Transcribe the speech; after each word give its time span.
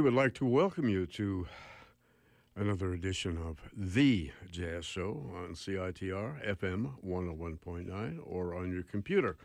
We 0.00 0.04
would 0.04 0.14
like 0.14 0.32
to 0.36 0.46
welcome 0.46 0.88
you 0.88 1.04
to 1.08 1.46
another 2.56 2.94
edition 2.94 3.36
of 3.36 3.58
The 3.76 4.30
Jazz 4.50 4.86
Show 4.86 5.30
on 5.36 5.50
CITR 5.52 6.56
FM 6.56 6.92
101.9 7.06 8.18
or 8.24 8.54
on 8.54 8.72
your 8.72 8.82
computer, 8.82 9.36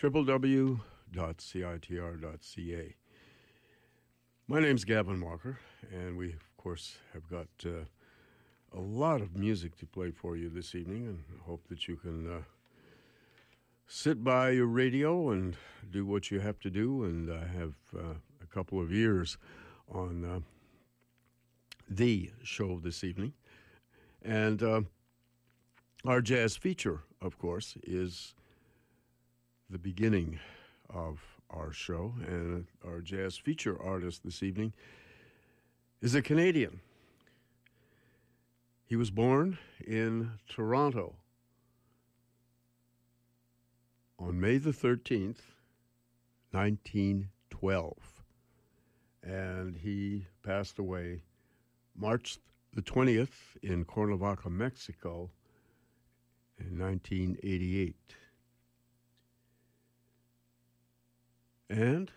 www.citr.ca. 0.00 0.80
My 4.48 4.60
name's 4.60 4.84
Gavin 4.86 5.20
Walker, 5.20 5.58
and 5.92 6.16
we, 6.16 6.32
of 6.32 6.56
course, 6.56 6.96
have 7.12 7.28
got 7.28 7.48
uh, 7.66 7.84
a 8.74 8.80
lot 8.80 9.20
of 9.20 9.36
music 9.36 9.76
to 9.80 9.86
play 9.86 10.12
for 10.12 10.34
you 10.34 10.48
this 10.48 10.74
evening 10.74 11.08
and 11.08 11.24
hope 11.42 11.68
that 11.68 11.88
you 11.88 11.96
can 11.96 12.26
uh, 12.26 12.40
sit 13.86 14.24
by 14.24 14.48
your 14.48 14.64
radio 14.64 15.28
and 15.28 15.58
do 15.90 16.06
what 16.06 16.30
you 16.30 16.40
have 16.40 16.58
to 16.60 16.70
do 16.70 17.04
and 17.04 17.28
uh, 17.28 17.40
have 17.40 17.74
uh, 17.94 18.14
a 18.42 18.46
couple 18.46 18.80
of 18.80 18.90
years 18.90 19.36
on 19.90 20.24
uh, 20.24 20.40
the 21.88 22.30
show 22.42 22.78
this 22.78 23.04
evening. 23.04 23.32
And 24.22 24.62
uh, 24.62 24.82
our 26.04 26.20
jazz 26.20 26.56
feature, 26.56 27.00
of 27.20 27.38
course, 27.38 27.76
is 27.82 28.34
the 29.68 29.78
beginning 29.78 30.38
of 30.88 31.20
our 31.50 31.72
show. 31.72 32.14
And 32.26 32.66
our 32.86 33.00
jazz 33.00 33.36
feature 33.36 33.80
artist 33.80 34.22
this 34.24 34.42
evening 34.42 34.72
is 36.00 36.14
a 36.14 36.22
Canadian. 36.22 36.80
He 38.84 38.96
was 38.96 39.10
born 39.10 39.58
in 39.86 40.32
Toronto 40.48 41.14
on 44.18 44.40
May 44.40 44.58
the 44.58 44.72
13th, 44.72 45.38
1912. 46.50 48.09
And 49.22 49.76
he 49.76 50.26
passed 50.42 50.78
away 50.78 51.22
March 51.96 52.38
the 52.74 52.82
20th 52.82 53.56
in 53.62 53.84
Cuernavaca, 53.84 54.48
Mexico 54.48 55.30
in 56.58 56.78
1988. 56.78 57.96
And 61.68 62.10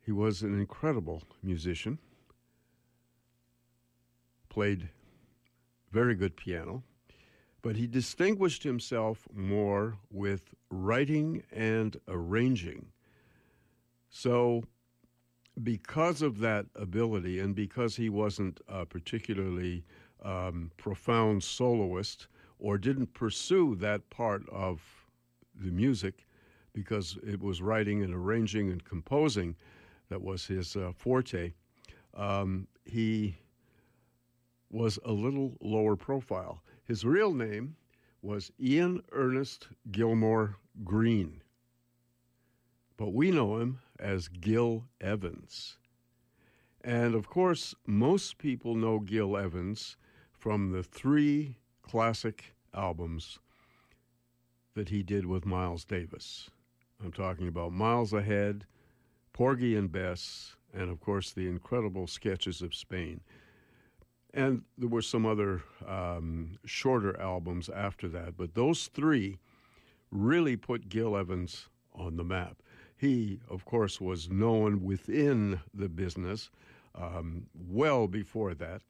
he 0.00 0.12
was 0.12 0.42
an 0.42 0.58
incredible 0.58 1.22
musician, 1.42 1.98
played 4.48 4.88
very 5.90 6.14
good 6.14 6.36
piano 6.36 6.82
but 7.66 7.74
he 7.74 7.88
distinguished 7.88 8.62
himself 8.62 9.26
more 9.34 9.98
with 10.08 10.54
writing 10.70 11.42
and 11.50 11.96
arranging. 12.06 12.86
So, 14.08 14.62
because 15.62 16.22
of 16.22 16.38
that 16.40 16.66
ability, 16.74 17.40
and 17.40 17.54
because 17.54 17.96
he 17.96 18.08
wasn't 18.08 18.60
a 18.68 18.84
particularly 18.84 19.84
um, 20.22 20.70
profound 20.76 21.42
soloist 21.42 22.28
or 22.58 22.78
didn't 22.78 23.12
pursue 23.14 23.74
that 23.76 24.08
part 24.10 24.48
of 24.50 24.82
the 25.54 25.70
music, 25.70 26.26
because 26.72 27.18
it 27.26 27.40
was 27.40 27.62
writing 27.62 28.02
and 28.02 28.14
arranging 28.14 28.70
and 28.70 28.84
composing 28.84 29.56
that 30.10 30.20
was 30.20 30.46
his 30.46 30.76
uh, 30.76 30.92
forte, 30.94 31.52
um, 32.14 32.66
he 32.84 33.34
was 34.70 34.98
a 35.04 35.12
little 35.12 35.56
lower 35.60 35.96
profile. 35.96 36.62
His 36.84 37.04
real 37.04 37.32
name 37.32 37.76
was 38.22 38.52
Ian 38.60 39.02
Ernest 39.12 39.68
Gilmore 39.90 40.56
Green, 40.84 41.40
but 42.96 43.14
we 43.14 43.30
know 43.30 43.56
him 43.58 43.80
as 43.98 44.28
Gil 44.28 44.84
Evans. 45.00 45.78
And 46.82 47.14
of 47.14 47.28
course, 47.28 47.74
most 47.86 48.38
people 48.38 48.74
know 48.74 49.00
Gil 49.00 49.36
Evans 49.36 49.96
from 50.32 50.70
the 50.70 50.82
three 50.82 51.56
classic 51.82 52.54
albums 52.74 53.38
that 54.74 54.90
he 54.90 55.02
did 55.02 55.26
with 55.26 55.46
Miles 55.46 55.84
Davis. 55.84 56.50
I'm 57.02 57.12
talking 57.12 57.48
about 57.48 57.72
Miles 57.72 58.12
Ahead, 58.12 58.66
Porgy 59.32 59.74
and 59.74 59.90
Bess, 59.90 60.56
and 60.72 60.90
of 60.90 61.00
course 61.00 61.32
the 61.32 61.48
incredible 61.48 62.06
sketches 62.06 62.62
of 62.62 62.74
Spain. 62.74 63.20
And 64.32 64.62
there 64.76 64.88
were 64.88 65.02
some 65.02 65.24
other 65.24 65.62
um, 65.86 66.58
shorter 66.64 67.18
albums 67.20 67.68
after 67.68 68.06
that, 68.08 68.36
but 68.36 68.54
those 68.54 68.88
three 68.88 69.38
really 70.10 70.56
put 70.56 70.88
Gil 70.88 71.16
Evans 71.16 71.68
on 71.94 72.16
the 72.16 72.24
map. 72.24 72.62
He, 72.96 73.40
of 73.50 73.64
course, 73.64 74.00
was 74.00 74.30
known 74.30 74.82
within 74.82 75.60
the 75.74 75.88
business 75.88 76.50
um, 76.94 77.46
well 77.68 78.08
before 78.08 78.54
that. 78.54 78.82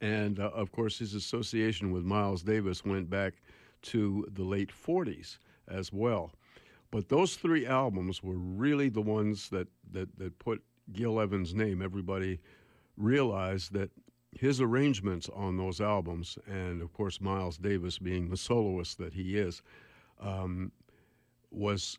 And 0.00 0.40
uh, 0.40 0.50
of 0.54 0.72
course, 0.72 0.98
his 0.98 1.14
association 1.14 1.92
with 1.92 2.02
Miles 2.02 2.42
Davis 2.42 2.84
went 2.84 3.08
back 3.08 3.34
to 3.82 4.26
the 4.32 4.42
late 4.42 4.70
40s 4.70 5.38
as 5.68 5.92
well. 5.92 6.32
But 6.90 7.08
those 7.08 7.36
three 7.36 7.66
albums 7.66 8.22
were 8.22 8.36
really 8.36 8.88
the 8.88 9.00
ones 9.00 9.48
that, 9.50 9.68
that, 9.92 10.18
that 10.18 10.38
put 10.38 10.62
Gil 10.92 11.20
Evans' 11.20 11.54
name. 11.54 11.80
Everybody 11.80 12.40
realized 12.96 13.72
that 13.72 13.90
his 14.38 14.60
arrangements 14.60 15.28
on 15.34 15.56
those 15.56 15.80
albums, 15.80 16.38
and 16.46 16.82
of 16.82 16.92
course 16.92 17.20
Miles 17.20 17.56
Davis 17.56 17.98
being 17.98 18.28
the 18.28 18.36
soloist 18.36 18.98
that 18.98 19.14
he 19.14 19.38
is, 19.38 19.62
um, 20.20 20.72
was 21.50 21.98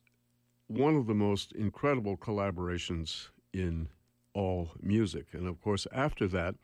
one 0.74 0.96
of 0.96 1.08
the 1.08 1.14
most 1.14 1.52
incredible 1.54 2.18
collaborations 2.18 3.30
in 3.54 3.88
all 4.34 4.72
music. 4.82 5.28
And 5.34 5.48
of 5.48 5.62
course, 5.62 5.88
after 5.92 6.28
that, 6.28 6.56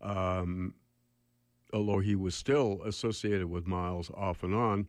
um, 0.00 0.74
although 1.72 1.98
he 1.98 2.14
was 2.14 2.34
still 2.34 2.80
associated 2.84 3.50
with 3.50 3.66
Miles 3.66 4.10
off 4.14 4.42
and 4.42 4.54
on, 4.54 4.88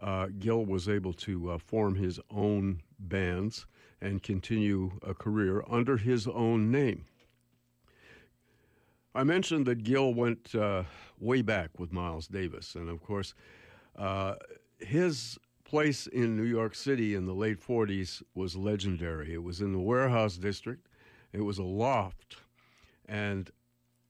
uh, 0.00 0.28
Gil 0.38 0.64
was 0.64 0.88
able 0.88 1.12
to 1.12 1.50
uh, 1.50 1.58
form 1.58 1.94
his 1.94 2.18
own 2.30 2.80
bands 2.98 3.66
and 4.00 4.22
continue 4.22 4.92
a 5.02 5.12
career 5.12 5.62
under 5.68 5.98
his 5.98 6.26
own 6.26 6.70
name. 6.70 7.04
I 9.14 9.24
mentioned 9.24 9.66
that 9.66 9.82
Gil 9.82 10.14
went 10.14 10.54
uh, 10.54 10.84
way 11.18 11.42
back 11.42 11.78
with 11.78 11.92
Miles 11.92 12.28
Davis, 12.28 12.76
and 12.76 12.88
of 12.88 13.02
course, 13.02 13.34
uh, 13.96 14.36
his 14.78 15.38
place 15.70 16.08
in 16.08 16.36
New 16.36 16.42
York 16.42 16.74
City 16.74 17.14
in 17.14 17.26
the 17.26 17.32
late 17.32 17.64
40s 17.64 18.24
was 18.34 18.56
legendary. 18.56 19.32
It 19.32 19.44
was 19.44 19.60
in 19.60 19.72
the 19.72 19.78
warehouse 19.78 20.36
district, 20.36 20.88
it 21.32 21.42
was 21.42 21.58
a 21.58 21.62
loft, 21.62 22.38
and 23.06 23.48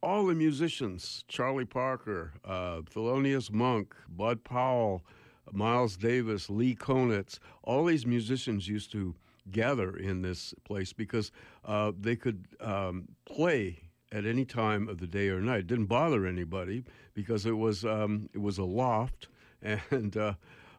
all 0.02 0.24
the 0.24 0.34
musicians 0.34 1.22
Charlie 1.28 1.66
Parker, 1.66 2.32
uh, 2.46 2.80
Thelonious 2.80 3.52
Monk, 3.52 3.94
Bud 4.08 4.42
Powell, 4.42 5.04
Miles 5.52 5.98
Davis, 5.98 6.48
Lee 6.48 6.74
Konitz 6.74 7.38
all 7.62 7.84
these 7.84 8.06
musicians 8.06 8.66
used 8.66 8.90
to 8.92 9.14
gather 9.50 9.94
in 9.94 10.22
this 10.22 10.54
place 10.64 10.94
because 10.94 11.30
uh, 11.66 11.92
they 12.00 12.16
could 12.16 12.46
um, 12.62 13.06
play 13.26 13.82
at 14.12 14.24
any 14.24 14.46
time 14.46 14.88
of 14.88 14.96
the 14.96 15.06
day 15.06 15.28
or 15.28 15.42
night. 15.42 15.60
It 15.60 15.66
didn't 15.66 15.86
bother 15.86 16.24
anybody 16.24 16.84
because 17.12 17.44
it 17.44 17.58
was 17.58 17.84
um, 17.84 18.30
it 18.32 18.40
was 18.40 18.56
a 18.56 18.64
loft 18.64 19.28
and 19.62 20.16
uh, 20.16 20.32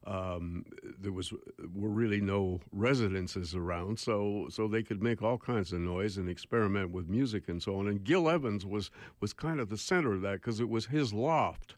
um, 0.05 0.65
there 0.99 1.11
was 1.11 1.31
were 1.73 1.89
really 1.89 2.21
no 2.21 2.59
residences 2.71 3.53
around, 3.53 3.99
so 3.99 4.47
so 4.49 4.67
they 4.67 4.83
could 4.83 5.01
make 5.01 5.21
all 5.21 5.37
kinds 5.37 5.73
of 5.73 5.79
noise 5.79 6.17
and 6.17 6.29
experiment 6.29 6.91
with 6.91 7.07
music 7.07 7.47
and 7.49 7.61
so 7.61 7.77
on. 7.77 7.87
And 7.87 8.03
Gil 8.03 8.29
Evans 8.29 8.65
was 8.65 8.89
was 9.19 9.33
kind 9.33 9.59
of 9.59 9.69
the 9.69 9.77
center 9.77 10.13
of 10.13 10.21
that 10.21 10.41
because 10.41 10.59
it 10.59 10.69
was 10.69 10.87
his 10.87 11.13
loft, 11.13 11.75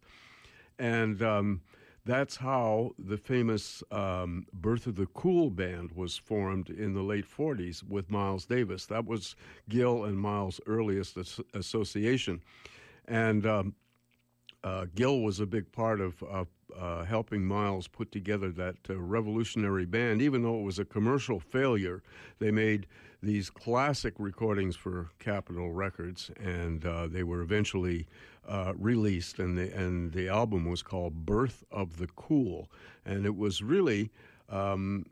and. 0.79 1.21
Um, 1.21 1.61
that's 2.05 2.35
how 2.35 2.91
the 2.99 3.17
famous 3.17 3.81
um, 3.89 4.45
Birth 4.51 4.87
of 4.87 4.95
the 4.95 5.05
Cool 5.13 5.49
band 5.49 5.91
was 5.93 6.17
formed 6.17 6.69
in 6.69 6.93
the 6.93 7.01
late 7.01 7.25
40s 7.25 7.81
with 7.87 8.11
Miles 8.11 8.45
Davis. 8.45 8.85
That 8.87 9.05
was 9.05 9.37
Gil 9.69 10.03
and 10.03 10.19
Miles' 10.19 10.59
earliest 10.67 11.15
as- 11.17 11.39
association. 11.53 12.41
And 13.07 13.45
um, 13.45 13.75
uh, 14.63 14.85
Gil 14.95 15.19
was 15.21 15.39
a 15.39 15.45
big 15.45 15.71
part 15.71 15.99
of 15.99 16.23
uh, 16.23 17.03
helping 17.03 17.45
Miles 17.45 17.87
put 17.87 18.11
together 18.11 18.51
that 18.51 18.75
uh, 18.89 18.99
revolutionary 18.99 19.85
band. 19.85 20.21
Even 20.21 20.43
though 20.43 20.59
it 20.59 20.63
was 20.63 20.79
a 20.79 20.85
commercial 20.85 21.39
failure, 21.39 22.01
they 22.39 22.51
made 22.51 22.87
these 23.21 23.49
classic 23.49 24.13
recordings 24.17 24.75
for 24.75 25.09
Capitol 25.19 25.71
Records, 25.71 26.31
and 26.39 26.85
uh, 26.85 27.07
they 27.07 27.23
were 27.23 27.41
eventually 27.41 28.07
uh, 28.47 28.73
released, 28.75 29.39
and 29.39 29.57
the 29.57 29.73
and 29.73 30.11
the 30.11 30.27
album 30.27 30.69
was 30.69 30.81
called 30.81 31.25
"Birth 31.25 31.63
of 31.71 31.97
the 31.97 32.07
Cool," 32.15 32.69
and 33.05 33.25
it 33.25 33.35
was 33.35 33.61
really. 33.61 34.11
Um, 34.49 35.05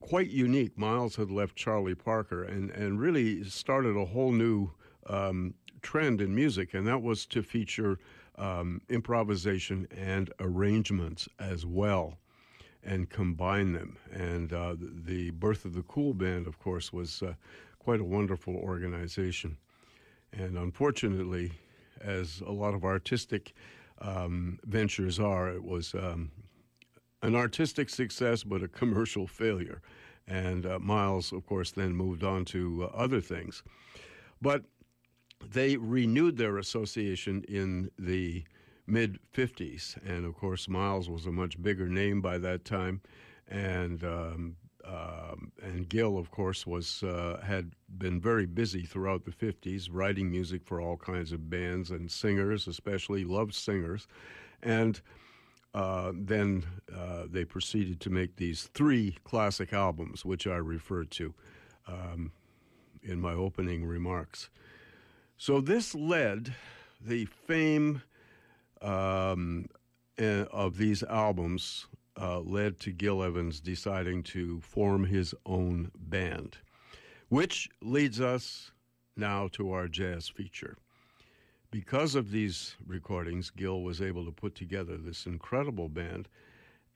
quite 0.00 0.28
unique. 0.28 0.76
Miles 0.76 1.16
had 1.16 1.30
left 1.30 1.56
Charlie 1.56 1.94
Parker 1.94 2.44
and, 2.44 2.70
and 2.72 3.00
really 3.00 3.42
started 3.44 3.96
a 3.96 4.04
whole 4.04 4.32
new 4.32 4.70
um, 5.06 5.54
trend 5.80 6.20
in 6.20 6.34
music, 6.34 6.74
and 6.74 6.86
that 6.86 7.00
was 7.00 7.24
to 7.24 7.42
feature 7.42 7.98
um, 8.36 8.80
improvisation 8.88 9.86
and 9.90 10.32
arrangements 10.40 11.28
as 11.38 11.64
well 11.64 12.18
and 12.82 13.08
combine 13.08 13.72
them. 13.72 13.96
And 14.12 14.52
uh, 14.52 14.76
the 14.78 15.30
Birth 15.30 15.64
of 15.64 15.74
the 15.74 15.82
Cool 15.82 16.14
Band, 16.14 16.46
of 16.46 16.58
course, 16.58 16.92
was 16.92 17.22
uh, 17.22 17.34
quite 17.78 18.00
a 18.00 18.04
wonderful 18.04 18.56
organization. 18.56 19.56
And 20.32 20.58
unfortunately, 20.58 21.52
as 22.00 22.42
a 22.46 22.52
lot 22.52 22.74
of 22.74 22.84
artistic 22.84 23.54
um, 24.00 24.58
ventures 24.64 25.18
are, 25.18 25.48
it 25.48 25.64
was 25.64 25.94
um, 25.94 26.30
an 27.22 27.34
artistic 27.34 27.88
success 27.88 28.42
but 28.42 28.62
a 28.62 28.68
commercial 28.68 29.26
failure. 29.26 29.80
And 30.26 30.66
uh, 30.66 30.78
Miles, 30.78 31.32
of 31.32 31.46
course, 31.46 31.70
then 31.70 31.94
moved 31.94 32.24
on 32.24 32.44
to 32.46 32.84
uh, 32.84 32.96
other 32.96 33.20
things. 33.20 33.62
But 34.40 34.64
they 35.52 35.76
renewed 35.76 36.36
their 36.36 36.58
association 36.58 37.44
in 37.48 37.90
the 37.98 38.44
mid 38.86 39.18
50s. 39.34 39.96
And 40.06 40.24
of 40.24 40.34
course, 40.34 40.68
Miles 40.68 41.08
was 41.08 41.26
a 41.26 41.32
much 41.32 41.60
bigger 41.62 41.88
name 41.88 42.20
by 42.20 42.38
that 42.38 42.64
time. 42.64 43.00
And 43.48 44.02
um, 44.04 44.56
um, 44.86 45.52
and 45.62 45.88
Gil, 45.88 46.18
of 46.18 46.30
course, 46.30 46.66
was 46.66 47.02
uh, 47.02 47.40
had 47.44 47.72
been 47.96 48.20
very 48.20 48.46
busy 48.46 48.82
throughout 48.82 49.24
the 49.24 49.30
50s, 49.30 49.88
writing 49.90 50.30
music 50.30 50.62
for 50.64 50.80
all 50.80 50.96
kinds 50.96 51.32
of 51.32 51.48
bands 51.48 51.90
and 51.90 52.10
singers, 52.10 52.66
especially 52.68 53.24
loved 53.24 53.54
singers. 53.54 54.06
And 54.62 55.00
uh, 55.72 56.12
then 56.14 56.64
uh, 56.94 57.24
they 57.28 57.44
proceeded 57.44 58.00
to 58.00 58.10
make 58.10 58.36
these 58.36 58.64
three 58.74 59.16
classic 59.24 59.72
albums, 59.72 60.24
which 60.24 60.46
I 60.46 60.56
referred 60.56 61.10
to 61.12 61.34
um, 61.88 62.32
in 63.02 63.20
my 63.20 63.32
opening 63.32 63.84
remarks. 63.86 64.50
So 65.36 65.60
this 65.60 65.94
led 65.94 66.54
the 67.00 67.26
fame 67.26 68.02
um, 68.80 69.66
eh, 70.18 70.44
of 70.50 70.76
these 70.76 71.02
albums 71.02 71.86
uh, 72.20 72.40
led 72.40 72.78
to 72.80 72.92
Gil 72.92 73.22
Evans 73.22 73.60
deciding 73.60 74.22
to 74.24 74.60
form 74.60 75.04
his 75.04 75.34
own 75.44 75.90
band, 75.96 76.58
which 77.28 77.68
leads 77.82 78.20
us 78.20 78.70
now 79.16 79.48
to 79.52 79.72
our 79.72 79.88
jazz 79.88 80.28
feature. 80.28 80.76
Because 81.70 82.14
of 82.14 82.30
these 82.30 82.76
recordings, 82.86 83.50
Gil 83.50 83.82
was 83.82 84.00
able 84.00 84.24
to 84.24 84.30
put 84.30 84.54
together 84.54 84.96
this 84.96 85.26
incredible 85.26 85.88
band 85.88 86.28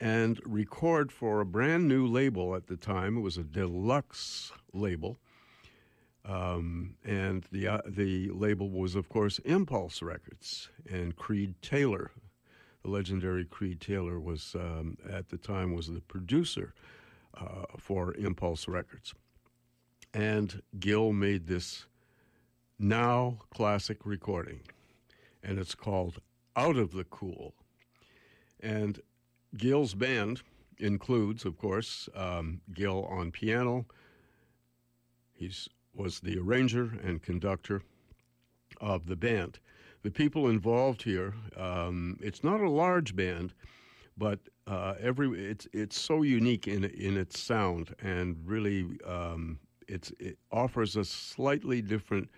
and 0.01 0.41
record 0.45 1.11
for 1.11 1.41
a 1.41 1.47
brand 1.47 1.89
new 1.89 2.07
label 2.07 2.55
at 2.55 2.69
the 2.69 2.77
time. 2.77 3.17
It 3.17 3.23
was 3.23 3.37
a 3.37 3.43
deluxe 3.43 4.53
label. 4.73 5.19
Um, 6.25 6.97
and 7.05 7.45
the 7.51 7.69
uh, 7.69 7.81
the 7.87 8.31
label 8.31 8.69
was, 8.69 8.95
of 8.95 9.09
course, 9.09 9.39
Impulse 9.41 10.03
Records, 10.03 10.69
and 10.91 11.17
Creed 11.17 11.55
Taylor, 11.63 12.11
the 12.83 12.91
legendary 12.91 13.45
Creed 13.45 13.81
Taylor 13.81 14.21
was 14.21 14.55
um, 14.55 14.99
at 15.09 15.31
the 15.31 15.39
time 15.39 15.75
was 15.75 15.87
the 15.87 16.01
producer 16.01 16.75
uh, 17.35 17.65
for 17.79 18.15
Impulse 18.15 18.69
Records, 18.69 19.15
and 20.13 20.61
Gil 20.79 21.13
made 21.13 21.47
this 21.47 21.87
now 22.79 23.39
classic 23.51 24.05
recording, 24.05 24.61
and 25.43 25.59
it's 25.59 25.75
called 25.75 26.21
"Out 26.57 26.77
of 26.77 26.93
the 26.93 27.05
Cool," 27.05 27.55
and 28.61 29.01
Gil's 29.57 29.95
band 29.95 30.43
includes, 30.79 31.45
of 31.45 31.57
course, 31.57 32.09
um, 32.15 32.61
Gil 32.75 33.05
on 33.05 33.31
piano. 33.31 33.87
He's 35.33 35.69
was 35.99 36.21
the 36.21 36.39
arranger 36.39 36.93
and 37.03 37.23
conductor 37.23 37.83
of 38.81 39.07
the 39.07 39.17
band 39.17 39.59
the 40.03 40.11
people 40.11 40.49
involved 40.49 41.03
here. 41.03 41.35
Um, 41.57 42.19
it's 42.23 42.45
not 42.45 42.61
a 42.61 42.71
large 42.71 43.17
band, 43.17 43.53
but 44.17 44.39
uh, 44.67 44.95
every 45.01 45.29
it's 45.51 45.67
it's 45.73 45.99
so 45.99 46.23
unique 46.23 46.69
in 46.69 46.85
in 46.85 47.17
its 47.17 47.39
sound 47.39 47.95
and 48.03 48.37
really 48.45 48.87
um, 49.07 49.59
it's 49.89 50.13
it 50.19 50.39
offers 50.53 50.97
a 50.97 51.05
slightly 51.05 51.83
different 51.83 52.29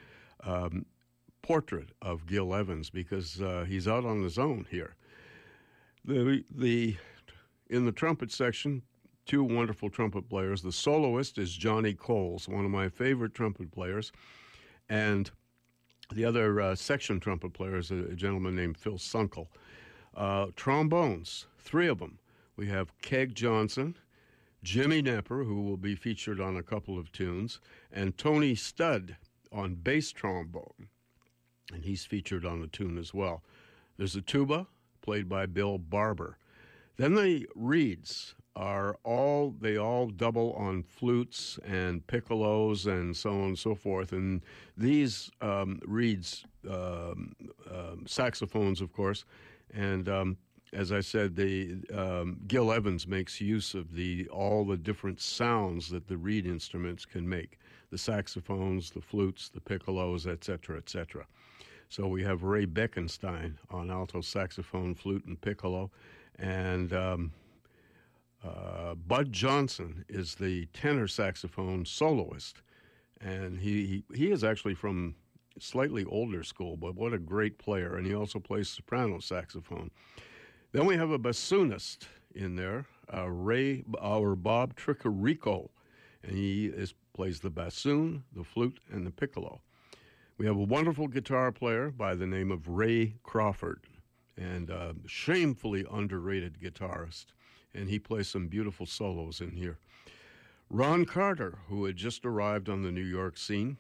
um, 0.45 0.87
portrait 1.43 1.91
of 2.03 2.27
Gil 2.27 2.55
Evans 2.55 2.91
because 2.91 3.41
uh, 3.41 3.65
he's 3.67 3.89
out 3.89 4.05
on 4.05 4.23
his 4.23 4.39
own 4.39 4.67
here. 4.71 4.95
The 6.05 6.45
the 6.55 6.97
in 7.69 7.85
the 7.85 7.93
trumpet 7.93 8.33
section, 8.33 8.83
two 9.31 9.45
wonderful 9.45 9.89
trumpet 9.89 10.29
players. 10.29 10.61
The 10.61 10.73
soloist 10.73 11.39
is 11.39 11.57
Johnny 11.57 11.95
Coles, 11.95 12.49
one 12.49 12.65
of 12.65 12.71
my 12.73 12.89
favorite 12.89 13.33
trumpet 13.33 13.71
players, 13.71 14.11
and 14.89 15.31
the 16.13 16.25
other 16.25 16.61
uh, 16.61 16.75
section 16.75 17.21
trumpet 17.21 17.53
player 17.53 17.77
is 17.77 17.93
a, 17.93 18.07
a, 18.07 18.17
gentleman 18.17 18.57
named 18.57 18.77
Phil 18.77 18.99
Sunkel. 18.99 19.47
Uh, 20.17 20.47
trombones, 20.57 21.47
three 21.61 21.87
of 21.87 22.01
them. 22.01 22.19
We 22.57 22.67
have 22.71 22.99
Keg 23.03 23.37
Johnson, 23.37 23.95
Jimmy 24.65 25.01
Knepper, 25.01 25.47
who 25.47 25.63
will 25.63 25.77
be 25.77 25.95
featured 25.95 26.41
on 26.41 26.57
a 26.57 26.63
couple 26.65 26.99
of 26.99 27.13
tunes, 27.13 27.61
and 27.93 28.19
Tony 28.19 28.57
Studd 28.57 29.17
on 29.53 29.77
bass 29.77 30.11
trombone. 30.11 30.89
And 31.73 31.85
he's 31.85 32.05
featured 32.05 32.45
on 32.45 32.63
a 32.63 32.67
tune 32.67 32.99
as 32.99 33.15
well. 33.15 33.45
There's 33.97 34.17
a 34.17 34.23
tuba, 34.23 34.67
played 35.03 35.29
by 35.29 35.47
Bill 35.47 35.79
Barber. 35.79 36.37
Then 36.97 37.15
the 37.15 37.47
reeds 37.55 38.35
are 38.61 38.99
all 39.05 39.55
they 39.59 39.79
all 39.79 40.09
double 40.09 40.53
on 40.53 40.83
flutes 40.83 41.59
and 41.65 42.07
piccolos 42.07 42.87
and 42.87 43.17
so 43.17 43.31
on 43.31 43.45
and 43.47 43.59
so 43.59 43.75
forth. 43.75 44.13
And 44.13 44.43
these 44.77 45.31
um, 45.41 45.81
reeds, 45.87 46.45
um, 46.69 47.35
um, 47.71 48.05
saxophones, 48.07 48.83
of 48.83 48.93
course, 48.93 49.25
and 49.73 50.09
um, 50.11 50.37
as 50.75 50.93
I 50.93 51.01
said, 51.01 51.35
the 51.35 51.79
um, 51.95 52.39
Gil 52.47 52.71
Evans 52.71 53.07
makes 53.07 53.41
use 53.41 53.75
of 53.75 53.95
the 53.95 54.29
all 54.29 54.67
the 54.67 54.77
different 54.77 55.23
sounds 55.23 55.89
that 55.89 56.07
the 56.07 56.19
reed 56.19 56.47
instruments 56.47 57.07
can 57.07 57.27
make: 57.27 57.59
the 57.91 57.99
saxophones, 57.99 58.91
the 58.91 59.01
flutes, 59.01 59.49
the 59.49 59.61
piccolos, 59.61 60.27
etc., 60.27 60.77
etc. 60.77 61.27
So 61.89 62.07
we 62.07 62.23
have 62.25 62.43
Ray 62.43 62.67
Beckenstein 62.67 63.55
on 63.71 63.91
alto 63.91 64.21
saxophone, 64.21 64.95
flute, 64.95 65.25
and 65.25 65.41
piccolo, 65.41 65.91
and 66.39 66.93
um, 66.93 67.33
uh, 68.45 68.95
Budd 68.95 69.33
Johnson 69.33 70.05
is 70.09 70.35
the 70.35 70.67
tenor 70.67 71.07
saxophone 71.07 71.85
soloist, 71.85 72.63
and 73.21 73.59
he, 73.59 74.05
he, 74.15 74.31
is 74.31 74.43
actually 74.45 74.75
from 74.75 75.15
slightly 75.59 76.05
older 76.05 76.43
school, 76.43 76.77
but 76.77 76.95
what 76.95 77.13
a 77.13 77.19
great 77.19 77.59
player! 77.59 77.97
And 77.97 78.07
he 78.07 78.15
also 78.15 78.39
plays 78.39 78.69
soprano 78.69 79.19
saxophone. 79.19 79.91
Then 80.73 80.87
we 80.87 80.97
have 80.97 81.11
a 81.11 81.19
bassoonist 81.19 82.07
in 82.35 82.57
there, 82.57 82.87
uh, 83.13 83.29
Ray 83.29 83.85
our 84.01 84.35
Bob 84.37 84.75
Tricarico, 84.75 85.69
and 86.23 86.37
he 86.37 86.67
is 86.67 86.95
plays 87.13 87.41
the 87.41 87.51
bassoon, 87.51 88.25
the 88.35 88.45
flute, 88.45 88.81
and 88.91 89.07
the 89.07 89.11
piccolo. 89.11 89.61
We 90.39 90.47
have 90.47 90.57
a 90.57 90.63
wonderful 90.63 91.09
guitar 91.09 91.53
player 91.53 91.91
by 91.91 92.15
the 92.15 92.27
name 92.27 92.51
of 92.51 92.69
Ray 92.69 93.17
Crawford, 93.23 93.85
and 94.39 94.71
a 94.71 94.95
shamefully 95.07 95.85
underrated 95.91 96.59
guitarist 96.59 97.27
and 97.75 97.89
he 97.89 97.99
plays 97.99 98.29
some 98.29 98.49
beautiful 98.49 98.87
solos 98.87 99.41
in 99.41 99.53
here. 99.53 99.79
Ron 100.69 101.05
Carter, 101.05 101.59
who 101.69 101.85
had 101.85 101.97
just 101.97 102.25
arrived 102.25 102.69
on 102.69 102.83
the 102.83 102.93
New 102.93 103.05
York 103.05 103.37
scene, 103.37 103.77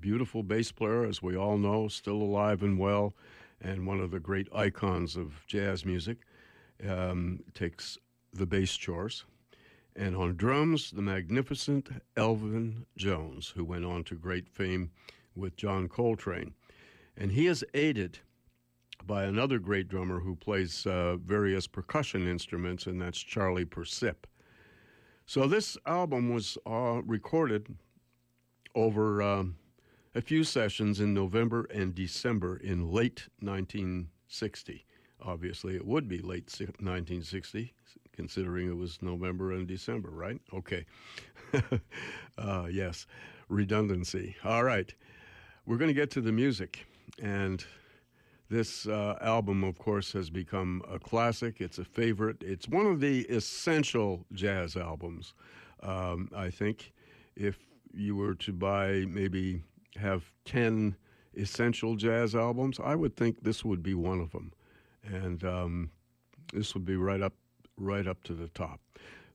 beautiful 0.00 0.42
bass 0.42 0.72
player, 0.72 1.04
as 1.04 1.22
we 1.22 1.36
all 1.36 1.58
know, 1.58 1.88
still 1.88 2.22
alive 2.22 2.62
and 2.62 2.78
well, 2.78 3.14
and 3.60 3.86
one 3.86 4.00
of 4.00 4.10
the 4.10 4.20
great 4.20 4.48
icons 4.54 5.16
of 5.16 5.46
jazz 5.46 5.84
music, 5.84 6.18
um, 6.88 7.40
takes 7.54 7.98
the 8.32 8.46
bass 8.46 8.76
chores. 8.76 9.24
And 9.94 10.16
on 10.16 10.36
drums, 10.36 10.90
the 10.90 11.02
magnificent 11.02 11.90
Elvin 12.16 12.86
Jones, 12.96 13.52
who 13.54 13.64
went 13.64 13.84
on 13.84 14.04
to 14.04 14.14
great 14.14 14.48
fame 14.48 14.90
with 15.36 15.56
John 15.56 15.88
Coltrane. 15.88 16.54
And 17.16 17.32
he 17.32 17.46
is 17.46 17.64
aided 17.74 18.20
by 19.06 19.24
another 19.24 19.58
great 19.58 19.88
drummer 19.88 20.20
who 20.20 20.36
plays 20.36 20.86
uh, 20.86 21.16
various 21.16 21.66
percussion 21.66 22.28
instruments, 22.28 22.86
and 22.86 23.00
that's 23.00 23.18
Charlie 23.18 23.64
Persip. 23.64 24.26
So 25.26 25.46
this 25.46 25.76
album 25.86 26.32
was 26.32 26.58
uh, 26.66 27.00
recorded 27.04 27.74
over 28.74 29.22
um, 29.22 29.56
a 30.14 30.20
few 30.20 30.44
sessions 30.44 31.00
in 31.00 31.14
November 31.14 31.66
and 31.72 31.94
December 31.94 32.56
in 32.56 32.90
late 32.90 33.28
1960. 33.40 34.86
Obviously, 35.24 35.76
it 35.76 35.86
would 35.86 36.08
be 36.08 36.18
late 36.18 36.54
1960, 36.58 37.72
considering 38.12 38.68
it 38.68 38.76
was 38.76 39.00
November 39.00 39.52
and 39.52 39.66
December, 39.66 40.10
right? 40.10 40.40
Okay. 40.52 40.84
uh, 42.38 42.66
yes, 42.70 43.06
redundancy. 43.48 44.34
All 44.44 44.64
right. 44.64 44.92
We're 45.64 45.76
going 45.76 45.88
to 45.88 45.94
get 45.94 46.10
to 46.12 46.20
the 46.20 46.32
music. 46.32 46.84
And 47.22 47.64
this 48.52 48.86
uh, 48.86 49.16
album, 49.22 49.64
of 49.64 49.78
course, 49.78 50.12
has 50.12 50.28
become 50.28 50.82
a 50.90 50.98
classic. 50.98 51.60
It's 51.60 51.78
a 51.78 51.84
favorite. 51.84 52.36
It's 52.42 52.68
one 52.68 52.84
of 52.84 53.00
the 53.00 53.20
essential 53.22 54.26
jazz 54.34 54.76
albums, 54.76 55.32
um, 55.82 56.28
I 56.36 56.50
think. 56.50 56.92
If 57.34 57.56
you 57.94 58.14
were 58.14 58.34
to 58.34 58.52
buy, 58.52 59.06
maybe 59.08 59.62
have 59.96 60.30
10 60.44 60.94
essential 61.34 61.96
jazz 61.96 62.34
albums, 62.34 62.78
I 62.78 62.94
would 62.94 63.16
think 63.16 63.42
this 63.42 63.64
would 63.64 63.82
be 63.82 63.94
one 63.94 64.20
of 64.20 64.30
them. 64.32 64.52
And 65.02 65.42
um, 65.44 65.90
this 66.52 66.74
would 66.74 66.84
be 66.84 66.96
right 66.96 67.22
up, 67.22 67.32
right 67.78 68.06
up 68.06 68.22
to 68.24 68.34
the 68.34 68.48
top. 68.48 68.80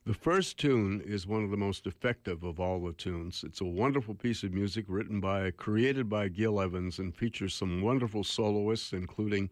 The 0.06 0.14
first 0.14 0.58
tune 0.58 1.02
is 1.04 1.26
one 1.26 1.44
of 1.44 1.50
the 1.50 1.56
most 1.56 1.86
effective 1.86 2.42
of 2.42 2.60
all 2.60 2.80
the 2.80 2.92
tunes. 2.92 3.44
It's 3.46 3.60
a 3.60 3.66
wonderful 3.66 4.14
piece 4.14 4.42
of 4.42 4.54
music 4.54 4.86
written 4.88 5.20
by, 5.20 5.50
created 5.50 6.08
by 6.08 6.28
Gil 6.28 6.60
Evans, 6.60 6.98
and 6.98 7.14
features 7.14 7.52
some 7.52 7.82
wonderful 7.82 8.24
soloists, 8.24 8.92
including 8.92 9.50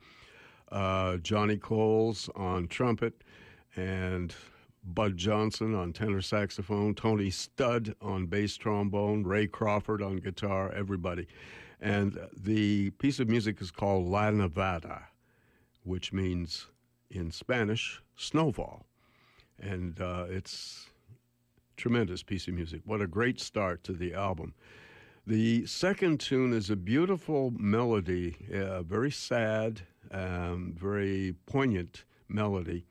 uh, 0.73 1.19
Johnny 1.19 1.59
Coles 1.59 2.31
on 2.35 2.69
trumpet 2.69 3.23
and 3.77 4.35
Budd 4.83 5.17
Johnson 5.17 5.75
on 5.75 5.93
tenor 5.93 6.23
saxophone, 6.23 6.95
Tony 6.95 7.29
Studd 7.29 7.95
on 8.01 8.27
bass 8.27 8.57
trombone, 8.57 9.25
Ray 9.25 9.47
Crawford 9.49 10.01
on 10.01 10.17
guitar, 10.17 10.73
everybody. 10.73 11.27
And 11.81 12.19
the 12.35 12.91
piece 12.91 13.21
of 13.21 13.29
music 13.29 13.61
is 13.61 13.71
called 13.71 14.07
La 14.07 14.31
Nevada, 14.31 15.03
which 15.83 16.13
means 16.13 16.69
in 17.11 17.31
Spanish, 17.31 18.01
snowfall 18.17 18.87
and 19.61 20.01
uh, 20.01 20.27
it's 20.29 20.87
tremendous 21.77 22.23
piece 22.23 22.49
of 22.49 22.55
music. 22.55 22.81
What 22.85 23.01
a 23.01 23.07
great 23.07 23.41
start 23.41 23.85
to 23.85 23.93
the 23.93 24.15
album. 24.15 24.55
The 25.27 25.67
second 25.67 26.21
tune 26.21 26.53
is 26.53 26.71
a 26.71 26.77
beautiful 26.77 27.53
melody, 27.57 28.37
uh, 28.55 28.83
very 28.83 29.11
sad, 29.11 29.83
um, 30.13 30.75
very 30.79 31.35
poignant 31.47 32.05
melody, 32.29 32.87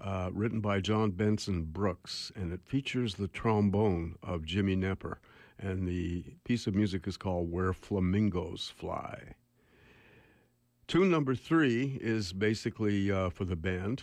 uh, 0.00 0.30
written 0.32 0.60
by 0.60 0.80
John 0.80 1.12
Benson 1.12 1.62
Brooks, 1.62 2.32
and 2.34 2.52
it 2.52 2.60
features 2.64 3.14
the 3.14 3.28
trombone 3.28 4.16
of 4.22 4.44
Jimmy 4.44 4.76
Knepper. 4.76 5.16
And 5.58 5.86
the 5.86 6.24
piece 6.44 6.66
of 6.66 6.74
music 6.74 7.06
is 7.06 7.16
called 7.16 7.52
Where 7.52 7.72
Flamingos 7.72 8.72
Fly. 8.74 9.34
Tune 10.88 11.10
number 11.10 11.36
three 11.36 11.96
is 12.00 12.32
basically 12.32 13.10
uh, 13.10 13.30
for 13.30 13.44
the 13.44 13.54
band 13.54 14.02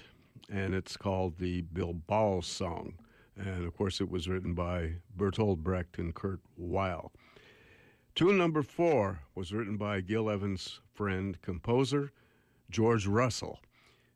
and 0.50 0.74
it's 0.74 0.98
called 0.98 1.38
the 1.38 1.62
Bilbao 1.62 2.42
Song. 2.42 2.94
And 3.38 3.66
of 3.66 3.76
course, 3.76 4.02
it 4.02 4.10
was 4.10 4.28
written 4.28 4.54
by 4.54 4.96
Bertolt 5.18 5.60
Brecht 5.60 5.98
and 5.98 6.14
Kurt 6.14 6.42
Weill. 6.58 7.12
Tune 8.16 8.38
number 8.38 8.64
four 8.64 9.22
was 9.36 9.54
written 9.54 9.78
by 9.78 10.02
Gil 10.02 10.30
Evans' 10.30 10.82
friend, 10.94 11.42
composer 11.42 12.12
George 12.70 13.08
Russell. 13.08 13.60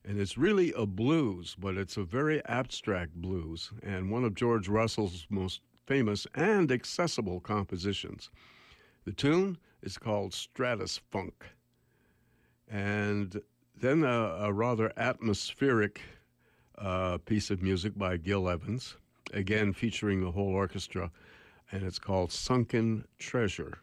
And 0.03 0.20
it's 0.20 0.38
really 0.38 0.74
a 0.74 0.86
blues, 0.86 1.56
but 1.58 1.77
it's 1.77 1.96
a 1.96 2.03
very 2.03 2.44
abstract 2.46 3.13
blues, 3.15 3.72
and 3.82 4.12
one 4.12 4.25
of 4.25 4.36
George 4.36 4.68
Russell's 4.68 5.25
most 5.30 5.62
famous 5.86 6.27
and 6.36 6.72
accessible 6.72 7.39
compositions. 7.39 8.30
The 9.06 9.13
tune 9.13 9.58
is 9.82 9.98
called 9.98 10.34
Stratus 10.34 11.00
Funk. 11.10 11.46
And 12.70 13.42
then 13.80 14.03
a, 14.03 14.38
a 14.39 14.53
rather 14.53 14.92
atmospheric 14.98 16.01
uh, 16.77 17.18
piece 17.20 17.50
of 17.50 17.62
music 17.62 17.98
by 17.98 18.18
Gil 18.18 18.50
Evans, 18.50 18.98
again 19.34 19.74
featuring 19.74 20.22
the 20.22 20.32
whole 20.32 20.53
orchestra, 20.53 21.12
and 21.72 21.84
it's 21.84 22.00
called 22.00 22.32
Sunken 22.32 23.06
Treasure. 23.18 23.80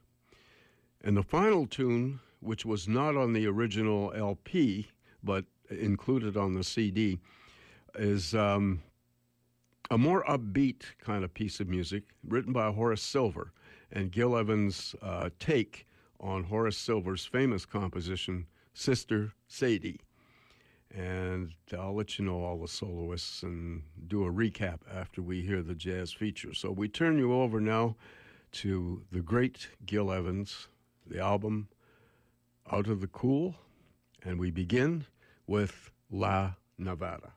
And 1.02 1.16
the 1.16 1.22
final 1.22 1.66
tune, 1.66 2.20
which 2.40 2.64
was 2.64 2.88
not 2.88 3.16
on 3.16 3.32
the 3.32 3.46
original 3.46 4.12
LP 4.14 4.88
but 5.22 5.44
included 5.70 6.36
on 6.36 6.54
the 6.54 6.64
CD, 6.64 7.18
is 7.94 8.34
um, 8.34 8.82
a 9.90 9.98
more 9.98 10.24
upbeat 10.24 10.82
kind 11.00 11.24
of 11.24 11.34
piece 11.34 11.60
of 11.60 11.68
music 11.68 12.04
written 12.26 12.52
by 12.52 12.70
Horace 12.70 13.02
Silver 13.02 13.52
and 13.92 14.12
Gil 14.12 14.36
Evans' 14.36 14.94
uh, 15.02 15.30
take 15.38 15.86
on 16.20 16.44
Horace 16.44 16.76
Silver's 16.76 17.24
famous 17.24 17.64
composition, 17.66 18.46
Sister 18.72 19.32
Sadie 19.46 20.00
and 20.94 21.54
I'll 21.76 21.94
let 21.94 22.18
you 22.18 22.24
know 22.24 22.42
all 22.42 22.58
the 22.58 22.68
soloists 22.68 23.42
and 23.42 23.82
do 24.08 24.24
a 24.24 24.32
recap 24.32 24.80
after 24.92 25.22
we 25.22 25.42
hear 25.42 25.62
the 25.62 25.74
jazz 25.74 26.12
feature. 26.12 26.52
So 26.52 26.72
we 26.72 26.88
turn 26.88 27.18
you 27.18 27.32
over 27.32 27.60
now 27.60 27.96
to 28.52 29.02
the 29.12 29.20
great 29.20 29.68
Gil 29.86 30.10
Evans, 30.10 30.68
the 31.06 31.20
album 31.20 31.68
Out 32.70 32.88
of 32.88 33.00
the 33.00 33.06
Cool, 33.06 33.54
and 34.24 34.38
we 34.38 34.50
begin 34.50 35.06
with 35.46 35.90
La 36.10 36.54
Nevada. 36.76 37.32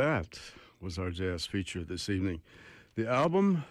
That 0.00 0.40
was 0.80 0.98
our 0.98 1.10
jazz 1.10 1.44
feature 1.44 1.84
this 1.84 2.08
evening. 2.08 2.40
The 2.94 3.06
album 3.06 3.64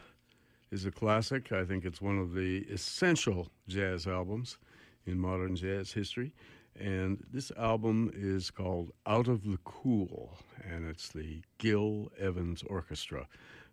is 0.70 0.86
a 0.86 0.92
classic. 0.92 1.52
I 1.52 1.66
think 1.66 1.86
it's 1.86 2.04
one 2.04 2.20
of 2.20 2.36
the 2.36 2.60
essential 2.70 3.48
jazz 3.68 4.06
albums 4.06 4.60
in 5.08 5.18
modern 5.18 5.56
jazz 5.56 5.92
history. 5.92 6.36
And 6.80 7.24
this 7.34 7.52
album 7.58 8.12
is 8.14 8.52
called 8.52 8.92
Out 9.08 9.28
of 9.28 9.44
the 9.44 9.58
Cool, 9.64 10.38
and 10.64 10.88
it's 10.88 11.10
the 11.10 11.42
Gil 11.58 12.12
Evans 12.20 12.62
Orchestra. 12.68 13.28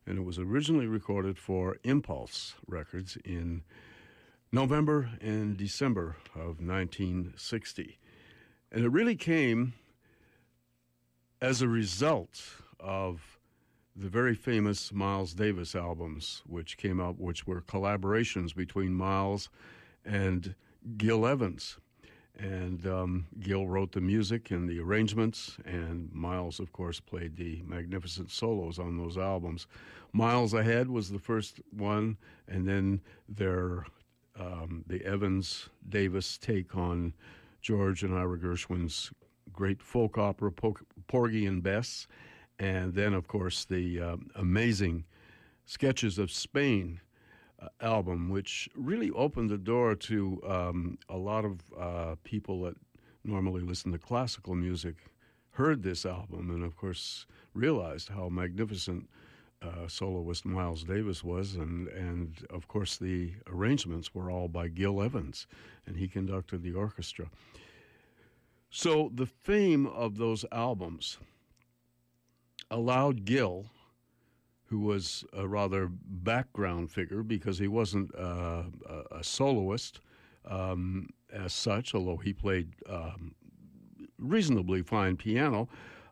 And 0.06 0.16
it 0.16 0.24
was 0.24 0.38
originally 0.38 0.86
recorded 0.86 1.36
for 1.38 1.76
Impulse 1.84 2.54
Records 2.66 3.18
in 3.22 3.64
November 4.50 5.10
and 5.20 5.58
December 5.58 6.16
of 6.34 6.62
1960. 6.62 7.98
And 8.72 8.82
it 8.82 8.88
really 8.88 9.14
came 9.14 9.74
as 11.40 11.62
a 11.62 11.68
result 11.68 12.42
of 12.80 13.38
the 13.94 14.08
very 14.08 14.34
famous 14.34 14.92
Miles 14.92 15.34
Davis 15.34 15.74
albums, 15.74 16.42
which 16.46 16.76
came 16.76 17.00
out, 17.00 17.18
which 17.18 17.46
were 17.46 17.62
collaborations 17.62 18.54
between 18.54 18.92
Miles 18.92 19.48
and 20.04 20.54
Gil 20.96 21.26
Evans. 21.26 21.78
And 22.38 22.86
um, 22.86 23.26
Gil 23.40 23.66
wrote 23.66 23.92
the 23.92 24.00
music 24.02 24.50
and 24.50 24.68
the 24.68 24.78
arrangements, 24.78 25.56
and 25.64 26.12
Miles, 26.12 26.60
of 26.60 26.70
course, 26.72 27.00
played 27.00 27.36
the 27.36 27.62
magnificent 27.66 28.30
solos 28.30 28.78
on 28.78 28.98
those 28.98 29.16
albums. 29.16 29.66
Miles 30.12 30.52
Ahead 30.52 30.90
was 30.90 31.10
the 31.10 31.18
first 31.18 31.60
one, 31.70 32.18
and 32.46 32.68
then 32.68 33.00
their 33.26 33.86
um, 34.38 34.84
the 34.86 35.02
Evans 35.02 35.70
Davis 35.88 36.36
take 36.36 36.76
on 36.76 37.14
George 37.62 38.02
and 38.02 38.14
Ira 38.14 38.38
Gershwin's 38.38 39.10
great 39.56 39.82
folk 39.82 40.16
opera, 40.16 40.52
Porgy 41.08 41.46
and 41.46 41.62
Bess, 41.62 42.06
and 42.58 42.94
then, 42.94 43.12
of 43.14 43.26
course, 43.26 43.64
the 43.64 44.00
uh, 44.00 44.16
amazing 44.36 45.04
Sketches 45.64 46.16
of 46.18 46.30
Spain 46.30 47.00
uh, 47.60 47.68
album, 47.80 48.28
which 48.28 48.68
really 48.76 49.10
opened 49.10 49.50
the 49.50 49.58
door 49.58 49.96
to 49.96 50.40
um, 50.46 50.98
a 51.08 51.16
lot 51.16 51.44
of 51.44 51.60
uh, 51.76 52.14
people 52.22 52.62
that 52.62 52.76
normally 53.24 53.62
listen 53.62 53.90
to 53.90 53.98
classical 53.98 54.54
music 54.54 54.94
heard 55.50 55.82
this 55.82 56.06
album 56.06 56.50
and, 56.50 56.62
of 56.62 56.76
course, 56.76 57.26
realized 57.52 58.10
how 58.10 58.28
magnificent 58.28 59.08
uh, 59.62 59.88
soloist 59.88 60.44
Miles 60.44 60.84
Davis 60.84 61.24
was, 61.24 61.56
and 61.56 61.88
and 61.88 62.46
of 62.50 62.68
course 62.68 62.96
the 62.98 63.32
arrangements 63.50 64.14
were 64.14 64.30
all 64.30 64.48
by 64.48 64.68
Gil 64.68 65.02
Evans, 65.02 65.46
and 65.86 65.96
he 65.96 66.08
conducted 66.08 66.62
the 66.62 66.74
orchestra. 66.74 67.26
So 68.70 69.10
the 69.14 69.26
fame 69.26 69.86
of 69.86 70.16
those 70.16 70.44
albums 70.52 71.18
allowed 72.70 73.24
Gil, 73.24 73.66
who 74.66 74.80
was 74.80 75.24
a 75.32 75.46
rather 75.46 75.88
background 75.90 76.90
figure 76.90 77.22
because 77.22 77.58
he 77.58 77.68
wasn't 77.68 78.12
uh, 78.14 78.64
a, 78.88 79.18
a, 79.18 79.24
soloist 79.24 80.00
um, 80.44 81.08
as 81.32 81.52
such, 81.52 81.94
although 81.94 82.16
he 82.16 82.32
played 82.32 82.72
um, 82.88 83.34
reasonably 84.18 84.82
fine 84.82 85.16
piano. 85.16 85.68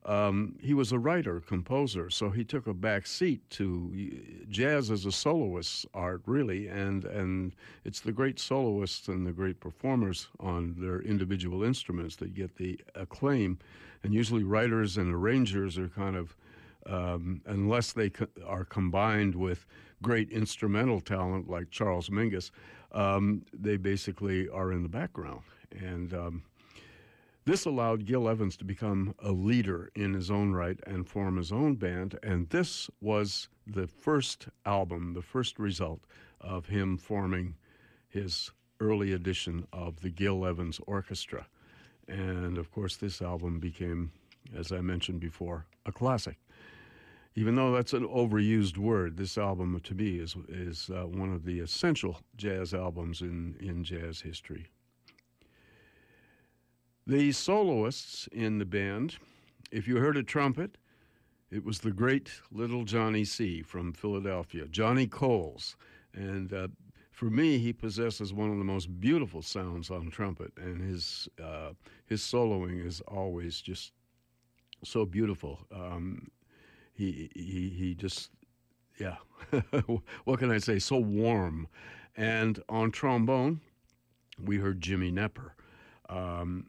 Um, 0.06 0.56
he 0.60 0.74
was 0.74 0.92
a 0.92 0.98
writer, 0.98 1.40
composer, 1.40 2.10
so 2.10 2.28
he 2.28 2.44
took 2.44 2.66
a 2.66 2.74
back 2.74 3.06
seat 3.06 3.48
to 3.50 4.10
jazz 4.50 4.90
as 4.90 5.06
a 5.06 5.12
soloist 5.12 5.86
art, 5.94 6.20
really, 6.26 6.68
and 6.68 7.06
and 7.06 7.54
it's 7.84 8.00
the 8.00 8.12
great 8.12 8.38
soloists 8.38 9.08
and 9.08 9.26
the 9.26 9.32
great 9.32 9.60
performers 9.60 10.28
on 10.38 10.74
their 10.78 11.00
individual 11.00 11.62
instruments 11.64 12.16
that 12.16 12.34
get 12.34 12.54
the 12.56 12.78
acclaim, 12.94 13.58
and 14.02 14.12
usually 14.12 14.44
writers 14.44 14.98
and 14.98 15.14
arrangers 15.14 15.78
are 15.78 15.88
kind 15.88 16.16
of, 16.16 16.36
um, 16.84 17.40
unless 17.46 17.92
they 17.92 18.10
co- 18.10 18.26
are 18.46 18.66
combined 18.66 19.34
with 19.34 19.64
great 20.02 20.30
instrumental 20.30 21.00
talent 21.00 21.48
like 21.48 21.70
Charles 21.70 22.10
Mingus, 22.10 22.50
um, 22.92 23.42
they 23.54 23.78
basically 23.78 24.50
are 24.50 24.70
in 24.70 24.82
the 24.82 24.88
background 24.90 25.40
and. 25.80 26.12
This 27.46 27.66
allowed 27.66 28.06
Gil 28.06 28.26
Evans 28.26 28.56
to 28.56 28.64
become 28.64 29.14
a 29.18 29.30
leader 29.30 29.90
in 29.94 30.14
his 30.14 30.30
own 30.30 30.54
right 30.54 30.80
and 30.86 31.06
form 31.06 31.36
his 31.36 31.52
own 31.52 31.74
band, 31.74 32.18
and 32.22 32.48
this 32.48 32.88
was 33.02 33.48
the 33.66 33.86
first 33.86 34.48
album, 34.64 35.12
the 35.12 35.20
first 35.20 35.58
result 35.58 36.00
of 36.40 36.64
him 36.66 36.96
forming 36.96 37.54
his 38.08 38.50
early 38.80 39.12
edition 39.12 39.66
of 39.74 40.00
the 40.00 40.08
Gil 40.08 40.46
Evans 40.46 40.80
Orchestra. 40.86 41.46
And 42.08 42.56
of 42.56 42.72
course, 42.72 42.96
this 42.96 43.20
album 43.20 43.60
became, 43.60 44.10
as 44.56 44.72
I 44.72 44.80
mentioned 44.80 45.20
before, 45.20 45.66
a 45.84 45.92
classic. 45.92 46.38
Even 47.34 47.56
though 47.56 47.72
that's 47.72 47.92
an 47.92 48.08
overused 48.08 48.78
word, 48.78 49.18
this 49.18 49.36
album 49.36 49.78
to 49.84 49.94
me 49.94 50.18
is, 50.18 50.34
is 50.48 50.88
uh, 50.88 51.02
one 51.02 51.30
of 51.30 51.44
the 51.44 51.60
essential 51.60 52.22
jazz 52.38 52.72
albums 52.72 53.20
in, 53.20 53.54
in 53.60 53.84
jazz 53.84 54.22
history. 54.22 54.68
The 57.06 57.32
soloists 57.32 58.28
in 58.32 58.58
the 58.58 58.64
band, 58.64 59.18
if 59.70 59.86
you 59.86 59.96
heard 59.96 60.16
a 60.16 60.22
trumpet, 60.22 60.78
it 61.50 61.62
was 61.64 61.80
the 61.80 61.92
great 61.92 62.30
little 62.50 62.84
Johnny 62.84 63.24
C. 63.24 63.62
from 63.62 63.92
Philadelphia, 63.92 64.66
Johnny 64.66 65.06
Coles. 65.06 65.76
And 66.14 66.52
uh, 66.52 66.68
for 67.12 67.26
me, 67.26 67.58
he 67.58 67.72
possesses 67.72 68.32
one 68.32 68.50
of 68.50 68.58
the 68.58 68.64
most 68.64 69.00
beautiful 69.00 69.42
sounds 69.42 69.90
on 69.90 70.10
trumpet, 70.10 70.52
and 70.56 70.80
his 70.80 71.28
uh, 71.42 71.70
his 72.06 72.22
soloing 72.22 72.84
is 72.84 73.00
always 73.02 73.60
just 73.60 73.92
so 74.82 75.04
beautiful. 75.04 75.60
Um, 75.72 76.28
he 76.92 77.30
he 77.34 77.68
he 77.68 77.94
just 77.94 78.30
yeah, 78.98 79.16
what 80.24 80.38
can 80.38 80.50
I 80.50 80.58
say? 80.58 80.78
So 80.78 80.96
warm. 80.96 81.68
And 82.16 82.62
on 82.68 82.92
trombone, 82.92 83.60
we 84.42 84.58
heard 84.58 84.80
Jimmy 84.80 85.12
Knepper. 85.12 85.50
Um, 86.08 86.66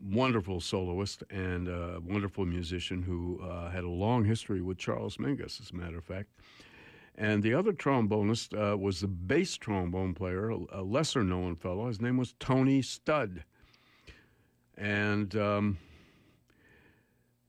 wonderful 0.00 0.60
soloist 0.60 1.22
and 1.30 1.68
a 1.68 2.00
wonderful 2.04 2.44
musician 2.44 3.02
who 3.02 3.40
uh, 3.42 3.70
had 3.70 3.84
a 3.84 3.88
long 3.88 4.24
history 4.24 4.60
with 4.60 4.76
Charles 4.76 5.16
Mingus, 5.16 5.60
as 5.60 5.70
a 5.70 5.74
matter 5.74 5.98
of 5.98 6.04
fact. 6.04 6.28
And 7.16 7.42
the 7.42 7.54
other 7.54 7.72
trombonist 7.72 8.54
uh, 8.54 8.76
was 8.76 9.00
the 9.00 9.08
bass 9.08 9.56
trombone 9.56 10.14
player, 10.14 10.50
a 10.50 10.82
lesser 10.82 11.22
known 11.22 11.54
fellow. 11.54 11.86
His 11.86 12.00
name 12.00 12.16
was 12.16 12.34
Tony 12.40 12.82
Studd. 12.82 13.44
And 14.76 15.36
um, 15.36 15.78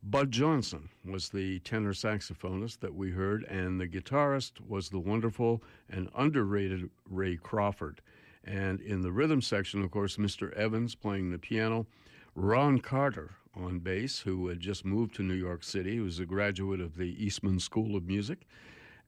Budd 0.04 0.30
Johnson 0.30 0.90
was 1.04 1.30
the 1.30 1.60
tenor 1.60 1.94
saxophonist 1.94 2.80
that 2.82 2.94
we 2.94 3.10
heard, 3.10 3.44
and 3.46 3.82
the 3.82 3.88
guitarist 3.88 4.62
was 4.62 4.90
the 4.90 5.00
wonderful 5.00 5.64
and 5.90 6.10
underrated 6.16 6.92
Ray 7.10 7.36
Crawford. 7.38 8.02
And 8.46 8.80
in 8.80 9.02
the 9.02 9.12
rhythm 9.12 9.42
section, 9.42 9.84
of 9.84 9.90
course, 9.90 10.18
Mr. 10.18 10.54
Evans 10.54 10.94
playing 10.94 11.32
the 11.32 11.40
piano, 11.40 11.88
Ron 12.36 12.80
Carter 12.80 13.32
on 13.56 13.80
bass, 13.80 14.20
who 14.20 14.48
had 14.48 14.60
just 14.60 14.86
moved 14.86 15.16
to 15.16 15.24
New 15.24 15.34
York 15.34 15.64
City, 15.64 15.94
he 15.94 16.00
was 16.00 16.20
a 16.20 16.26
graduate 16.26 16.80
of 16.80 16.96
the 16.96 17.24
Eastman 17.24 17.60
School 17.60 17.96
of 17.96 18.06
Music, 18.06 18.46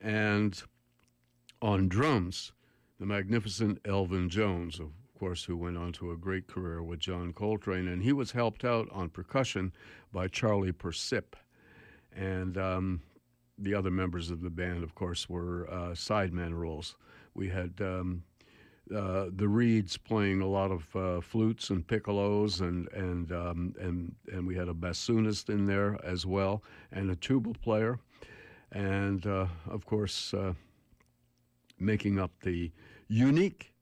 and 0.01 0.63
on 1.61 1.88
drums, 1.88 2.51
the 2.99 3.05
magnificent 3.05 3.79
Elvin 3.85 4.29
Jones, 4.29 4.79
of 4.79 4.91
course, 5.19 5.43
who 5.43 5.57
went 5.57 5.77
on 5.77 5.91
to 5.93 6.11
a 6.11 6.17
great 6.17 6.47
career 6.47 6.81
with 6.81 6.99
John 6.99 7.33
Coltrane, 7.33 7.88
and 7.88 8.01
he 8.01 8.13
was 8.13 8.31
helped 8.31 8.63
out 8.63 8.88
on 8.91 9.09
percussion 9.09 9.73
by 10.11 10.27
Charlie 10.27 10.71
Persip. 10.71 11.35
And 12.15 12.57
um, 12.57 13.01
the 13.57 13.73
other 13.73 13.91
members 13.91 14.31
of 14.31 14.41
the 14.41 14.49
band, 14.49 14.83
of 14.83 14.95
course, 14.95 15.29
were 15.29 15.67
uh, 15.69 15.91
sideman 15.91 16.57
roles. 16.57 16.95
We 17.33 17.49
had 17.49 17.73
um, 17.81 18.23
uh, 18.95 19.25
the 19.35 19.47
Reeds 19.47 19.97
playing 19.97 20.41
a 20.41 20.47
lot 20.47 20.71
of 20.71 20.95
uh, 20.95 21.21
flutes 21.21 21.69
and 21.69 21.85
piccolos, 21.85 22.61
and 22.61 22.88
and 22.93 23.31
um, 23.31 23.75
and 23.79 24.15
and 24.31 24.47
we 24.47 24.55
had 24.55 24.67
a 24.67 24.73
bassoonist 24.73 25.49
in 25.49 25.65
there 25.65 25.99
as 26.03 26.25
well, 26.25 26.63
and 26.91 27.09
a 27.11 27.15
tuba 27.15 27.53
player, 27.53 27.99
and 28.71 29.25
uh, 29.25 29.47
of 29.69 29.85
course, 29.85 30.33
uh, 30.33 30.53
making 31.79 32.19
up 32.19 32.31
the 32.41 32.71
unique 33.07 33.73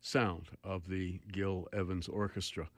sound 0.00 0.48
of 0.64 0.88
the 0.88 1.20
Gil 1.32 1.68
Evans 1.72 2.08
Orchestra. 2.08 2.68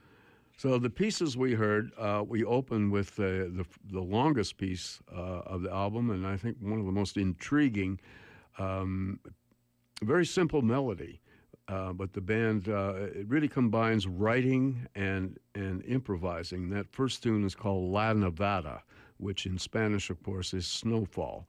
So 0.56 0.78
the 0.78 0.90
pieces 0.90 1.38
we 1.38 1.54
heard, 1.54 1.90
uh, 1.96 2.22
we 2.26 2.44
opened 2.44 2.92
with 2.92 3.16
the, 3.16 3.64
the, 3.90 4.00
longest 4.00 4.58
piece 4.58 5.00
of 5.08 5.62
the 5.62 5.72
album, 5.72 6.10
and 6.10 6.26
I 6.26 6.36
think 6.36 6.58
one 6.60 6.78
of 6.78 6.84
the 6.84 6.92
most 6.92 7.16
intriguing 7.16 7.98
um, 8.58 9.18
very 10.02 10.26
simple 10.26 10.62
melody. 10.62 11.20
Uh, 11.68 11.92
but 11.92 12.12
the 12.12 12.20
band 12.20 12.68
uh, 12.68 12.94
it 13.14 13.28
really 13.28 13.46
combines 13.46 14.06
writing 14.06 14.86
and 14.96 15.38
and 15.54 15.84
improvising. 15.84 16.68
That 16.70 16.90
first 16.90 17.22
tune 17.22 17.44
is 17.44 17.54
called 17.54 17.92
La 17.92 18.12
Nevada, 18.12 18.82
which 19.18 19.46
in 19.46 19.56
Spanish, 19.56 20.10
of 20.10 20.20
course, 20.24 20.52
is 20.52 20.66
Snowfall, 20.66 21.46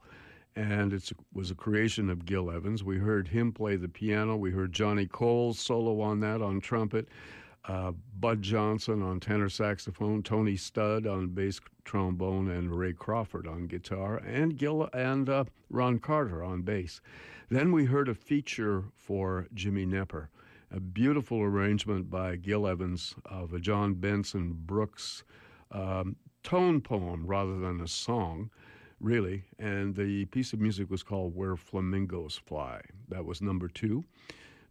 and 0.54 0.92
it 0.92 1.10
was 1.32 1.50
a 1.50 1.56
creation 1.56 2.08
of 2.08 2.24
Gil 2.24 2.52
Evans. 2.52 2.84
We 2.84 2.98
heard 2.98 3.26
him 3.26 3.50
play 3.52 3.74
the 3.74 3.88
piano. 3.88 4.36
We 4.36 4.52
heard 4.52 4.72
Johnny 4.72 5.06
Coles 5.06 5.58
solo 5.58 6.00
on 6.00 6.20
that 6.20 6.40
on 6.40 6.60
trumpet. 6.60 7.08
Uh, 7.64 7.92
Budd 8.18 8.42
Johnson 8.42 9.02
on 9.02 9.20
tenor 9.20 9.48
saxophone, 9.48 10.22
Tony 10.22 10.56
Studd 10.56 11.06
on 11.06 11.28
bass 11.28 11.60
trombone, 11.84 12.48
and 12.48 12.76
Ray 12.76 12.92
Crawford 12.92 13.46
on 13.46 13.66
guitar, 13.66 14.16
and 14.16 14.56
Gil 14.56 14.88
and 14.92 15.28
uh, 15.28 15.44
Ron 15.70 15.98
Carter 16.00 16.42
on 16.42 16.62
bass. 16.62 17.00
Then 17.50 17.70
we 17.70 17.84
heard 17.84 18.08
a 18.08 18.14
feature 18.14 18.84
for 18.96 19.46
Jimmy 19.54 19.86
Knepper, 19.86 20.28
a 20.72 20.80
beautiful 20.80 21.40
arrangement 21.40 22.10
by 22.10 22.36
Gil 22.36 22.66
Evans 22.66 23.14
of 23.26 23.52
a 23.52 23.60
John 23.60 23.94
Benson 23.94 24.54
Brooks 24.54 25.22
um, 25.70 26.16
tone 26.42 26.80
poem 26.80 27.26
rather 27.26 27.58
than 27.58 27.80
a 27.80 27.88
song, 27.88 28.50
really. 29.00 29.44
And 29.58 29.94
the 29.94 30.24
piece 30.26 30.52
of 30.52 30.60
music 30.60 30.90
was 30.90 31.02
called 31.02 31.36
Where 31.36 31.56
Flamingos 31.56 32.36
Fly. 32.36 32.80
That 33.08 33.24
was 33.24 33.40
number 33.40 33.68
two. 33.68 34.04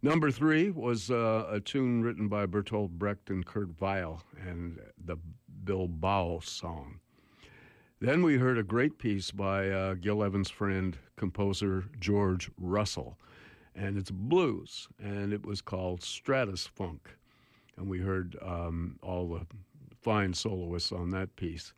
Number 0.04 0.32
three 0.32 0.70
was 0.70 1.12
uh, 1.12 1.46
a 1.48 1.60
tune 1.60 2.02
written 2.02 2.26
by 2.26 2.44
Bertolt 2.46 2.90
Brecht 2.90 3.30
and 3.30 3.46
Kurt 3.46 3.80
Weill 3.80 4.20
and 4.44 4.80
the 4.98 5.16
Bilbao 5.62 6.40
song. 6.40 6.98
Then 8.00 8.24
we 8.24 8.36
heard 8.36 8.58
a 8.58 8.64
great 8.64 8.98
piece 8.98 9.30
by 9.30 9.70
uh, 9.70 9.94
Gil 9.94 10.24
Evans' 10.24 10.50
friend, 10.50 10.98
composer 11.14 11.84
George 12.00 12.50
Russell, 12.58 13.16
and 13.76 13.96
it's 13.96 14.10
blues, 14.10 14.88
and 14.98 15.32
it 15.32 15.46
was 15.46 15.60
called 15.60 16.00
Stratusphunk. 16.00 16.98
And 17.76 17.88
we 17.88 18.00
heard 18.00 18.36
um, 18.42 18.98
all 19.04 19.28
the 19.28 19.46
fine 20.00 20.34
soloists 20.34 20.90
on 20.90 21.10
that 21.10 21.36
piece. 21.36 21.74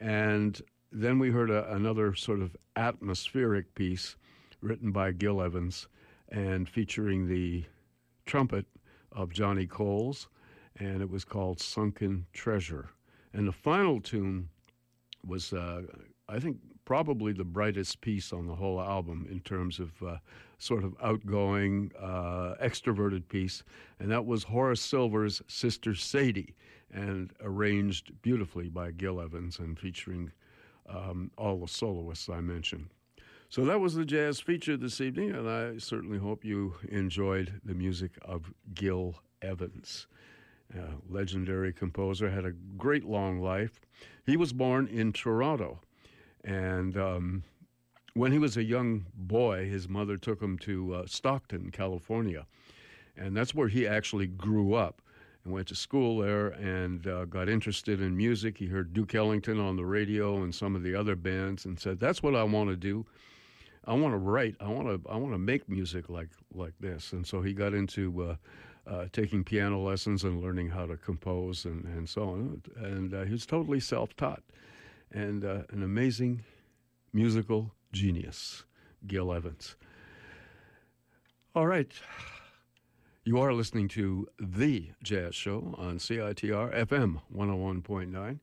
And 0.00 0.62
then 0.92 1.18
we 1.18 1.30
heard 1.30 1.50
a, 1.50 1.68
another 1.74 2.14
sort 2.14 2.40
of 2.40 2.56
atmospheric 2.76 3.74
piece 3.74 4.14
written 4.60 4.92
by 4.92 5.10
Gil 5.10 5.42
Evans 5.42 5.88
and 6.34 6.68
featuring 6.68 7.28
the 7.28 7.64
trumpet 8.26 8.66
of 9.12 9.32
Johnny 9.32 9.66
Coles, 9.66 10.28
and 10.80 11.00
it 11.00 11.08
was 11.08 11.24
called 11.24 11.60
Sunken 11.60 12.26
Treasure. 12.32 12.90
And 13.32 13.46
the 13.46 13.52
final 13.52 14.00
tune 14.00 14.48
was, 15.24 15.52
uh, 15.52 15.82
I 16.28 16.40
think, 16.40 16.56
probably 16.84 17.32
the 17.32 17.44
brightest 17.44 18.00
piece 18.00 18.32
on 18.32 18.46
the 18.46 18.54
whole 18.54 18.80
album 18.80 19.26
in 19.30 19.40
terms 19.40 19.78
of 19.78 19.90
uh, 20.02 20.16
sort 20.58 20.82
of 20.82 20.94
outgoing, 21.00 21.92
uh, 22.00 22.54
extroverted 22.60 23.28
piece, 23.28 23.62
and 24.00 24.10
that 24.10 24.26
was 24.26 24.42
Horace 24.42 24.80
Silver's 24.80 25.40
Sister 25.46 25.94
Sadie, 25.94 26.56
and 26.92 27.32
arranged 27.42 28.10
beautifully 28.22 28.68
by 28.68 28.90
Gil 28.90 29.20
Evans 29.20 29.60
and 29.60 29.78
featuring 29.78 30.32
um, 30.88 31.30
all 31.38 31.60
the 31.60 31.68
soloists 31.68 32.28
I 32.28 32.40
mentioned. 32.40 32.88
So 33.54 33.64
that 33.66 33.78
was 33.78 33.94
the 33.94 34.04
jazz 34.04 34.40
feature 34.40 34.76
this 34.76 35.00
evening, 35.00 35.30
and 35.30 35.48
I 35.48 35.78
certainly 35.78 36.18
hope 36.18 36.44
you 36.44 36.74
enjoyed 36.88 37.60
the 37.64 37.72
music 37.72 38.18
of 38.22 38.52
Gil 38.74 39.14
Evans. 39.42 40.08
A 40.76 40.88
legendary 41.08 41.72
composer, 41.72 42.28
had 42.28 42.44
a 42.44 42.50
great 42.76 43.04
long 43.04 43.38
life. 43.38 43.80
He 44.26 44.36
was 44.36 44.52
born 44.52 44.88
in 44.88 45.12
Toronto, 45.12 45.78
and 46.42 46.96
um, 46.96 47.44
when 48.14 48.32
he 48.32 48.38
was 48.38 48.56
a 48.56 48.64
young 48.64 49.06
boy, 49.14 49.70
his 49.70 49.88
mother 49.88 50.16
took 50.16 50.42
him 50.42 50.58
to 50.58 50.92
uh, 50.92 51.06
Stockton, 51.06 51.70
California, 51.70 52.46
and 53.16 53.36
that's 53.36 53.54
where 53.54 53.68
he 53.68 53.86
actually 53.86 54.26
grew 54.26 54.74
up 54.74 55.00
and 55.44 55.52
went 55.52 55.68
to 55.68 55.76
school 55.76 56.18
there 56.18 56.48
and 56.48 57.06
uh, 57.06 57.24
got 57.26 57.48
interested 57.48 58.00
in 58.00 58.16
music. 58.16 58.58
He 58.58 58.66
heard 58.66 58.92
Duke 58.92 59.14
Ellington 59.14 59.60
on 59.60 59.76
the 59.76 59.86
radio 59.86 60.42
and 60.42 60.52
some 60.52 60.74
of 60.74 60.82
the 60.82 60.96
other 60.96 61.14
bands 61.14 61.64
and 61.66 61.78
said, 61.78 62.00
"That's 62.00 62.20
what 62.20 62.34
I 62.34 62.42
want 62.42 62.70
to 62.70 62.76
do." 62.76 63.06
I 63.86 63.94
want 63.94 64.14
to 64.14 64.18
write. 64.18 64.56
I 64.60 64.68
want 64.68 64.88
to. 64.88 65.10
I 65.10 65.16
want 65.16 65.32
to 65.32 65.38
make 65.38 65.68
music 65.68 66.08
like 66.08 66.30
like 66.54 66.74
this. 66.80 67.12
And 67.12 67.26
so 67.26 67.42
he 67.42 67.52
got 67.52 67.74
into 67.74 68.22
uh, 68.22 68.36
uh, 68.90 69.06
taking 69.12 69.44
piano 69.44 69.80
lessons 69.80 70.24
and 70.24 70.42
learning 70.42 70.70
how 70.70 70.86
to 70.86 70.96
compose 70.96 71.64
and, 71.64 71.84
and 71.84 72.08
so 72.08 72.22
on. 72.22 72.62
And 72.76 73.14
uh, 73.14 73.24
he 73.24 73.32
was 73.32 73.46
totally 73.46 73.80
self-taught, 73.80 74.42
and 75.12 75.44
uh, 75.44 75.62
an 75.70 75.82
amazing 75.82 76.44
musical 77.12 77.72
genius, 77.92 78.64
Gil 79.06 79.32
Evans. 79.32 79.76
All 81.54 81.66
right. 81.66 81.92
You 83.26 83.38
are 83.38 83.54
listening 83.54 83.88
to 83.88 84.28
The 84.38 84.90
Jazz 85.02 85.34
Show 85.34 85.74
on 85.78 85.96
CITR 85.96 86.74
FM 86.86 87.22
101.9 87.34 88.38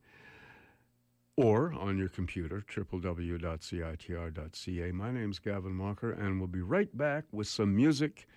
or 1.37 1.73
on 1.73 1.97
your 1.97 2.09
computer, 2.09 2.63
www.citr.ca. 2.73 3.41
My 4.91 5.11
name's 5.11 5.39
Gavin 5.39 5.77
Walker, 5.77 6.11
and 6.11 6.39
we'll 6.39 6.47
be 6.47 6.61
right 6.61 6.95
back 6.97 7.25
with 7.31 7.47
some 7.47 7.75
music 7.75 8.27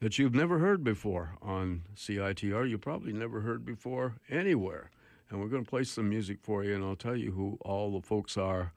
that 0.00 0.18
you've 0.18 0.34
never 0.34 0.58
heard 0.58 0.82
before 0.82 1.36
on 1.42 1.82
CITR. 1.94 2.68
You 2.68 2.78
probably 2.78 3.12
never 3.12 3.40
heard 3.40 3.64
before 3.64 4.16
anywhere. 4.28 4.90
And 5.30 5.40
we're 5.40 5.48
going 5.48 5.64
to 5.64 5.70
play 5.70 5.84
some 5.84 6.08
music 6.08 6.38
for 6.42 6.64
you, 6.64 6.74
and 6.74 6.84
I'll 6.84 6.96
tell 6.96 7.16
you 7.16 7.32
who 7.32 7.58
all 7.62 7.92
the 7.92 8.06
folks 8.06 8.36
are 8.36 8.72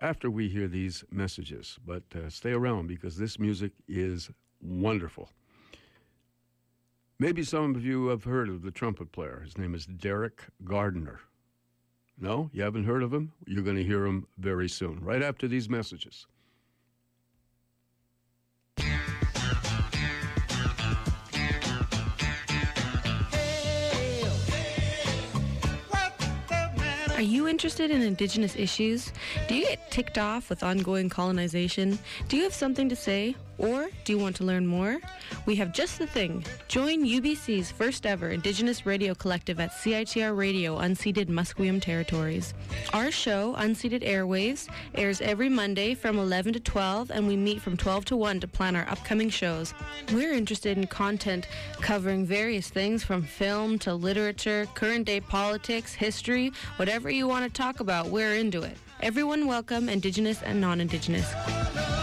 after 0.00 0.30
we 0.30 0.48
hear 0.48 0.68
these 0.68 1.04
messages. 1.10 1.78
But 1.86 2.04
uh, 2.14 2.30
stay 2.30 2.52
around 2.52 2.86
because 2.88 3.16
this 3.16 3.38
music 3.38 3.72
is 3.86 4.30
wonderful. 4.60 5.30
Maybe 7.18 7.42
some 7.42 7.74
of 7.74 7.84
you 7.84 8.06
have 8.08 8.24
heard 8.24 8.48
of 8.48 8.62
the 8.62 8.70
trumpet 8.70 9.12
player. 9.12 9.40
His 9.44 9.58
name 9.58 9.74
is 9.74 9.86
Derek 9.86 10.44
Gardner. 10.64 11.20
No, 12.20 12.50
you 12.52 12.62
haven't 12.62 12.84
heard 12.84 13.02
of 13.02 13.12
him? 13.12 13.32
You're 13.46 13.62
going 13.62 13.76
to 13.76 13.84
hear 13.84 14.04
him 14.04 14.26
very 14.38 14.68
soon, 14.68 14.98
right 15.00 15.22
after 15.22 15.46
these 15.46 15.68
messages. 15.68 16.26
Are 27.14 27.22
you 27.22 27.48
interested 27.48 27.90
in 27.90 28.00
Indigenous 28.02 28.54
issues? 28.54 29.12
Do 29.48 29.56
you 29.56 29.66
get 29.66 29.90
ticked 29.90 30.18
off 30.18 30.50
with 30.50 30.62
ongoing 30.62 31.08
colonization? 31.08 31.98
Do 32.28 32.36
you 32.36 32.44
have 32.44 32.54
something 32.54 32.88
to 32.88 32.96
say? 32.96 33.34
Or 33.58 33.88
do 34.04 34.12
you 34.12 34.18
want 34.18 34.36
to 34.36 34.44
learn 34.44 34.66
more? 34.66 34.98
We 35.44 35.56
have 35.56 35.72
just 35.72 35.98
the 35.98 36.06
thing. 36.06 36.44
Join 36.68 37.04
UBC's 37.04 37.72
first 37.72 38.06
ever 38.06 38.30
Indigenous 38.30 38.86
radio 38.86 39.14
collective 39.14 39.58
at 39.58 39.72
CITR 39.72 40.36
Radio, 40.36 40.78
unceded 40.78 41.26
Musqueam 41.26 41.82
territories. 41.82 42.54
Our 42.92 43.10
show, 43.10 43.54
Unceded 43.58 44.02
Airwaves, 44.02 44.68
airs 44.94 45.20
every 45.20 45.48
Monday 45.48 45.94
from 45.94 46.18
11 46.18 46.52
to 46.52 46.60
12, 46.60 47.10
and 47.10 47.26
we 47.26 47.36
meet 47.36 47.60
from 47.60 47.76
12 47.76 48.04
to 48.06 48.16
1 48.16 48.40
to 48.40 48.48
plan 48.48 48.76
our 48.76 48.88
upcoming 48.88 49.28
shows. 49.28 49.74
We're 50.12 50.34
interested 50.34 50.78
in 50.78 50.86
content 50.86 51.48
covering 51.80 52.24
various 52.24 52.68
things 52.68 53.02
from 53.02 53.22
film 53.22 53.78
to 53.80 53.92
literature, 53.92 54.66
current 54.74 55.06
day 55.06 55.20
politics, 55.20 55.94
history, 55.94 56.52
whatever 56.76 57.10
you 57.10 57.26
want 57.26 57.44
to 57.44 57.50
talk 57.50 57.80
about, 57.80 58.06
we're 58.06 58.34
into 58.34 58.62
it. 58.62 58.76
Everyone 59.00 59.46
welcome, 59.46 59.88
Indigenous 59.88 60.42
and 60.42 60.60
non 60.60 60.80
Indigenous. 60.80 61.97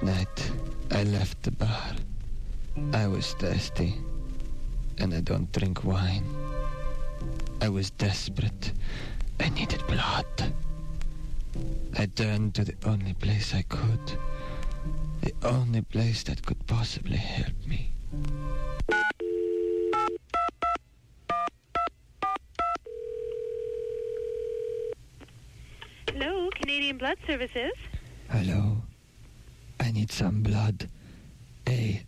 Last 0.00 0.16
night, 0.16 0.52
I 0.92 1.02
left 1.02 1.42
the 1.42 1.50
bar. 1.50 1.96
I 2.92 3.08
was 3.08 3.32
thirsty, 3.32 3.94
and 4.98 5.12
I 5.12 5.20
don't 5.20 5.50
drink 5.50 5.82
wine. 5.82 6.24
I 7.60 7.68
was 7.68 7.90
desperate. 7.90 8.72
I 9.40 9.48
needed 9.48 9.84
blood. 9.88 10.52
I 11.98 12.06
turned 12.06 12.54
to 12.54 12.64
the 12.64 12.76
only 12.86 13.14
place 13.14 13.52
I 13.52 13.62
could. 13.62 14.12
The 15.22 15.34
only 15.42 15.82
place 15.82 16.22
that 16.24 16.46
could 16.46 16.64
possibly 16.68 17.16
help 17.16 17.66
me. 17.66 17.90
Hello, 26.12 26.50
Canadian 26.54 26.98
Blood 26.98 27.18
Services. 27.26 27.72
Hello? 28.30 28.76
I 29.80 29.90
need 29.90 30.10
some 30.10 30.42
blood. 30.42 30.88
A. 31.68 32.02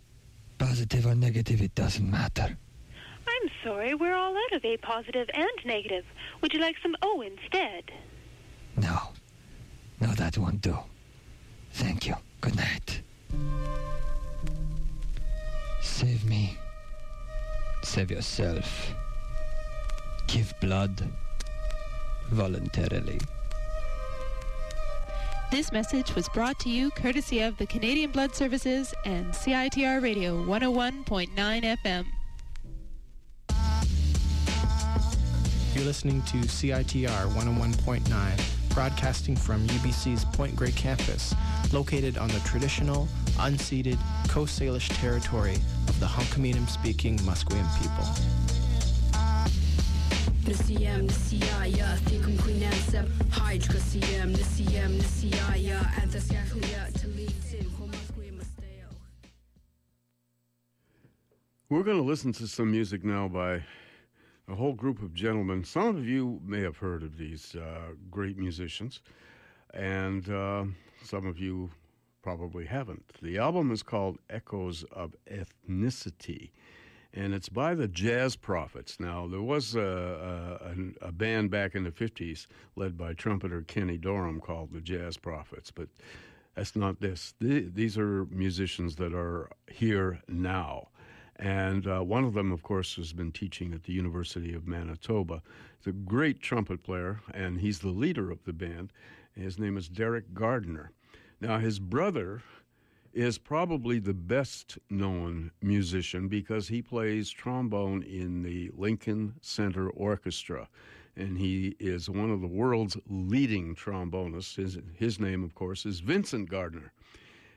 Positive 0.57 1.05
or 1.05 1.15
negative, 1.15 1.61
it 1.61 1.73
doesn't 1.75 2.09
matter. 2.09 2.57
I'm 3.27 3.49
sorry, 3.63 3.93
we're 3.95 4.13
all 4.13 4.35
out 4.35 4.53
of 4.53 4.63
A 4.65 4.77
positive 4.77 5.29
and 5.33 5.65
negative. 5.65 6.05
Would 6.41 6.53
you 6.53 6.59
like 6.59 6.75
some 6.81 6.95
O 7.01 7.21
instead? 7.21 7.91
No. 8.77 8.99
No, 9.99 10.13
that 10.13 10.37
won't 10.37 10.61
do. 10.61 10.77
Thank 11.71 12.07
you. 12.07 12.15
Good 12.41 12.55
night. 12.55 13.01
Save 15.81 16.25
me. 16.25 16.57
Save 17.83 18.11
yourself. 18.11 18.93
Give 20.27 20.53
blood. 20.59 21.07
Voluntarily. 22.29 23.19
This 25.51 25.73
message 25.73 26.15
was 26.15 26.29
brought 26.29 26.59
to 26.59 26.69
you 26.69 26.91
courtesy 26.91 27.41
of 27.41 27.57
the 27.57 27.65
Canadian 27.65 28.11
Blood 28.11 28.33
Services 28.33 28.93
and 29.03 29.33
CITR 29.33 30.01
Radio 30.01 30.41
101.9 30.45 31.27
FM. 31.35 32.05
You're 35.75 35.83
listening 35.83 36.21
to 36.21 36.37
CITR 36.37 37.33
101.9, 37.33 38.73
broadcasting 38.73 39.35
from 39.35 39.67
UBC's 39.67 40.23
Point 40.23 40.55
Grey 40.55 40.71
campus, 40.71 41.35
located 41.73 42.17
on 42.17 42.29
the 42.29 42.39
traditional, 42.45 43.09
unceded 43.35 43.97
Coast 44.29 44.57
Salish 44.57 44.87
territory 45.01 45.55
of 45.89 45.99
the 45.99 46.05
Hunkaminam-speaking 46.05 47.17
Musqueam 47.19 47.67
people. 47.77 48.40
Nisiyem, 50.45 51.07
nisiyaya, 51.07 51.97
thikum 52.05 52.35
queenem 52.37 52.73
sep, 52.89 53.07
hydra 53.31 53.79
siyem, 53.79 54.31
nisiyem, 54.33 54.91
nisiyaya, 54.97 55.79
anthas 56.01 56.31
yahuya, 56.33 56.91
talitim, 56.97 57.69
homasque 57.77 58.31
masteo. 58.37 58.89
We're 61.69 61.83
going 61.83 61.97
to 61.97 62.03
listen 62.03 62.33
to 62.33 62.47
some 62.47 62.71
music 62.71 63.03
now 63.05 63.27
by 63.27 63.63
a 64.49 64.55
whole 64.55 64.73
group 64.73 65.01
of 65.01 65.13
gentlemen. 65.13 65.63
Some 65.63 65.95
of 65.95 66.05
you 66.07 66.41
may 66.43 66.61
have 66.61 66.77
heard 66.77 67.03
of 67.03 67.17
these 67.17 67.55
uh, 67.55 67.93
great 68.09 68.37
musicians, 68.37 69.01
and 69.73 70.27
uh, 70.29 70.65
some 71.03 71.25
of 71.27 71.39
you 71.39 71.69
probably 72.23 72.65
haven't. 72.65 73.05
The 73.21 73.37
album 73.37 73.71
is 73.71 73.83
called 73.83 74.17
Echoes 74.29 74.83
of 74.91 75.15
Ethnicity, 75.29 76.49
and 77.13 77.33
it's 77.33 77.49
by 77.49 77.75
the 77.75 77.87
Jazz 77.87 78.35
Prophets. 78.35 78.99
Now, 78.99 79.27
there 79.27 79.41
was 79.41 79.75
a, 79.75 80.61
a, 81.01 81.07
a 81.07 81.11
band 81.11 81.51
back 81.51 81.75
in 81.75 81.83
the 81.83 81.91
50s 81.91 82.47
led 82.75 82.97
by 82.97 83.13
trumpeter 83.13 83.61
Kenny 83.63 83.97
Dorham 83.97 84.39
called 84.39 84.71
the 84.71 84.81
Jazz 84.81 85.17
Prophets, 85.17 85.71
but 85.71 85.89
that's 86.55 86.75
not 86.75 86.99
this. 87.01 87.33
These 87.39 87.97
are 87.97 88.25
musicians 88.25 88.95
that 88.97 89.13
are 89.13 89.49
here 89.69 90.19
now. 90.27 90.89
And 91.37 91.87
uh, 91.87 92.01
one 92.01 92.23
of 92.23 92.33
them, 92.33 92.51
of 92.51 92.61
course, 92.61 92.95
has 92.95 93.13
been 93.13 93.31
teaching 93.31 93.73
at 93.73 93.83
the 93.83 93.93
University 93.93 94.53
of 94.53 94.67
Manitoba. 94.67 95.41
He's 95.79 95.87
a 95.87 95.97
great 95.97 96.39
trumpet 96.39 96.83
player, 96.83 97.19
and 97.33 97.59
he's 97.59 97.79
the 97.79 97.89
leader 97.89 98.31
of 98.31 98.43
the 98.43 98.53
band. 98.53 98.93
His 99.35 99.57
name 99.57 99.75
is 99.75 99.89
Derek 99.89 100.33
Gardner. 100.33 100.91
Now, 101.39 101.57
his 101.57 101.79
brother 101.79 102.43
is 103.13 103.37
probably 103.37 103.99
the 103.99 104.13
best 104.13 104.77
known 104.89 105.51
musician 105.61 106.27
because 106.27 106.67
he 106.67 106.81
plays 106.81 107.29
trombone 107.29 108.03
in 108.03 108.43
the 108.43 108.71
Lincoln 108.75 109.33
Center 109.41 109.89
Orchestra. 109.89 110.67
And 111.15 111.37
he 111.37 111.75
is 111.79 112.09
one 112.09 112.31
of 112.31 112.41
the 112.41 112.47
world's 112.47 112.97
leading 113.07 113.75
trombonists. 113.75 114.55
His, 114.55 114.79
his 114.95 115.19
name, 115.19 115.43
of 115.43 115.55
course, 115.55 115.85
is 115.85 115.99
Vincent 115.99 116.49
Gardner. 116.49 116.93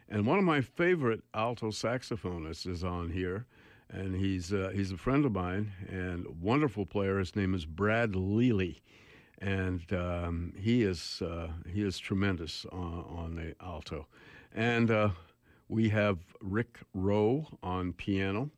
And 0.09 0.27
one 0.27 0.39
of 0.39 0.45
my 0.45 0.61
favorite 0.61 1.23
alto 1.33 1.71
saxophonists 1.71 2.67
is 2.67 2.83
on 2.83 3.11
here 3.11 3.47
and 3.91 4.17
he's 4.17 4.53
uh, 4.53 4.73
he's 4.75 4.91
a 4.91 4.97
friend 4.97 5.25
of 5.25 5.33
mine 5.33 5.73
and 5.89 6.27
wonderful 6.41 6.85
player. 6.85 7.19
His 7.19 7.37
name 7.37 7.55
is 7.55 7.65
Brad 7.65 8.13
Leali 8.13 8.81
and 9.45 9.93
um, 9.93 10.53
he 10.57 10.83
is 10.83 11.23
uh, 11.23 11.49
he 11.73 11.83
is 11.83 11.99
tremendous 11.99 12.65
on, 12.73 13.05
on 13.09 13.35
the 13.37 13.55
alto, 13.65 14.07
and 14.55 14.91
uh, 14.91 15.11
we 15.75 15.89
have 15.89 16.19
Rick 16.41 16.79
Roe 16.95 17.45
on 17.61 17.93
piano. 17.95 18.49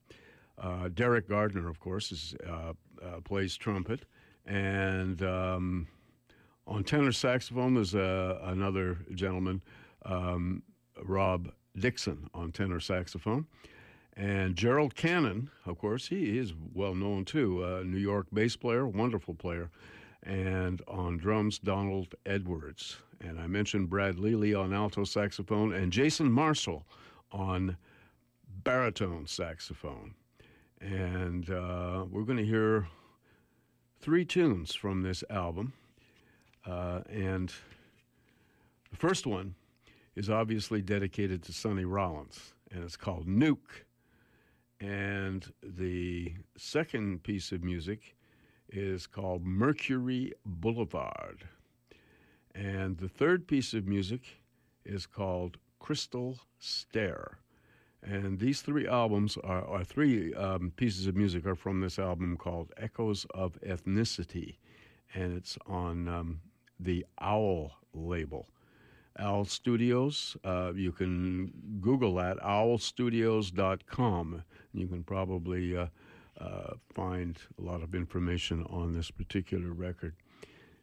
Uh, 0.59 0.89
Derek 0.89 1.27
Gardner, 1.27 1.67
of 1.67 1.81
course, 1.81 2.13
is 2.13 2.35
uh, 2.47 2.75
uh, 3.03 3.21
plays 3.25 3.57
trumpet, 3.57 4.05
and 4.45 5.23
um, 5.23 5.87
on 6.67 6.85
tenor 6.85 7.13
saxophone 7.13 7.73
there's 7.75 7.95
another 7.95 8.99
gentleman, 9.15 9.63
um, 10.05 10.63
Rob 11.05 11.51
Dixon, 11.79 12.29
on 12.35 12.53
tenor 12.53 12.81
saxophone. 12.81 13.47
And 14.15 14.55
Gerald 14.55 14.95
Cannon, 14.95 15.51
of 15.65 15.79
course, 15.79 16.09
he 16.09 16.39
is 16.39 16.53
well 16.75 16.95
known 16.95 17.25
too, 17.25 17.65
a 17.65 17.83
New 17.83 17.99
York 17.99 18.27
bass 18.33 18.57
player, 18.57 18.87
wonderful 18.87 19.35
player. 19.35 19.71
And 20.23 20.83
on 20.89 21.17
drums, 21.19 21.59
Donald 21.59 22.15
Edwards. 22.27 22.99
And 23.21 23.39
I 23.39 23.47
mentioned 23.47 23.89
Brad 23.89 24.17
Leali 24.17 24.59
on 24.59 24.75
alto 24.75 25.05
saxophone 25.05 25.73
and 25.73 25.93
Jason 25.93 26.31
Marshall 26.31 26.87
on 27.37 27.77
baritone 28.65 29.27
saxophone. 29.27 30.15
And 30.81 31.49
uh, 31.51 32.05
we're 32.11 32.23
going 32.23 32.39
to 32.39 32.45
hear 32.45 32.89
three 34.01 34.25
tunes 34.25 34.75
from 34.75 35.03
this 35.03 35.23
album. 35.31 35.73
Uh, 36.67 37.01
and 37.09 37.53
the 38.91 38.97
first 38.97 39.27
one 39.27 39.55
is 40.15 40.31
obviously 40.31 40.83
dedicated 40.83 41.43
to 41.45 41.53
Sonny 41.53 41.85
Rollins, 41.85 42.55
and 42.73 42.83
it's 42.83 42.97
called 42.97 43.29
Newk. 43.29 43.85
And 44.81 45.51
the 45.63 46.35
second 46.57 47.23
piece 47.23 47.53
of 47.53 47.63
music 47.63 48.17
is 48.71 49.07
called 49.07 49.45
Mercury 49.45 50.33
Boulevard. 50.45 51.45
And 52.55 52.97
the 52.99 53.09
third 53.09 53.47
piece 53.47 53.75
of 53.75 53.87
music 53.87 54.23
is 54.85 55.07
called 55.07 55.59
Crystal 55.79 56.39
Stair. 56.59 57.39
And 58.03 58.39
these 58.39 58.63
three 58.63 58.87
albums 58.87 59.37
are, 59.43 59.63
or 59.63 59.83
three 59.83 60.33
um, 60.35 60.73
pieces 60.77 61.07
of 61.07 61.17
music 61.17 61.47
are 61.47 61.57
from 61.57 61.81
this 61.81 61.99
album 61.99 62.37
called 62.37 62.73
Echoes 62.77 63.27
of 63.35 63.59
Ethnicity. 63.63 64.59
And 65.15 65.37
it's 65.37 65.59
on 65.67 66.09
um, 66.09 66.41
the 66.79 67.05
Owl 67.21 67.73
label. 67.93 68.49
Owl 69.19 69.47
Studios. 69.47 70.37
Uh, 70.45 70.73
you 70.75 70.93
can 70.93 71.53
Google 71.81 72.15
that, 72.17 72.37
owlstudios.com. 72.39 74.45
You 74.73 74.87
can 74.87 75.03
probably 75.03 75.77
uh, 75.77 75.87
uh, 76.41 76.75
find 76.95 77.39
a 77.59 77.63
lot 77.63 77.83
of 77.83 77.95
information 77.95 78.65
on 78.69 78.93
this 78.93 79.11
particular 79.11 79.73
record. 79.73 80.15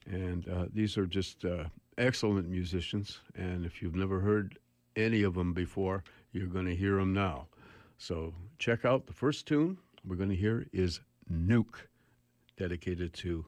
And 0.05 0.47
uh, 0.49 0.65
these 0.73 0.97
are 0.97 1.05
just 1.05 1.45
uh, 1.45 1.65
excellent 1.97 2.49
musicians. 2.49 3.21
And 3.35 3.65
if 3.65 3.81
you've 3.81 3.95
never 3.95 4.19
heard 4.19 4.57
any 4.95 5.23
of 5.23 5.35
them 5.35 5.53
before, 5.53 6.03
you're 6.31 6.47
going 6.47 6.65
to 6.65 6.75
hear 6.75 6.97
them 6.97 7.13
now. 7.13 7.47
So 7.97 8.33
check 8.59 8.85
out 8.85 9.07
the 9.07 9.13
first 9.13 9.47
tune 9.47 9.77
we're 10.05 10.15
going 10.15 10.29
to 10.29 10.35
hear 10.35 10.65
is 10.73 10.99
Newk, 11.29 11.87
dedicated 12.57 13.13
to, 13.13 13.45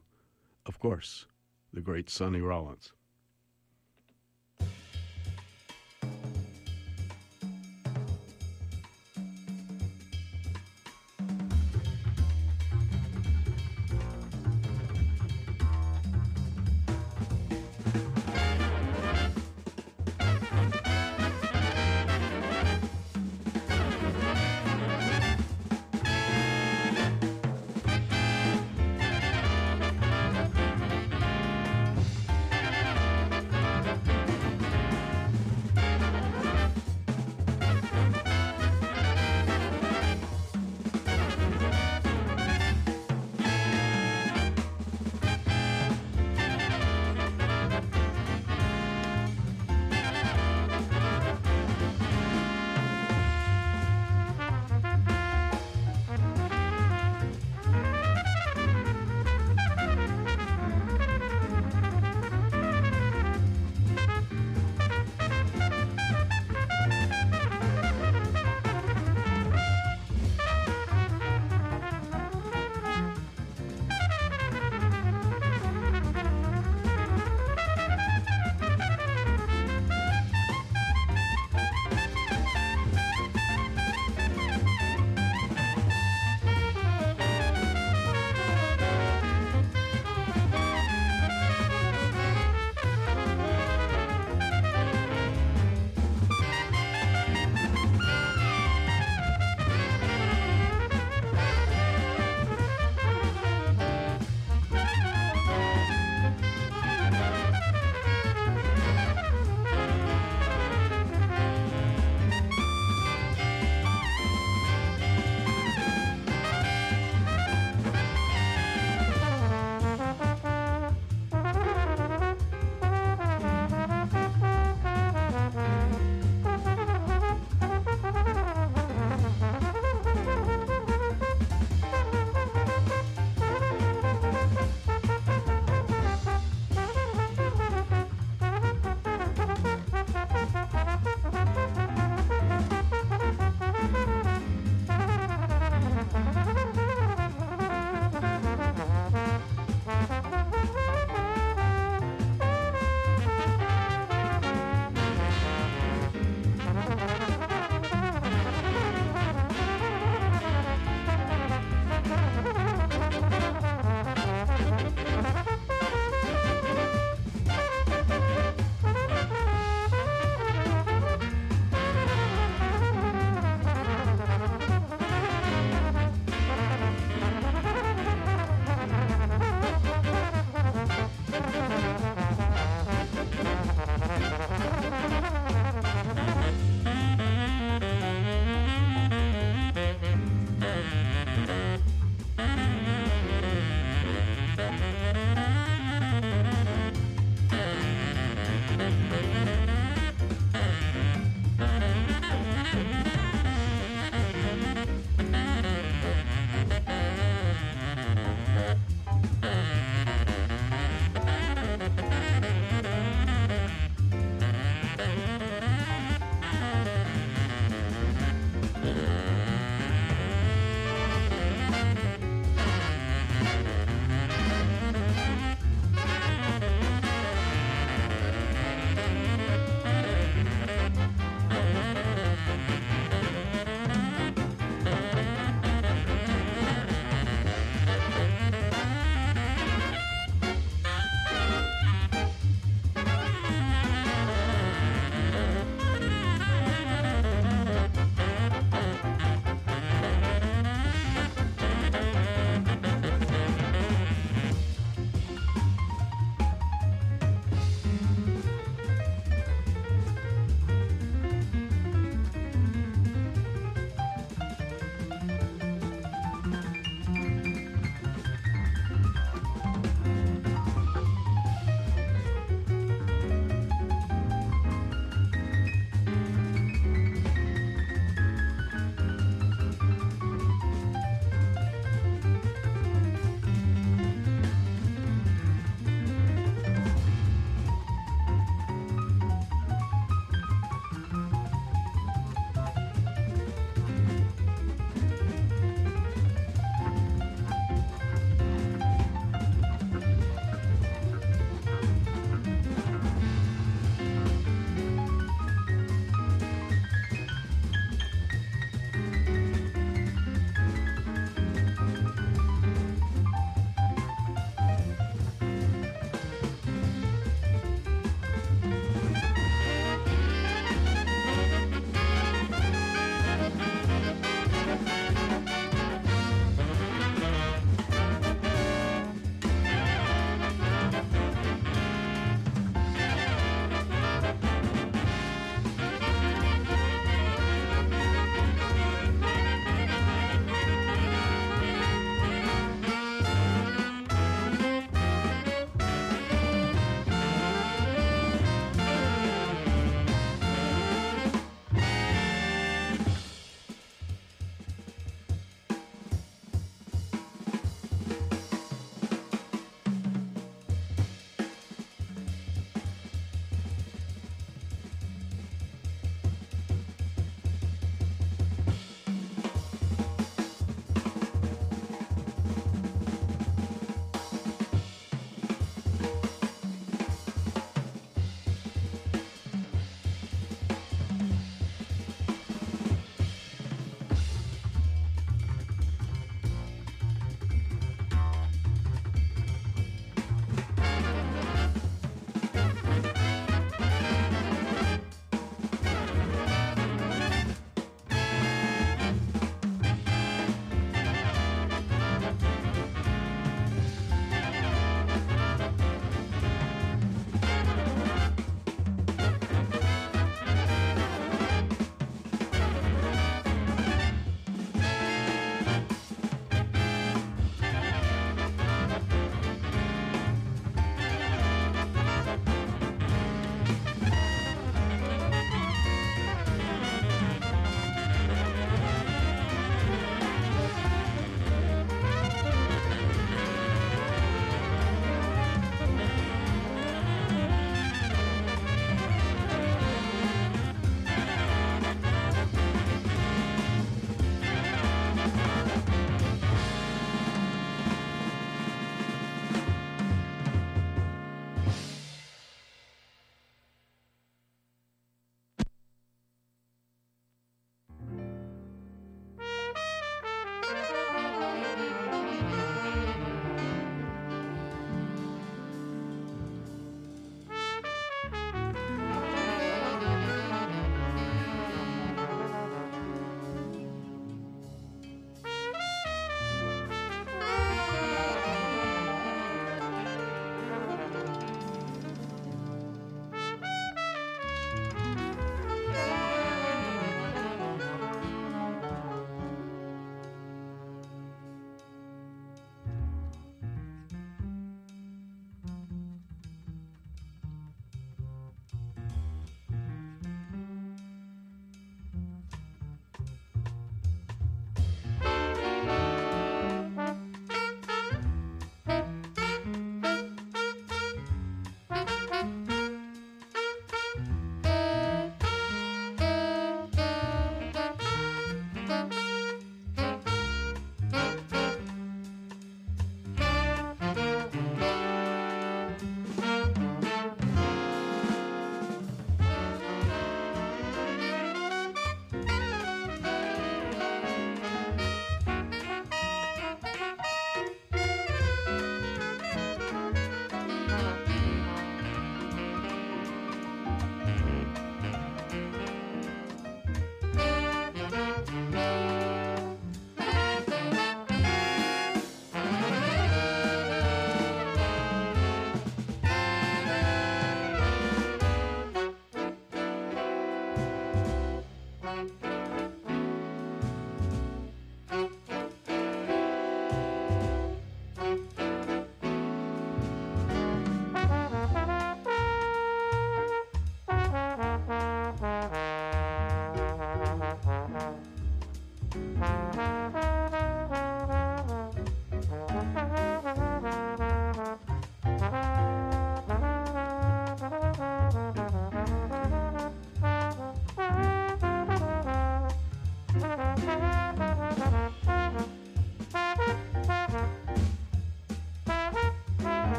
of 0.64 0.78
course, 0.78 1.26
the 1.72 1.80
great 1.80 2.08
Sonny 2.08 2.40
Rollins. 2.40 2.92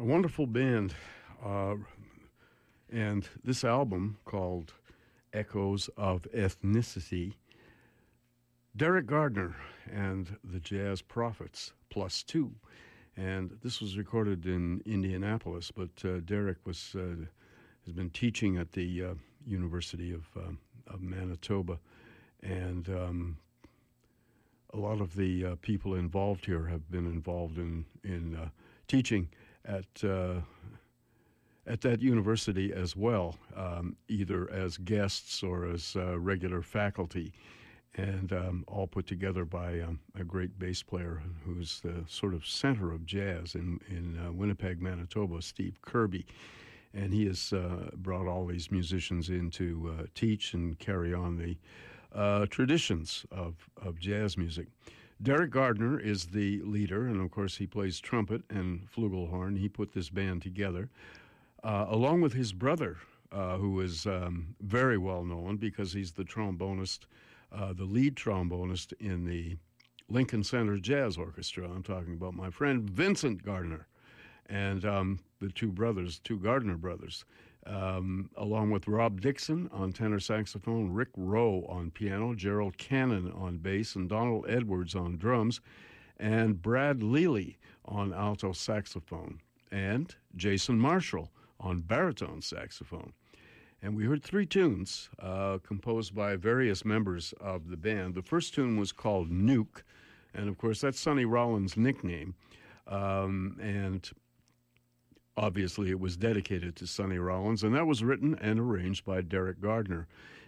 A 0.00 0.02
wonderful 0.02 0.46
band. 0.46 0.94
Uh, 1.44 1.74
and 2.90 3.28
this 3.44 3.64
album 3.64 4.16
called 4.24 4.72
Echoes 5.34 5.90
of 5.94 6.26
Ethnicity, 6.34 7.34
Derek 8.74 9.04
Gardner 9.04 9.54
and 9.92 10.38
the 10.42 10.58
Jazz 10.58 11.02
Prophets, 11.02 11.74
plus 11.90 12.22
two. 12.22 12.50
And 13.14 13.58
this 13.62 13.82
was 13.82 13.98
recorded 13.98 14.46
in 14.46 14.80
Indianapolis, 14.86 15.70
but 15.70 15.90
uh, 16.02 16.20
Derek 16.20 16.64
was 16.64 16.96
uh, 16.96 17.26
has 17.84 17.92
been 17.92 18.08
teaching 18.08 18.56
at 18.56 18.72
the 18.72 19.04
uh, 19.04 19.14
University 19.44 20.12
of, 20.12 20.24
um, 20.34 20.58
of 20.86 21.02
Manitoba, 21.02 21.78
and 22.42 22.88
um, 22.88 23.36
a 24.72 24.78
lot 24.78 25.02
of 25.02 25.14
the 25.14 25.44
uh, 25.44 25.54
people 25.60 25.94
involved 25.94 26.46
here 26.46 26.68
have 26.68 26.90
been 26.90 27.06
involved 27.06 27.58
in 27.58 27.84
in 28.02 28.34
uh, 28.34 28.48
teaching 28.88 29.28
at 29.64 30.04
uh, 30.04 30.40
at 31.66 31.80
that 31.82 32.00
university 32.00 32.72
as 32.72 32.96
well, 32.96 33.36
um, 33.54 33.96
either 34.08 34.50
as 34.50 34.76
guests 34.78 35.42
or 35.42 35.66
as 35.66 35.94
uh, 35.94 36.18
regular 36.18 36.62
faculty, 36.62 37.32
and 37.96 38.32
um, 38.32 38.64
all 38.66 38.86
put 38.86 39.06
together 39.06 39.44
by 39.44 39.80
um, 39.80 40.00
a 40.18 40.24
great 40.24 40.58
bass 40.58 40.82
player 40.82 41.22
who's 41.44 41.80
the 41.80 42.04
sort 42.08 42.34
of 42.34 42.46
center 42.46 42.92
of 42.92 43.04
jazz 43.06 43.54
in 43.54 43.78
in 43.88 44.18
uh, 44.18 44.32
Winnipeg, 44.32 44.80
Manitoba, 44.80 45.42
Steve 45.42 45.80
Kirby. 45.82 46.26
And 46.92 47.14
he 47.14 47.26
has 47.26 47.52
uh, 47.52 47.90
brought 47.98 48.26
all 48.26 48.46
these 48.46 48.72
musicians 48.72 49.28
in 49.28 49.50
to 49.52 49.96
uh, 49.96 50.06
teach 50.16 50.54
and 50.54 50.76
carry 50.80 51.14
on 51.14 51.36
the 51.36 51.56
uh, 52.12 52.46
traditions 52.46 53.24
of, 53.30 53.54
of 53.80 54.00
jazz 54.00 54.36
music. 54.36 54.66
Derek 55.22 55.50
Gardner 55.50 56.00
is 56.00 56.26
the 56.26 56.62
leader, 56.62 57.06
and 57.06 57.20
of 57.20 57.30
course, 57.30 57.56
he 57.58 57.66
plays 57.66 58.00
trumpet 58.00 58.42
and 58.48 58.90
flugelhorn. 58.90 59.58
He 59.58 59.68
put 59.68 59.92
this 59.92 60.08
band 60.08 60.40
together, 60.40 60.88
uh, 61.62 61.86
along 61.88 62.22
with 62.22 62.32
his 62.32 62.54
brother, 62.54 62.96
uh, 63.30 63.58
who 63.58 63.80
is 63.80 64.06
um, 64.06 64.54
very 64.62 64.96
well 64.96 65.22
known 65.22 65.58
because 65.58 65.92
he's 65.92 66.12
the 66.12 66.24
trombonist, 66.24 67.00
uh, 67.52 67.74
the 67.74 67.84
lead 67.84 68.16
trombonist 68.16 68.94
in 68.98 69.26
the 69.26 69.58
Lincoln 70.08 70.42
Center 70.42 70.78
Jazz 70.78 71.18
Orchestra. 71.18 71.68
I'm 71.68 71.82
talking 71.82 72.14
about 72.14 72.32
my 72.34 72.48
friend 72.48 72.88
Vincent 72.88 73.44
Gardner, 73.44 73.88
and 74.46 74.86
um, 74.86 75.20
the 75.38 75.50
two 75.50 75.70
brothers, 75.70 76.18
two 76.18 76.38
Gardner 76.38 76.76
brothers 76.76 77.26
um, 77.66 78.30
along 78.36 78.70
with 78.70 78.88
Rob 78.88 79.20
Dixon 79.20 79.68
on 79.72 79.92
tenor 79.92 80.20
saxophone, 80.20 80.92
Rick 80.92 81.10
Roe 81.16 81.64
on 81.68 81.90
piano, 81.90 82.34
Gerald 82.34 82.78
Cannon 82.78 83.30
on 83.32 83.58
bass, 83.58 83.94
and 83.96 84.08
Donald 84.08 84.46
Edwards 84.48 84.94
on 84.94 85.16
drums, 85.18 85.60
and 86.18 86.60
Brad 86.60 87.00
Leali 87.00 87.56
on 87.84 88.12
alto 88.12 88.52
saxophone, 88.52 89.40
and 89.70 90.14
Jason 90.36 90.78
Marshall 90.78 91.30
on 91.58 91.80
baritone 91.80 92.42
saxophone. 92.42 93.12
And 93.82 93.96
we 93.96 94.04
heard 94.04 94.22
three 94.22 94.46
tunes 94.46 95.08
uh, 95.18 95.58
composed 95.62 96.14
by 96.14 96.36
various 96.36 96.84
members 96.84 97.32
of 97.40 97.70
the 97.70 97.76
band. 97.76 98.14
The 98.14 98.22
first 98.22 98.54
tune 98.54 98.78
was 98.78 98.92
called 98.92 99.30
Newk, 99.30 99.84
and 100.34 100.48
of 100.48 100.58
course, 100.58 100.80
that's 100.80 101.00
Sonny 101.00 101.24
Rollins' 101.24 101.76
nickname. 101.76 102.34
Um, 102.86 103.56
and 103.60 104.10
Obviously, 105.40 105.88
it 105.88 105.98
was 105.98 106.18
dedicated 106.18 106.76
to 106.76 106.86
Sonny 106.86 107.16
Rollins, 107.16 107.62
and 107.62 107.74
that 107.74 107.86
was 107.86 108.04
written 108.04 108.38
and 108.42 108.60
arranged 108.60 109.06
by 109.06 109.22
Derek 109.22 109.58
Gardner. 109.58 110.06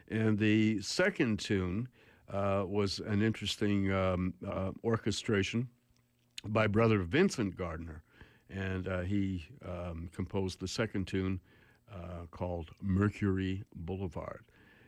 And 0.09 0.39
the 0.39 0.83
second 0.83 1.39
tune 1.39 1.89
uh, 2.31 2.65
was 2.67 2.99
an 2.99 3.23
interesting 3.23 3.91
um, 3.91 4.35
uh, 4.47 4.73
orchestration 4.85 5.67
by 6.49 6.67
brother 6.67 6.99
Vincent 6.99 7.57
Gardner, 7.57 8.03
and 8.51 8.87
uh, 8.87 9.01
he 9.01 9.47
um, 9.67 10.11
composed 10.15 10.61
the 10.61 10.69
second 10.69 11.07
tune 11.07 11.41
uh, 11.91 12.27
called 12.31 12.73
Mercury 12.83 13.65
Boulevard. 13.75 14.45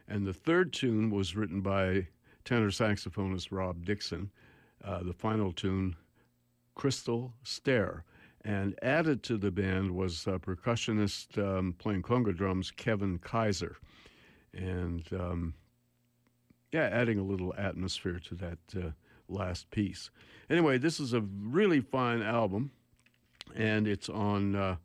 And 0.07 0.27
the 0.27 0.35
third 0.35 0.75
tune 0.75 1.09
was 1.09 1.35
written 1.35 1.63
by 1.63 2.07
tenor 2.45 2.69
saxophonist 2.69 3.49
Rob 3.51 3.87
Dixon. 3.87 4.31
Uh, 4.85 5.03
the 5.03 5.15
final 5.15 5.51
tune, 5.51 5.97
Crystal 6.75 7.33
Stair. 7.43 8.05
And 8.45 8.79
added 8.83 9.23
to 9.25 9.39
the 9.39 9.51
band 9.51 9.93
was 9.93 10.27
a 10.27 10.39
percussionist 10.39 11.39
um, 11.39 11.75
playing 11.79 12.03
conga 12.03 12.37
drums, 12.37 12.71
Kevin 12.71 13.19
Kaiser. 13.19 13.77
And 14.53 15.03
um, 15.13 15.55
yeah, 16.73 16.91
adding 16.93 17.19
a 17.19 17.23
little 17.23 17.55
atmosphere 17.57 18.19
to 18.19 18.35
that 18.35 18.59
uh, 18.77 18.91
last 19.29 19.71
piece. 19.71 20.11
Anyway, 20.51 20.77
this 20.77 21.01
is 21.01 21.15
a 21.15 21.21
really 21.21 21.81
fine 21.81 22.21
album, 22.21 22.73
and 23.55 23.87
it's 23.87 24.09
on 24.09 24.57
uh, 24.57 24.77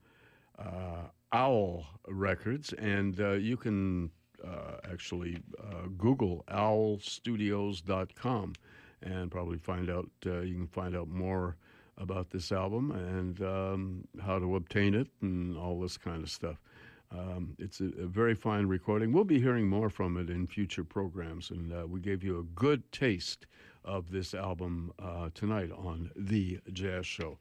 uh, 0.59 1.07
Owl 1.33 1.87
Records, 2.07 2.73
and 2.73 3.19
uh, 3.19 3.31
you 3.31 3.57
can 3.57 4.11
uh, 4.45 4.77
actually 4.89 5.41
uh, 5.61 5.87
Google 5.97 6.45
owlstudios.com 6.49 8.53
and 9.01 9.31
probably 9.31 9.57
find 9.57 9.89
out, 9.89 10.09
you 10.23 10.53
can 10.53 10.67
find 10.67 10.95
out 10.95 11.07
more 11.07 11.57
about 11.99 12.29
this 12.29 12.51
album 12.51 12.91
and 12.91 13.41
um, 13.41 14.07
how 14.21 14.39
to 14.39 14.55
obtain 14.55 14.93
it 14.93 15.07
and 15.21 15.57
all 15.57 15.79
this 15.79 15.97
kind 15.97 16.23
of 16.23 16.29
stuff. 16.29 16.57
Um, 17.11 17.55
it's 17.57 17.81
a, 17.81 17.85
a, 17.85 18.05
very 18.05 18.35
fine 18.35 18.67
recording. 18.67 19.11
We'll 19.11 19.23
be 19.23 19.41
hearing 19.41 19.67
more 19.67 19.89
from 19.89 20.15
it 20.17 20.29
in 20.29 20.45
future 20.45 20.83
programs, 20.83 21.49
and 21.49 21.73
uh, 21.73 21.87
we 21.87 21.99
gave 21.99 22.23
you 22.23 22.37
a 22.37 22.43
good 22.43 22.91
taste 22.91 23.47
of 23.83 24.11
this 24.11 24.35
album 24.35 24.93
uh, 24.99 25.29
tonight 25.33 25.71
on 25.71 26.11
The 26.15 26.59
Jazz 26.71 27.07
Show. 27.07 27.39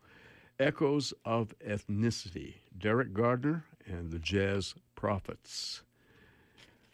Echoes 0.58 1.12
of 1.24 1.54
Ethnicity, 1.60 2.54
Derek 2.76 3.12
Gardner 3.12 3.64
and 3.86 4.10
the 4.10 4.18
Jazz 4.18 4.74
Prophets. 4.94 5.82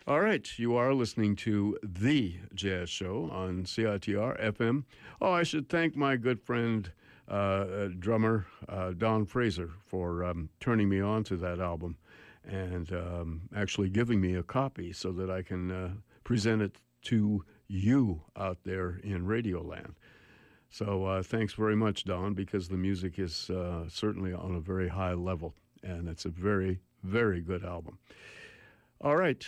All 0.07 0.21
right, 0.21 0.47
you 0.59 0.77
are 0.77 0.93
listening 0.93 1.35
to 1.37 1.79
The 1.83 2.35
Jazz 2.55 2.91
Show 2.91 3.31
on 3.33 3.65
CITR 3.65 4.39
FM. 4.39 4.85
Oh, 5.19 5.33
I 5.33 5.45
should 5.45 5.69
thank 5.69 5.97
my 5.97 6.17
good 6.17 6.43
friend 6.43 6.91
uh, 7.29 7.33
uh, 7.33 7.89
drummer 7.99 8.47
uh, 8.69 8.93
Don 8.93 9.25
Fraser 9.25 9.71
for 9.87 10.25
um, 10.25 10.49
turning 10.61 10.89
me 10.89 11.01
on 11.01 11.25
to 11.25 11.37
that 11.39 11.61
album 11.61 11.97
and 12.47 12.93
um, 12.93 13.43
actually 13.57 13.89
giving 13.89 14.21
me 14.21 14.35
a 14.35 14.43
copy 14.43 14.93
so 14.93 15.11
that 15.13 15.31
I 15.31 15.43
can 15.43 16.03
present 16.25 16.61
it 16.61 16.77
to 17.05 17.45
you 17.69 18.23
out 18.37 18.59
there 18.65 19.01
in 19.03 19.27
Radioland. 19.27 19.95
So 20.71 21.05
uh, 21.05 21.23
thanks 21.23 21.53
very 21.55 21.77
much, 21.77 22.05
Don, 22.05 22.35
because 22.35 22.69
the 22.69 22.77
music 22.77 23.19
is 23.19 23.49
uh, 23.49 23.89
certainly 23.89 24.33
on 24.33 24.57
a 24.57 24.61
very 24.61 24.89
high 24.89 25.15
level, 25.15 25.55
and 25.83 26.09
it's 26.09 26.25
a 26.25 26.31
very, 26.31 26.81
very 27.05 27.41
good 27.41 27.65
album. 27.65 27.99
All 29.01 29.17
right. 29.17 29.47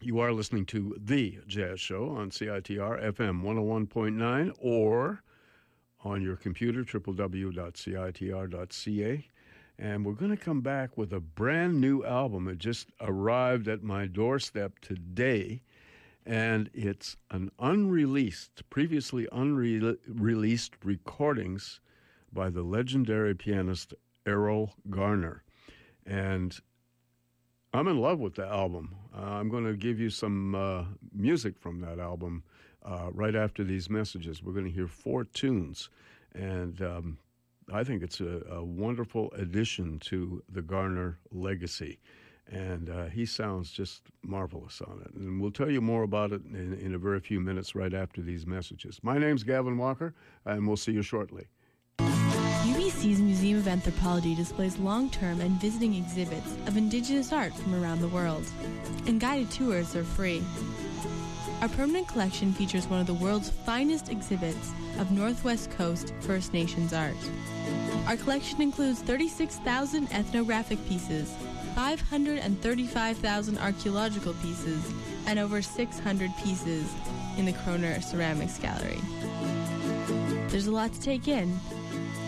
You 0.00 0.18
are 0.18 0.32
listening 0.32 0.66
to 0.66 0.94
The 1.00 1.38
Jazz 1.46 1.80
Show 1.80 2.10
on 2.10 2.30
CITR 2.30 3.02
FM 3.02 3.42
101.9 3.42 4.52
or 4.58 5.22
on 6.06 6.22
your 6.22 6.36
computer, 6.36 6.84
www.citr.ca. 6.84 7.28
And 9.78 10.06
we're 10.06 10.12
going 10.14 10.30
to 10.30 10.36
come 10.38 10.62
back 10.62 10.96
with 10.96 11.12
a 11.12 11.20
brand 11.20 11.80
new 11.80 12.02
album. 12.04 12.48
It 12.48 12.58
just 12.58 12.88
arrived 13.00 13.68
at 13.68 13.82
my 13.82 14.06
doorstep 14.06 14.78
today. 14.80 15.60
And 16.24 16.70
it's 16.72 17.16
an 17.30 17.50
unreleased, 17.58 18.62
previously 18.70 19.28
unreleased 19.32 20.72
recordings 20.82 21.80
by 22.32 22.48
the 22.50 22.62
legendary 22.62 23.34
pianist 23.34 23.92
Erroll 24.24 24.70
Garner. 24.88 25.42
And 26.04 26.58
I'm 27.72 27.88
in 27.88 28.00
love 28.00 28.18
with 28.18 28.34
the 28.34 28.46
album. 28.46 28.96
Uh, 29.14 29.22
I'm 29.22 29.48
going 29.50 29.64
to 29.64 29.74
give 29.74 30.00
you 30.00 30.08
some 30.10 30.54
uh, 30.54 30.84
music 31.12 31.58
from 31.58 31.80
that 31.80 31.98
album 31.98 32.42
uh, 32.86 33.10
right 33.12 33.34
after 33.34 33.64
these 33.64 33.90
messages. 33.90 34.42
We're 34.42 34.52
going 34.52 34.66
to 34.66 34.70
hear 34.70 34.86
four 34.86 35.24
tunes, 35.24 35.90
and 36.34 36.80
um, 36.80 37.18
I 37.72 37.82
think 37.84 38.02
it's 38.02 38.20
a, 38.20 38.42
a, 38.50 38.64
wonderful 38.64 39.32
addition 39.36 39.98
to 40.00 40.42
the 40.48 40.62
Garner 40.62 41.18
legacy. 41.32 41.98
And 42.48 42.88
uh, 42.88 43.06
he 43.06 43.26
sounds 43.26 43.72
just 43.72 44.02
marvelous 44.22 44.80
on 44.80 45.02
it. 45.04 45.12
And 45.14 45.40
we'll 45.40 45.50
tell 45.50 45.68
you 45.68 45.80
more 45.80 46.04
about 46.04 46.30
it 46.30 46.42
in, 46.44 46.74
in 46.74 46.94
a 46.94 46.98
very 46.98 47.18
few 47.18 47.40
minutes 47.40 47.74
right 47.74 47.92
after 47.92 48.22
these 48.22 48.46
messages. 48.46 49.00
My 49.02 49.18
name's 49.18 49.42
Gavin 49.42 49.76
Walker, 49.76 50.14
and 50.44 50.64
we'll 50.64 50.76
see 50.76 50.92
you 50.92 51.02
shortly. 51.02 51.48
UBC's 51.98 53.20
Museum 53.20 53.58
of 53.58 53.66
Anthropology 53.66 54.36
displays 54.36 54.78
long 54.78 55.10
term 55.10 55.40
and 55.40 55.60
visiting 55.60 55.94
exhibits 55.94 56.56
of 56.68 56.76
Indigenous 56.76 57.32
art 57.32 57.52
from 57.52 57.74
around 57.74 58.00
the 58.00 58.08
world, 58.08 58.44
and 59.06 59.20
guided 59.20 59.50
tours 59.50 59.96
are 59.96 60.04
free. 60.04 60.40
Our 61.62 61.68
permanent 61.70 62.06
collection 62.06 62.52
features 62.52 62.86
one 62.86 63.00
of 63.00 63.06
the 63.06 63.14
world's 63.14 63.48
finest 63.48 64.10
exhibits 64.10 64.72
of 64.98 65.10
Northwest 65.10 65.70
Coast 65.70 66.12
First 66.20 66.52
Nations 66.52 66.92
art. 66.92 67.16
Our 68.06 68.16
collection 68.16 68.60
includes 68.60 69.00
36,000 69.00 70.12
ethnographic 70.12 70.86
pieces, 70.86 71.34
535,000 71.74 73.58
archaeological 73.58 74.34
pieces, 74.34 74.92
and 75.26 75.38
over 75.38 75.62
600 75.62 76.30
pieces 76.44 76.92
in 77.38 77.46
the 77.46 77.52
Koerner 77.52 78.02
Ceramics 78.02 78.58
Gallery. 78.58 79.00
There's 80.48 80.66
a 80.66 80.72
lot 80.72 80.92
to 80.92 81.00
take 81.00 81.26
in. 81.26 81.58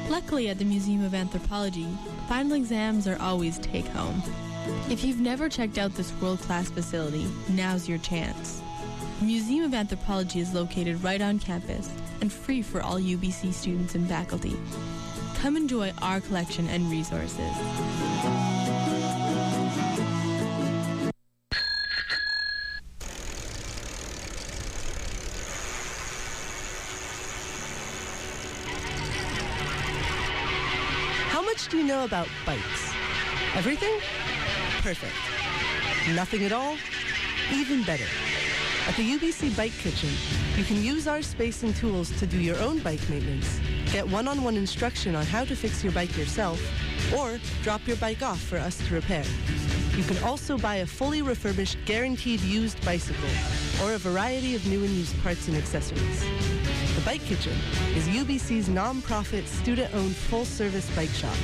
Luckily, 0.09 0.49
at 0.49 0.59
the 0.59 0.65
Museum 0.65 1.05
of 1.05 1.15
Anthropology, 1.15 1.87
final 2.29 2.55
exams 2.55 3.07
are 3.07 3.21
always 3.21 3.59
take 3.59 3.87
home. 3.89 4.23
If 4.91 5.05
you've 5.05 5.21
never 5.21 5.51
checked 5.51 5.77
out 5.77 5.95
this 5.95 6.13
world 6.15 6.41
class 6.41 6.71
facility, 6.71 7.27
now's 7.51 7.89
your 7.89 7.99
chance. 7.99 8.63
Museum 9.21 9.65
of 9.65 9.75
Anthropology 9.75 10.39
is 10.39 10.55
located 10.55 11.03
right 11.03 11.21
on 11.21 11.41
campus 11.41 11.91
and 12.21 12.33
free 12.33 12.63
for 12.63 12.81
all 12.81 13.01
UBC 13.01 13.53
students 13.53 13.97
and 13.97 14.09
faculty. 14.09 14.57
Come 15.39 15.57
enjoy 15.57 15.93
our 16.01 16.21
collection 16.21 16.69
and 16.69 16.89
resources. 16.89 17.37
How 31.31 31.43
much 31.43 31.67
do 31.69 31.79
you 31.79 31.85
know 31.85 32.05
about 32.05 32.29
bikes? 32.47 32.93
Everything? 33.57 33.99
Perfect. 34.81 35.15
Nothing 36.15 36.45
at 36.45 36.53
all? 36.53 36.77
Even 37.53 37.83
better. 37.83 38.07
At 38.89 38.97
the 38.97 39.19
UBC 39.19 39.55
Bike 39.55 39.75
Kitchen, 39.75 40.09
you 40.57 40.65
can 40.65 40.83
use 40.83 41.07
our 41.07 41.21
space 41.21 41.63
and 41.63 41.77
tools 41.77 42.11
to 42.19 42.27
do 42.27 42.39
your 42.39 42.57
own 42.57 42.79
bike 42.79 43.07
maintenance, 43.11 43.61
get 43.93 44.09
one-on-one 44.09 44.57
instruction 44.57 45.15
on 45.15 45.27
how 45.27 45.45
to 45.45 45.55
fix 45.55 45.85
your 45.85 45.93
bike 45.93 46.17
yourself, 46.17 46.59
or 47.15 47.39
drop 47.63 47.87
your 47.87 47.99
bike 47.99 48.23
off 48.23 48.41
for 48.41 48.57
us 48.57 48.79
to 48.89 48.95
repair. 48.95 49.25
You 49.95 50.05
can 50.05 50.17
also 50.25 50.57
buy 50.57 50.77
a 50.77 50.87
fully 50.87 51.21
refurbished, 51.21 51.77
guaranteed 51.85 52.41
used 52.41 52.83
bicycle, 52.83 53.29
or 53.85 53.93
a 53.93 53.99
variety 53.99 54.55
of 54.55 54.67
new 54.67 54.83
and 54.83 54.91
used 54.91 55.23
parts 55.23 55.49
and 55.49 55.57
accessories. 55.59 56.25
The 56.95 57.03
Bike 57.05 57.23
Kitchen 57.27 57.57
is 57.95 58.09
UBC's 58.09 58.71
non-profit, 58.71 59.47
student-owned 59.49 60.17
full-service 60.17 60.89
bike 60.97 61.11
shop. 61.11 61.37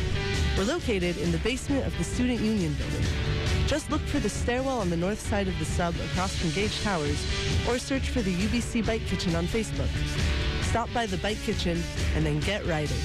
We're 0.57 0.65
located 0.65 1.19
in 1.19 1.31
the 1.31 1.39
basement 1.39 1.87
of 1.87 1.97
the 1.99 2.05
Student 2.05 2.41
Union 2.41 2.73
building. 2.73 3.34
Just 3.67 3.91
look 3.91 4.03
for 4.03 4.19
the 4.19 4.29
stairwell 4.29 4.79
on 4.79 4.91
the 4.91 4.97
north 4.97 5.19
side 5.21 5.49
of 5.49 5.59
the 5.59 5.65
sub 5.65 5.95
across 5.97 6.37
from 6.37 6.51
Gage 6.51 6.83
Towers, 6.83 7.27
or 7.69 7.79
search 7.79 8.11
for 8.11 8.21
the 8.21 8.35
UBC 8.35 8.87
Bike 8.87 9.05
Kitchen 9.07 9.35
on 9.35 9.47
Facebook. 9.47 9.89
Stop 10.63 10.93
by 10.93 11.07
the 11.07 11.17
Bike 11.19 11.41
Kitchen 11.45 11.83
and 12.15 12.27
then 12.27 12.41
get 12.41 12.67
riding. 12.67 12.97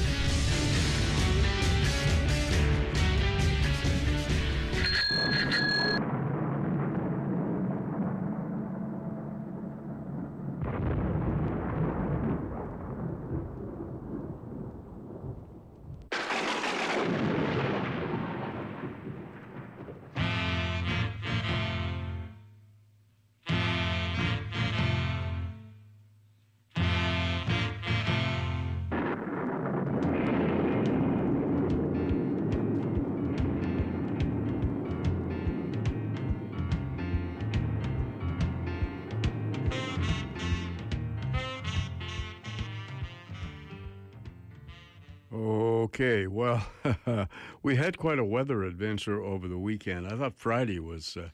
Well, 46.50 47.28
we 47.64 47.76
had 47.76 47.98
quite 47.98 48.20
a 48.20 48.24
weather 48.24 48.64
adventure 48.64 49.22
over 49.22 49.48
the 49.48 49.58
weekend. 49.58 50.08
I 50.08 50.18
thought 50.18 50.36
Friday 50.36 50.80
was, 50.80 51.18
uh, 51.18 51.30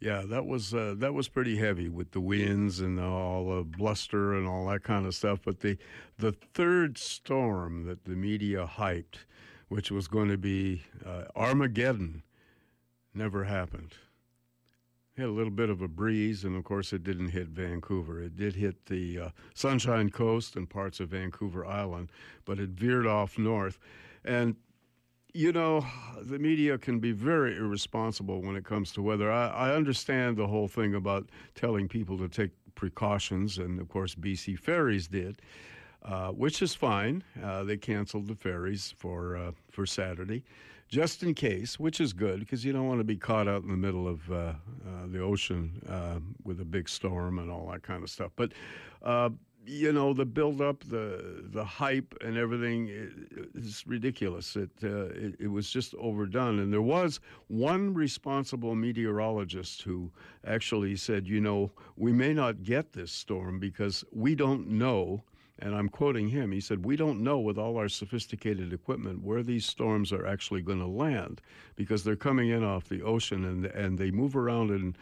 yeah, 0.00 0.22
that 0.26 0.46
was 0.46 0.74
uh, 0.74 0.94
that 0.98 1.14
was 1.14 1.28
pretty 1.28 1.56
heavy 1.56 1.88
with 1.88 2.12
the 2.12 2.20
winds 2.20 2.80
and 2.80 3.00
all 3.00 3.56
the 3.56 3.64
bluster 3.64 4.34
and 4.34 4.46
all 4.46 4.66
that 4.68 4.82
kind 4.82 5.06
of 5.06 5.14
stuff. 5.14 5.40
But 5.44 5.60
the 5.60 5.76
the 6.18 6.32
third 6.32 6.98
storm 6.98 7.84
that 7.84 8.04
the 8.04 8.12
media 8.12 8.68
hyped, 8.76 9.24
which 9.68 9.90
was 9.90 10.06
going 10.06 10.28
to 10.28 10.38
be 10.38 10.82
uh, 11.04 11.24
Armageddon, 11.34 12.22
never 13.14 13.44
happened. 13.44 13.94
Had 15.16 15.26
a 15.26 15.30
little 15.32 15.50
bit 15.50 15.68
of 15.68 15.82
a 15.82 15.88
breeze, 15.88 16.44
and 16.44 16.56
of 16.56 16.62
course, 16.62 16.92
it 16.92 17.02
didn't 17.02 17.30
hit 17.30 17.48
Vancouver. 17.48 18.22
It 18.22 18.36
did 18.36 18.54
hit 18.54 18.86
the 18.86 19.18
uh, 19.18 19.28
Sunshine 19.52 20.10
Coast 20.10 20.54
and 20.54 20.70
parts 20.70 21.00
of 21.00 21.08
Vancouver 21.08 21.66
Island, 21.66 22.12
but 22.44 22.60
it 22.60 22.68
veered 22.68 23.06
off 23.06 23.36
north. 23.36 23.80
And 24.24 24.56
you 25.34 25.52
know, 25.52 25.86
the 26.20 26.38
media 26.38 26.78
can 26.78 26.98
be 26.98 27.12
very 27.12 27.56
irresponsible 27.56 28.40
when 28.42 28.56
it 28.56 28.64
comes 28.64 28.92
to 28.92 29.02
weather. 29.02 29.30
I, 29.30 29.48
I, 29.48 29.74
understand 29.74 30.36
the 30.36 30.46
whole 30.46 30.68
thing 30.68 30.94
about 30.94 31.28
telling 31.54 31.86
people 31.86 32.16
to 32.18 32.28
take 32.28 32.50
precautions, 32.74 33.58
and 33.58 33.78
of 33.78 33.88
course, 33.88 34.14
BC 34.14 34.58
Ferries 34.58 35.06
did, 35.06 35.40
uh, 36.02 36.30
which 36.30 36.62
is 36.62 36.74
fine. 36.74 37.22
Uh, 37.42 37.62
they 37.62 37.76
canceled 37.76 38.26
the 38.26 38.34
ferries 38.34 38.94
for 38.96 39.36
uh, 39.36 39.52
for 39.70 39.84
Saturday, 39.84 40.44
just 40.88 41.22
in 41.22 41.34
case, 41.34 41.78
which 41.78 42.00
is 42.00 42.12
good 42.12 42.40
because 42.40 42.64
you 42.64 42.72
don't 42.72 42.88
want 42.88 43.00
to 43.00 43.04
be 43.04 43.16
caught 43.16 43.46
out 43.46 43.62
in 43.62 43.68
the 43.68 43.76
middle 43.76 44.08
of 44.08 44.30
uh, 44.32 44.34
uh, 44.34 44.54
the 45.06 45.20
ocean 45.20 45.82
uh, 45.88 46.18
with 46.42 46.60
a 46.60 46.64
big 46.64 46.88
storm 46.88 47.38
and 47.38 47.50
all 47.50 47.68
that 47.70 47.82
kind 47.82 48.02
of 48.02 48.10
stuff. 48.10 48.32
But 48.34 48.52
you 49.68 49.92
know 49.92 50.14
the 50.14 50.24
build 50.24 50.60
up, 50.60 50.82
the 50.84 51.44
the 51.44 51.64
hype, 51.64 52.14
and 52.22 52.36
everything 52.38 52.88
is 53.54 53.84
ridiculous. 53.86 54.56
It, 54.56 54.70
uh, 54.82 55.06
it, 55.10 55.34
it 55.38 55.48
was 55.48 55.70
just 55.70 55.94
overdone, 55.96 56.58
and 56.58 56.72
there 56.72 56.82
was 56.82 57.20
one 57.48 57.92
responsible 57.92 58.74
meteorologist 58.74 59.82
who 59.82 60.10
actually 60.46 60.96
said, 60.96 61.28
you 61.28 61.40
know, 61.40 61.70
we 61.96 62.12
may 62.12 62.32
not 62.32 62.62
get 62.62 62.92
this 62.92 63.12
storm 63.12 63.58
because 63.58 64.04
we 64.10 64.34
don't 64.34 64.68
know. 64.68 65.22
And 65.60 65.74
I'm 65.74 65.88
quoting 65.88 66.28
him. 66.28 66.52
He 66.52 66.60
said, 66.60 66.84
We 66.84 66.94
don't 66.94 67.20
know 67.20 67.40
with 67.40 67.58
all 67.58 67.78
our 67.78 67.88
sophisticated 67.88 68.72
equipment 68.72 69.24
where 69.24 69.42
these 69.42 69.66
storms 69.66 70.12
are 70.12 70.24
actually 70.24 70.62
going 70.62 70.78
to 70.78 70.86
land 70.86 71.40
because 71.74 72.04
they're 72.04 72.14
coming 72.14 72.50
in 72.50 72.62
off 72.62 72.88
the 72.88 73.02
ocean 73.02 73.44
and, 73.44 73.66
and 73.66 73.98
they 73.98 74.12
move 74.12 74.36
around 74.36 74.70
in 74.70 74.94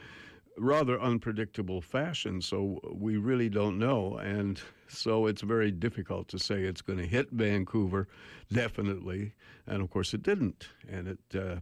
rather 0.58 1.00
unpredictable 1.00 1.80
fashion. 1.80 2.40
So 2.40 2.80
we 2.92 3.16
really 3.16 3.48
don't 3.48 3.78
know. 3.78 4.16
And 4.18 4.60
so 4.88 5.26
it's 5.26 5.42
very 5.42 5.70
difficult 5.70 6.28
to 6.28 6.38
say 6.38 6.62
it's 6.62 6.82
going 6.82 6.98
to 6.98 7.06
hit 7.06 7.30
Vancouver, 7.30 8.08
definitely. 8.52 9.34
And 9.66 9.82
of 9.82 9.90
course, 9.90 10.14
it 10.14 10.22
didn't. 10.22 10.68
And 10.88 11.08
it. 11.08 11.38
Uh, 11.38 11.56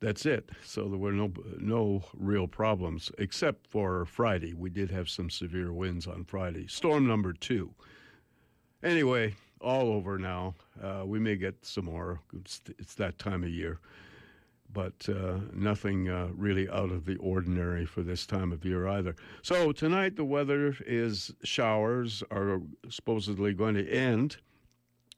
that's 0.00 0.26
it. 0.26 0.50
So 0.64 0.88
there 0.88 0.98
were 0.98 1.12
no 1.12 1.32
no 1.60 2.02
real 2.14 2.48
problems 2.48 3.12
except 3.18 3.68
for 3.68 4.04
Friday. 4.04 4.52
We 4.52 4.68
did 4.68 4.90
have 4.90 5.08
some 5.08 5.30
severe 5.30 5.72
winds 5.72 6.08
on 6.08 6.24
Friday. 6.24 6.66
Storm 6.66 7.06
number 7.06 7.32
two. 7.32 7.72
Anyway, 8.82 9.36
all 9.60 9.92
over 9.92 10.18
now. 10.18 10.56
Uh, 10.82 11.02
we 11.06 11.20
may 11.20 11.36
get 11.36 11.54
some 11.64 11.84
more. 11.84 12.20
It's, 12.34 12.60
it's 12.80 12.94
that 12.96 13.16
time 13.20 13.44
of 13.44 13.50
year 13.50 13.78
but 14.72 15.08
uh, 15.08 15.38
nothing 15.52 16.08
uh, 16.08 16.28
really 16.34 16.68
out 16.68 16.90
of 16.90 17.04
the 17.04 17.16
ordinary 17.16 17.84
for 17.84 18.02
this 18.02 18.26
time 18.26 18.52
of 18.52 18.64
year 18.64 18.88
either. 18.88 19.14
So 19.42 19.72
tonight 19.72 20.16
the 20.16 20.24
weather 20.24 20.76
is 20.86 21.32
showers 21.44 22.22
are 22.30 22.60
supposedly 22.88 23.52
going 23.52 23.74
to 23.74 23.88
end 23.88 24.38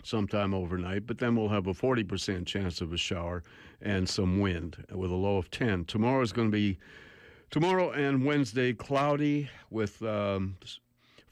sometime 0.02 0.52
overnight, 0.52 1.06
but 1.06 1.18
then 1.18 1.34
we'll 1.34 1.48
have 1.48 1.66
a 1.66 1.72
40% 1.72 2.46
chance 2.46 2.80
of 2.80 2.92
a 2.92 2.96
shower 2.96 3.42
and 3.80 4.08
some 4.08 4.40
wind 4.40 4.84
with 4.92 5.10
a 5.10 5.14
low 5.14 5.38
of 5.38 5.50
10. 5.50 5.86
Tomorrow 5.86 6.22
is 6.22 6.32
going 6.32 6.48
to 6.48 6.56
be 6.56 6.78
tomorrow 7.50 7.90
and 7.92 8.24
Wednesday 8.24 8.72
cloudy 8.72 9.48
with 9.70 10.02
um, 10.02 10.56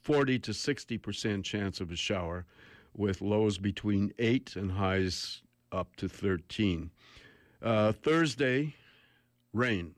40 0.01 0.39
to 0.41 0.51
60% 0.53 1.45
chance 1.45 1.81
of 1.81 1.91
a 1.91 1.97
shower 1.97 2.47
with 2.95 3.21
lows 3.21 3.59
between 3.59 4.13
8 4.19 4.57
and 4.57 4.73
highs 4.73 5.43
up 5.71 5.95
to 5.97 6.09
13. 6.09 6.91
Uh, 7.63 7.93
Thursday, 7.93 8.75
rain 9.53 9.95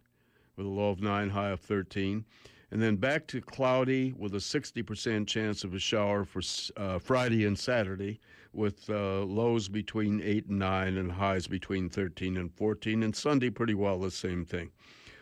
with 0.57 0.67
a 0.67 0.69
low 0.69 0.91
of 0.91 1.01
9, 1.01 1.31
high 1.31 1.49
of 1.49 1.61
13. 1.61 2.25
And 2.71 2.83
then 2.83 2.97
back 2.97 3.27
to 3.29 3.41
cloudy 3.41 4.13
with 4.13 4.35
a 4.35 4.39
60% 4.39 5.27
chance 5.27 5.65
of 5.65 5.75
a 5.75 5.79
shower 5.79 6.25
for 6.25 6.43
uh, 6.77 6.99
Friday 6.99 7.47
and 7.47 7.59
Saturday, 7.59 8.21
with 8.53 8.89
uh, 8.91 9.21
lows 9.23 9.69
between 9.69 10.21
8 10.23 10.47
and 10.47 10.59
9 10.59 10.97
and 10.97 11.11
highs 11.11 11.47
between 11.47 11.89
13 11.89 12.37
and 12.37 12.53
14. 12.53 13.03
And 13.03 13.15
Sunday, 13.15 13.51
pretty 13.51 13.75
well 13.75 13.99
the 13.99 14.11
same 14.11 14.45
thing 14.45 14.71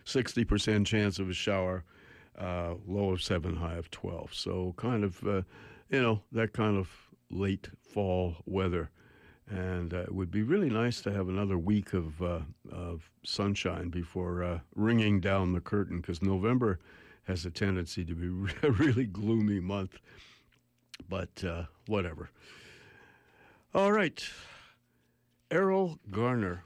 60% 0.05 0.85
chance 0.85 1.19
of 1.19 1.31
a 1.31 1.35
shower, 1.35 1.85
uh, 2.39 2.75
low 2.87 3.11
of 3.11 3.23
7, 3.23 3.55
high 3.57 3.77
of 3.77 3.91
12. 3.91 4.35
So, 4.35 4.75
kind 4.77 5.05
of, 5.05 5.23
uh, 5.27 5.43
you 5.91 6.03
know, 6.03 6.23
that 6.33 6.53
kind 6.53 6.77
of 6.77 6.91
late 7.31 7.69
fall 7.93 8.37
weather. 8.47 8.91
And 9.53 9.93
uh, 9.93 9.99
it 9.99 10.15
would 10.15 10.31
be 10.31 10.43
really 10.43 10.71
nice 10.71 11.03
to 11.03 11.13
have 11.13 11.29
another 11.29 11.59
week 11.59 11.93
of, 11.93 12.23
uh, 12.23 12.41
of 12.71 13.11
sunshine 13.23 13.91
before 13.91 14.43
uh, 14.43 14.61
ringing 14.75 15.21
down 15.21 15.53
the 15.53 15.61
curtain 15.61 16.01
because 16.01 16.23
November 16.23 16.79
has 17.25 17.45
a 17.45 17.51
tendency 17.51 18.03
to 18.03 18.15
be 18.15 18.53
a 18.63 18.71
really 18.71 19.05
gloomy 19.05 19.61
month. 19.61 19.99
But 21.07 21.45
uh, 21.45 21.65
whatever. 21.87 22.31
All 23.75 23.93
right. 23.93 24.25
Erroll 25.51 25.99
Garner. 26.11 26.65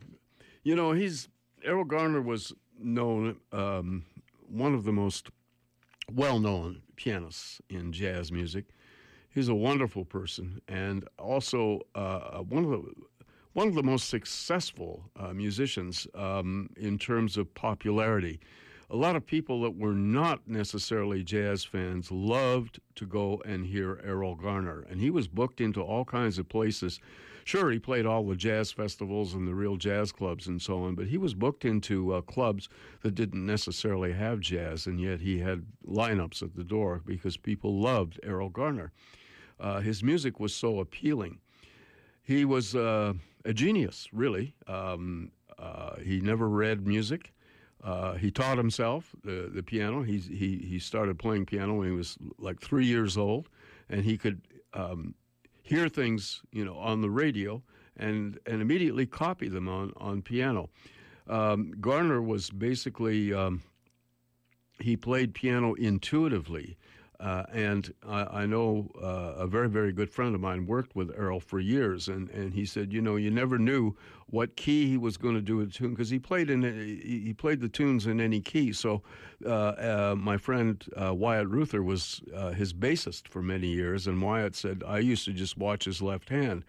You 0.63 0.77
know, 0.77 0.93
he's 0.93 1.29
Erroll 1.65 1.89
Garner 1.89 2.21
was 2.21 2.53
known 2.79 3.37
um, 3.51 4.05
one 4.49 4.75
of 4.75 4.85
the 4.85 4.93
most 4.93 5.31
well-known 6.13 6.83
pianists 6.95 7.61
in 7.69 7.91
jazz 7.91 8.31
music. 8.31 8.67
He's 9.37 9.51
a 9.51 9.55
wonderful 9.55 10.07
person, 10.07 10.63
and 10.67 11.07
also 11.19 11.83
uh, 11.95 12.39
one 12.39 12.65
of 12.65 12.71
the 12.71 12.91
one 13.53 13.69
of 13.69 13.75
the 13.75 13.83
most 13.83 14.09
successful 14.09 15.11
uh, 15.15 15.35
musicians 15.35 16.07
um, 16.15 16.71
in 16.75 16.97
terms 16.99 17.37
of 17.37 17.53
popularity. 17.53 18.41
A 18.89 18.97
lot 18.97 19.15
of 19.15 19.27
people 19.27 19.61
that 19.61 19.77
were 19.77 19.93
not 19.93 20.49
necessarily 20.49 21.23
jazz 21.23 21.65
fans 21.65 22.11
loved 22.11 22.81
to 22.95 23.05
go 23.05 23.43
and 23.45 23.67
hear 23.67 23.97
Erroll 24.07 24.41
Garner, 24.41 24.87
and 24.89 25.03
he 25.03 25.11
was 25.11 25.29
booked 25.29 25.61
into 25.61 25.83
all 25.83 26.07
kinds 26.07 26.39
of 26.39 26.49
places. 26.49 26.99
Sure, 27.45 27.71
he 27.71 27.79
played 27.79 28.07
all 28.07 28.25
the 28.25 28.37
jazz 28.37 28.73
festivals 28.73 29.35
and 29.35 29.47
the 29.47 29.55
real 29.55 29.77
jazz 29.77 30.13
clubs 30.13 30.47
and 30.47 30.63
so 30.63 30.83
on, 30.85 30.95
but 30.95 31.09
he 31.09 31.19
was 31.19 31.35
booked 31.35 31.67
into 31.67 32.15
uh, 32.15 32.23
clubs 32.23 32.71
that 33.03 33.15
didn't 33.15 33.45
necessarily 33.45 34.15
have 34.15 34.41
jazz, 34.41 34.87
and 34.87 34.99
yet 34.99 35.21
he 35.21 35.41
had 35.41 35.67
lineups 35.87 36.43
at 36.43 36.57
the 36.57 36.65
door 36.65 37.03
because 37.05 37.37
people 37.37 37.79
loved 37.79 38.19
Erroll 38.23 38.51
Garner. 38.51 38.93
Uh, 39.59 39.81
his 39.81 40.03
music 40.03 40.39
was 40.41 40.55
so 40.55 40.81
appealing. 40.81 41.39
He 42.23 42.45
was 42.45 42.75
uh, 42.75 43.15
a 43.45 43.53
genius, 43.53 44.09
really. 44.13 44.55
Um, 44.67 45.31
uh, 45.59 45.97
he 45.97 46.21
never 46.21 46.49
read 46.49 46.87
music. 46.87 47.33
Uh, 47.83 48.15
he 48.15 48.31
taught 48.31 48.59
himself 48.59 49.15
the, 49.23 49.51
the 49.55 49.63
piano. 49.63 50.03
He's, 50.03 50.27
he, 50.27 50.67
he 50.69 50.79
started 50.79 51.19
playing 51.19 51.47
piano 51.47 51.75
when 51.75 51.87
he 51.87 51.95
was 51.95 52.17
like 52.39 52.61
three 52.61 52.87
years 52.87 53.17
old, 53.17 53.49
and 53.89 54.03
he 54.05 54.19
could 54.19 54.41
um, 54.75 55.15
hear 55.63 55.89
things, 55.89 56.43
you 56.53 56.65
know, 56.65 56.77
on 56.77 57.01
the 57.01 57.11
radio 57.11 57.63
and, 57.97 58.39
and 58.47 58.61
immediately 58.61 59.07
copy 59.07 59.49
them 59.49 59.69
on, 59.69 59.93
on 59.97 60.23
piano. 60.23 60.69
Um, 61.29 61.75
Garner 61.81 62.23
was 62.23 62.51
basically, 62.51 63.33
um, 63.33 63.63
he 64.81 64.97
played 64.97 65.35
piano 65.35 65.75
intuitively. 65.75 66.77
Uh, 67.19 67.45
and 67.53 67.95
I, 68.07 68.43
I 68.43 68.47
know 68.47 68.91
uh, 69.03 69.43
a 69.43 69.47
very, 69.47 69.69
very 69.69 69.93
good 69.93 70.11
friend 70.11 70.35
of 70.35 70.41
mine 70.41 70.67
worked 70.67 70.95
with 70.95 71.17
Erroll 71.17 71.43
for 71.43 71.59
years, 71.59 72.09
and, 72.09 72.29
and 72.31 72.53
he 72.53 72.67
said, 72.67 72.93
you 72.93 73.01
know, 73.01 73.17
you 73.17 73.31
never 73.31 73.59
knew 73.59 73.97
what 74.27 74.57
key 74.57 74.89
he 74.89 74.97
was 74.97 75.17
going 75.17 75.35
to 75.35 75.41
do 75.41 75.61
a 75.61 75.67
tune 75.67 75.91
because 75.91 76.11
he 76.11 76.19
played 76.19 76.51
in 76.51 76.63
he 76.63 77.33
played 77.33 77.61
the 77.61 77.69
tunes 77.69 78.07
in 78.07 78.21
any 78.21 78.41
key. 78.41 78.73
So 78.73 79.03
uh, 79.45 79.51
uh 79.51 80.15
my 80.19 80.37
friend 80.37 80.85
uh, 81.01 81.15
Wyatt 81.15 81.49
Ruther 81.49 81.83
was 81.83 82.23
uh, 82.35 82.51
his 82.51 82.73
bassist 82.73 83.29
for 83.29 83.41
many 83.41 83.69
years, 83.69 84.07
and 84.07 84.21
Wyatt 84.21 84.57
said 84.57 84.83
I 84.87 84.99
used 84.99 85.25
to 85.27 85.33
just 85.33 85.57
watch 85.57 85.85
his 85.85 86.03
left 86.03 86.29
hand 86.29 86.65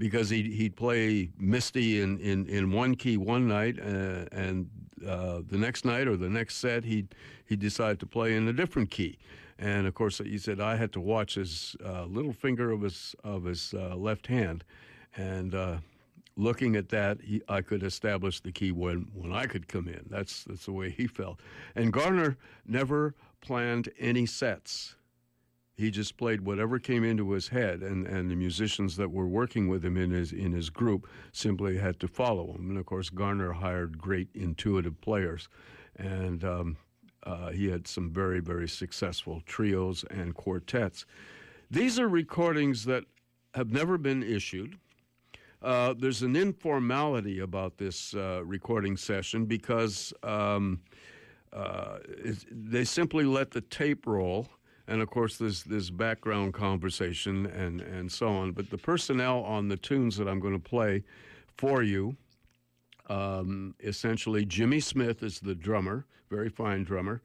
because 0.00 0.30
he'd, 0.30 0.46
he'd 0.46 0.74
play 0.74 1.28
Misty 1.38 2.00
in, 2.00 2.18
in, 2.20 2.46
in 2.46 2.72
one 2.72 2.94
key 2.94 3.18
one 3.18 3.46
night, 3.46 3.78
uh, 3.78 4.24
and 4.32 4.68
uh, 5.06 5.42
the 5.46 5.58
next 5.58 5.84
night 5.84 6.08
or 6.08 6.16
the 6.16 6.28
next 6.28 6.56
set, 6.56 6.84
he'd, 6.84 7.14
he'd 7.44 7.60
decide 7.60 8.00
to 8.00 8.06
play 8.06 8.34
in 8.34 8.48
a 8.48 8.52
different 8.52 8.90
key. 8.90 9.18
And 9.60 9.86
of 9.86 9.92
course, 9.94 10.18
he 10.18 10.38
said 10.38 10.58
I 10.58 10.76
had 10.76 10.90
to 10.94 11.00
watch 11.00 11.34
his 11.34 11.76
uh, 11.84 12.06
little 12.06 12.32
finger 12.32 12.70
of 12.70 12.80
his 12.80 13.14
of 13.22 13.44
his 13.44 13.74
uh, 13.74 13.94
left 13.94 14.26
hand, 14.26 14.64
and 15.14 15.54
uh, 15.54 15.76
looking 16.34 16.76
at 16.76 16.88
that, 16.88 17.20
he, 17.20 17.42
I 17.46 17.60
could 17.60 17.82
establish 17.82 18.40
the 18.40 18.52
key 18.52 18.72
when 18.72 19.08
when 19.14 19.32
I 19.32 19.44
could 19.44 19.68
come 19.68 19.86
in. 19.86 20.06
That's 20.08 20.44
that's 20.44 20.64
the 20.64 20.72
way 20.72 20.88
he 20.88 21.06
felt. 21.06 21.40
And 21.74 21.92
Garner 21.92 22.38
never 22.66 23.14
planned 23.42 23.90
any 23.98 24.24
sets. 24.24 24.96
He 25.74 25.90
just 25.90 26.16
played 26.16 26.40
whatever 26.42 26.78
came 26.78 27.04
into 27.04 27.30
his 27.32 27.48
head, 27.48 27.82
and, 27.82 28.06
and 28.06 28.30
the 28.30 28.36
musicians 28.36 28.96
that 28.96 29.10
were 29.10 29.26
working 29.26 29.68
with 29.68 29.84
him 29.84 29.98
in 29.98 30.10
his 30.10 30.32
in 30.32 30.52
his 30.52 30.70
group 30.70 31.06
simply 31.32 31.76
had 31.76 32.00
to 32.00 32.08
follow 32.08 32.54
him. 32.54 32.70
And 32.70 32.78
of 32.78 32.86
course, 32.86 33.10
Garner 33.10 33.52
hired 33.52 33.98
great 33.98 34.28
intuitive 34.34 34.98
players, 35.02 35.50
and 35.96 36.44
um, 36.44 36.76
uh, 37.24 37.50
he 37.50 37.68
had 37.68 37.86
some 37.86 38.10
very, 38.10 38.40
very 38.40 38.68
successful 38.68 39.42
trios 39.46 40.04
and 40.10 40.34
quartets. 40.34 41.04
These 41.70 41.98
are 41.98 42.08
recordings 42.08 42.84
that 42.86 43.04
have 43.54 43.70
never 43.70 43.98
been 43.98 44.22
issued. 44.22 44.78
Uh, 45.62 45.94
there's 45.96 46.22
an 46.22 46.36
informality 46.36 47.40
about 47.40 47.76
this 47.76 48.14
uh, 48.14 48.42
recording 48.44 48.96
session 48.96 49.44
because 49.44 50.12
um, 50.22 50.80
uh, 51.52 51.98
they 52.50 52.84
simply 52.84 53.24
let 53.24 53.50
the 53.50 53.60
tape 53.60 54.06
roll. 54.06 54.48
And 54.88 55.02
of 55.02 55.10
course, 55.10 55.36
there's 55.36 55.62
this 55.62 55.90
background 55.90 56.54
conversation 56.54 57.46
and, 57.46 57.80
and 57.82 58.10
so 58.10 58.28
on. 58.28 58.52
But 58.52 58.70
the 58.70 58.78
personnel 58.78 59.44
on 59.44 59.68
the 59.68 59.76
tunes 59.76 60.16
that 60.16 60.26
I'm 60.26 60.40
going 60.40 60.54
to 60.54 60.68
play 60.68 61.04
for 61.56 61.82
you 61.82 62.16
um, 63.10 63.74
essentially, 63.80 64.44
Jimmy 64.44 64.78
Smith 64.78 65.22
is 65.22 65.40
the 65.40 65.54
drummer, 65.54 66.06
very 66.30 66.48
fine 66.48 66.84
drummer. 66.84 67.22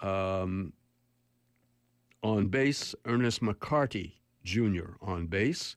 Um, 0.00 0.72
on 2.22 2.46
bass, 2.46 2.94
Ernest 3.04 3.42
McCarty 3.42 4.14
Jr. 4.44 4.94
on 5.02 5.26
bass, 5.26 5.76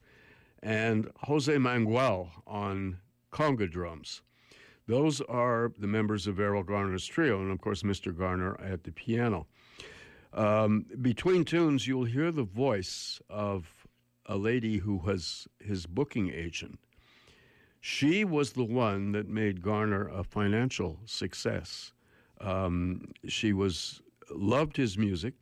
and 0.63 1.11
Jose 1.23 1.53
Mangual 1.53 2.29
on 2.47 2.99
conga 3.33 3.69
drums. 3.69 4.21
Those 4.87 5.19
are 5.21 5.73
the 5.77 5.87
members 5.87 6.25
of 6.25 6.37
Erroll 6.37 6.65
Garner's 6.65 7.05
trio, 7.05 7.41
and 7.41 7.51
of 7.51 7.59
course, 7.59 7.83
Mr. 7.83 8.17
Garner 8.17 8.59
at 8.61 8.85
the 8.85 8.91
piano. 8.91 9.45
Um, 10.33 10.85
between 11.01 11.43
tunes, 11.43 11.85
you'll 11.85 12.05
hear 12.05 12.31
the 12.31 12.43
voice 12.43 13.19
of 13.29 13.67
a 14.25 14.37
lady 14.37 14.77
who 14.77 14.95
was 14.95 15.47
his 15.59 15.85
booking 15.85 16.31
agent. 16.31 16.79
She 17.81 18.25
was 18.25 18.53
the 18.53 18.63
one 18.63 19.13
that 19.13 19.29
made 19.29 19.61
Garner 19.61 20.07
a 20.09 20.23
financial 20.23 20.99
success. 21.05 21.93
Um, 22.41 23.11
she 23.27 23.53
was 23.53 24.01
loved 24.31 24.77
his 24.77 24.97
music 24.97 25.33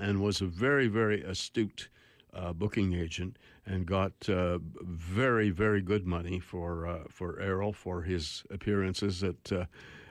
and 0.00 0.20
was 0.20 0.40
a 0.40 0.46
very, 0.46 0.88
very 0.88 1.22
astute 1.22 1.88
uh, 2.34 2.52
booking 2.52 2.94
agent 2.94 3.38
and 3.66 3.86
got 3.86 4.12
uh, 4.28 4.58
very, 4.82 5.50
very 5.50 5.80
good 5.82 6.06
money 6.06 6.38
for 6.38 6.86
uh, 6.86 7.04
for 7.08 7.40
Erroll 7.40 7.74
for 7.74 8.02
his 8.02 8.44
appearances 8.50 9.24
at 9.24 9.52
uh, 9.52 9.64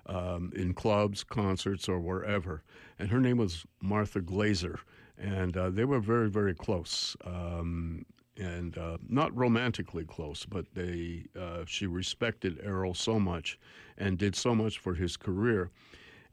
um, 0.08 0.52
in 0.56 0.74
clubs, 0.74 1.24
concerts, 1.24 1.88
or 1.88 2.00
wherever. 2.00 2.64
And 3.00 3.10
her 3.10 3.20
name 3.20 3.38
was 3.38 3.66
Martha 3.82 4.22
Glaser, 4.22 4.80
and 5.18 5.56
uh, 5.56 5.70
they 5.70 5.86
were 5.86 6.00
very, 6.00 6.30
very 6.30 6.54
close. 6.54 7.16
Um, 7.26 8.06
and 8.38 8.78
uh, 8.78 8.98
not 9.08 9.36
romantically 9.36 10.06
close, 10.06 10.46
but 10.46 10.66
they 10.74 11.26
uh, 11.40 11.64
she 11.66 11.88
respected 11.88 12.60
Erroll 12.64 12.96
so 12.96 13.20
much 13.20 13.60
and 13.98 14.18
did 14.18 14.36
so 14.36 14.54
much 14.54 14.80
for 14.80 14.94
his 14.94 15.18
career. 15.18 15.72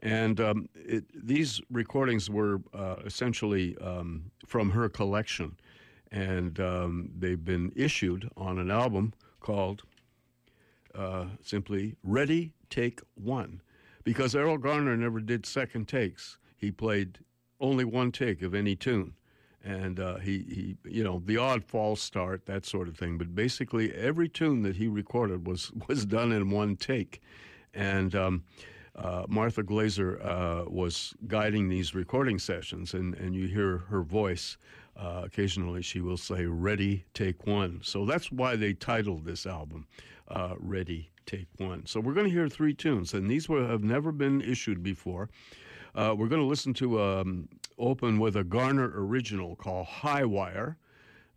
And 0.01 0.39
um, 0.41 0.69
it, 0.75 1.05
these 1.15 1.63
recordings 1.71 2.29
were 2.29 2.61
uh, 2.75 2.97
essentially 3.07 3.77
um, 3.79 4.31
from 4.47 4.71
her 4.71 4.89
collection, 4.89 5.57
and 6.13 6.61
um, 6.61 7.11
they've 7.19 7.43
been 7.43 7.73
issued 7.75 8.29
on 8.37 8.59
an 8.59 8.71
album 8.71 9.15
called 9.41 9.83
uh, 10.95 11.27
simply 11.43 11.97
Ready 12.03 12.53
Take 12.69 13.01
One, 13.15 13.63
because 14.05 14.35
Erroll 14.35 14.61
Garner 14.61 14.97
never 14.97 15.21
did 15.21 15.47
second 15.47 15.89
takes. 15.89 16.39
He 16.57 16.71
played 16.71 17.19
only 17.61 17.85
one 17.85 18.13
take 18.13 18.43
of 18.43 18.55
any 18.55 18.77
tune 18.77 19.15
and 19.65 19.99
uh, 19.99 20.19
he, 20.19 20.77
he, 20.85 20.91
you 20.91 21.03
know, 21.03 21.23
the 21.25 21.39
odd 21.39 21.65
false 21.65 22.03
start, 22.03 22.45
that 22.47 22.67
sort 22.67 22.87
of 22.87 22.97
thing. 22.97 23.17
But 23.17 23.35
basically, 23.35 23.93
every 23.95 24.29
tune 24.29 24.63
that 24.63 24.77
he 24.77 24.87
recorded 24.87 25.47
was 25.47 25.73
was 25.89 26.05
done 26.05 26.33
in 26.33 26.51
one 26.51 26.77
take, 26.77 27.23
and 27.73 28.15
um, 28.15 28.45
uh, 28.95 29.25
Martha 29.27 29.63
Glaser 29.63 30.23
uh, 30.23 30.65
was 30.67 31.15
guiding 31.27 31.69
these 31.69 31.95
recording 31.95 32.39
sessions, 32.39 32.95
and 32.95 33.15
and 33.15 33.35
you 33.35 33.47
hear 33.49 33.79
her 33.89 34.03
voice. 34.03 34.59
Uh, 34.97 35.23
occasionally, 35.25 35.83
she 35.83 36.01
will 36.01 36.19
say, 36.19 36.45
"Ready, 36.45 37.05
take 37.15 37.47
one." 37.47 37.81
So 37.83 38.05
that's 38.05 38.31
why 38.31 38.57
they 38.57 38.75
titled 38.75 39.25
this 39.25 39.47
album 39.47 39.87
uh, 40.29 40.55
"Ready, 40.59 41.11
Take 41.27 41.49
One." 41.57 41.87
So 41.87 42.01
we're 42.01 42.15
going 42.15 42.27
to 42.27 42.33
hear 42.33 42.49
three 42.49 42.75
tunes, 42.75 43.15
and 43.15 43.29
these 43.29 43.49
were, 43.49 43.67
have 43.67 43.83
never 43.83 44.13
been 44.13 44.41
issued 44.43 44.83
before. 44.83 45.31
Uh, 45.95 46.15
we're 46.17 46.29
going 46.29 46.41
to 46.41 46.47
listen 46.47 46.75
to 46.75 47.01
um, 47.01 47.49
open 47.79 48.19
with 48.19 48.37
a 48.37 48.45
Garner 48.45 48.93
original 48.95 49.57
called 49.57 49.87
High 49.87 50.25
Wire, 50.25 50.77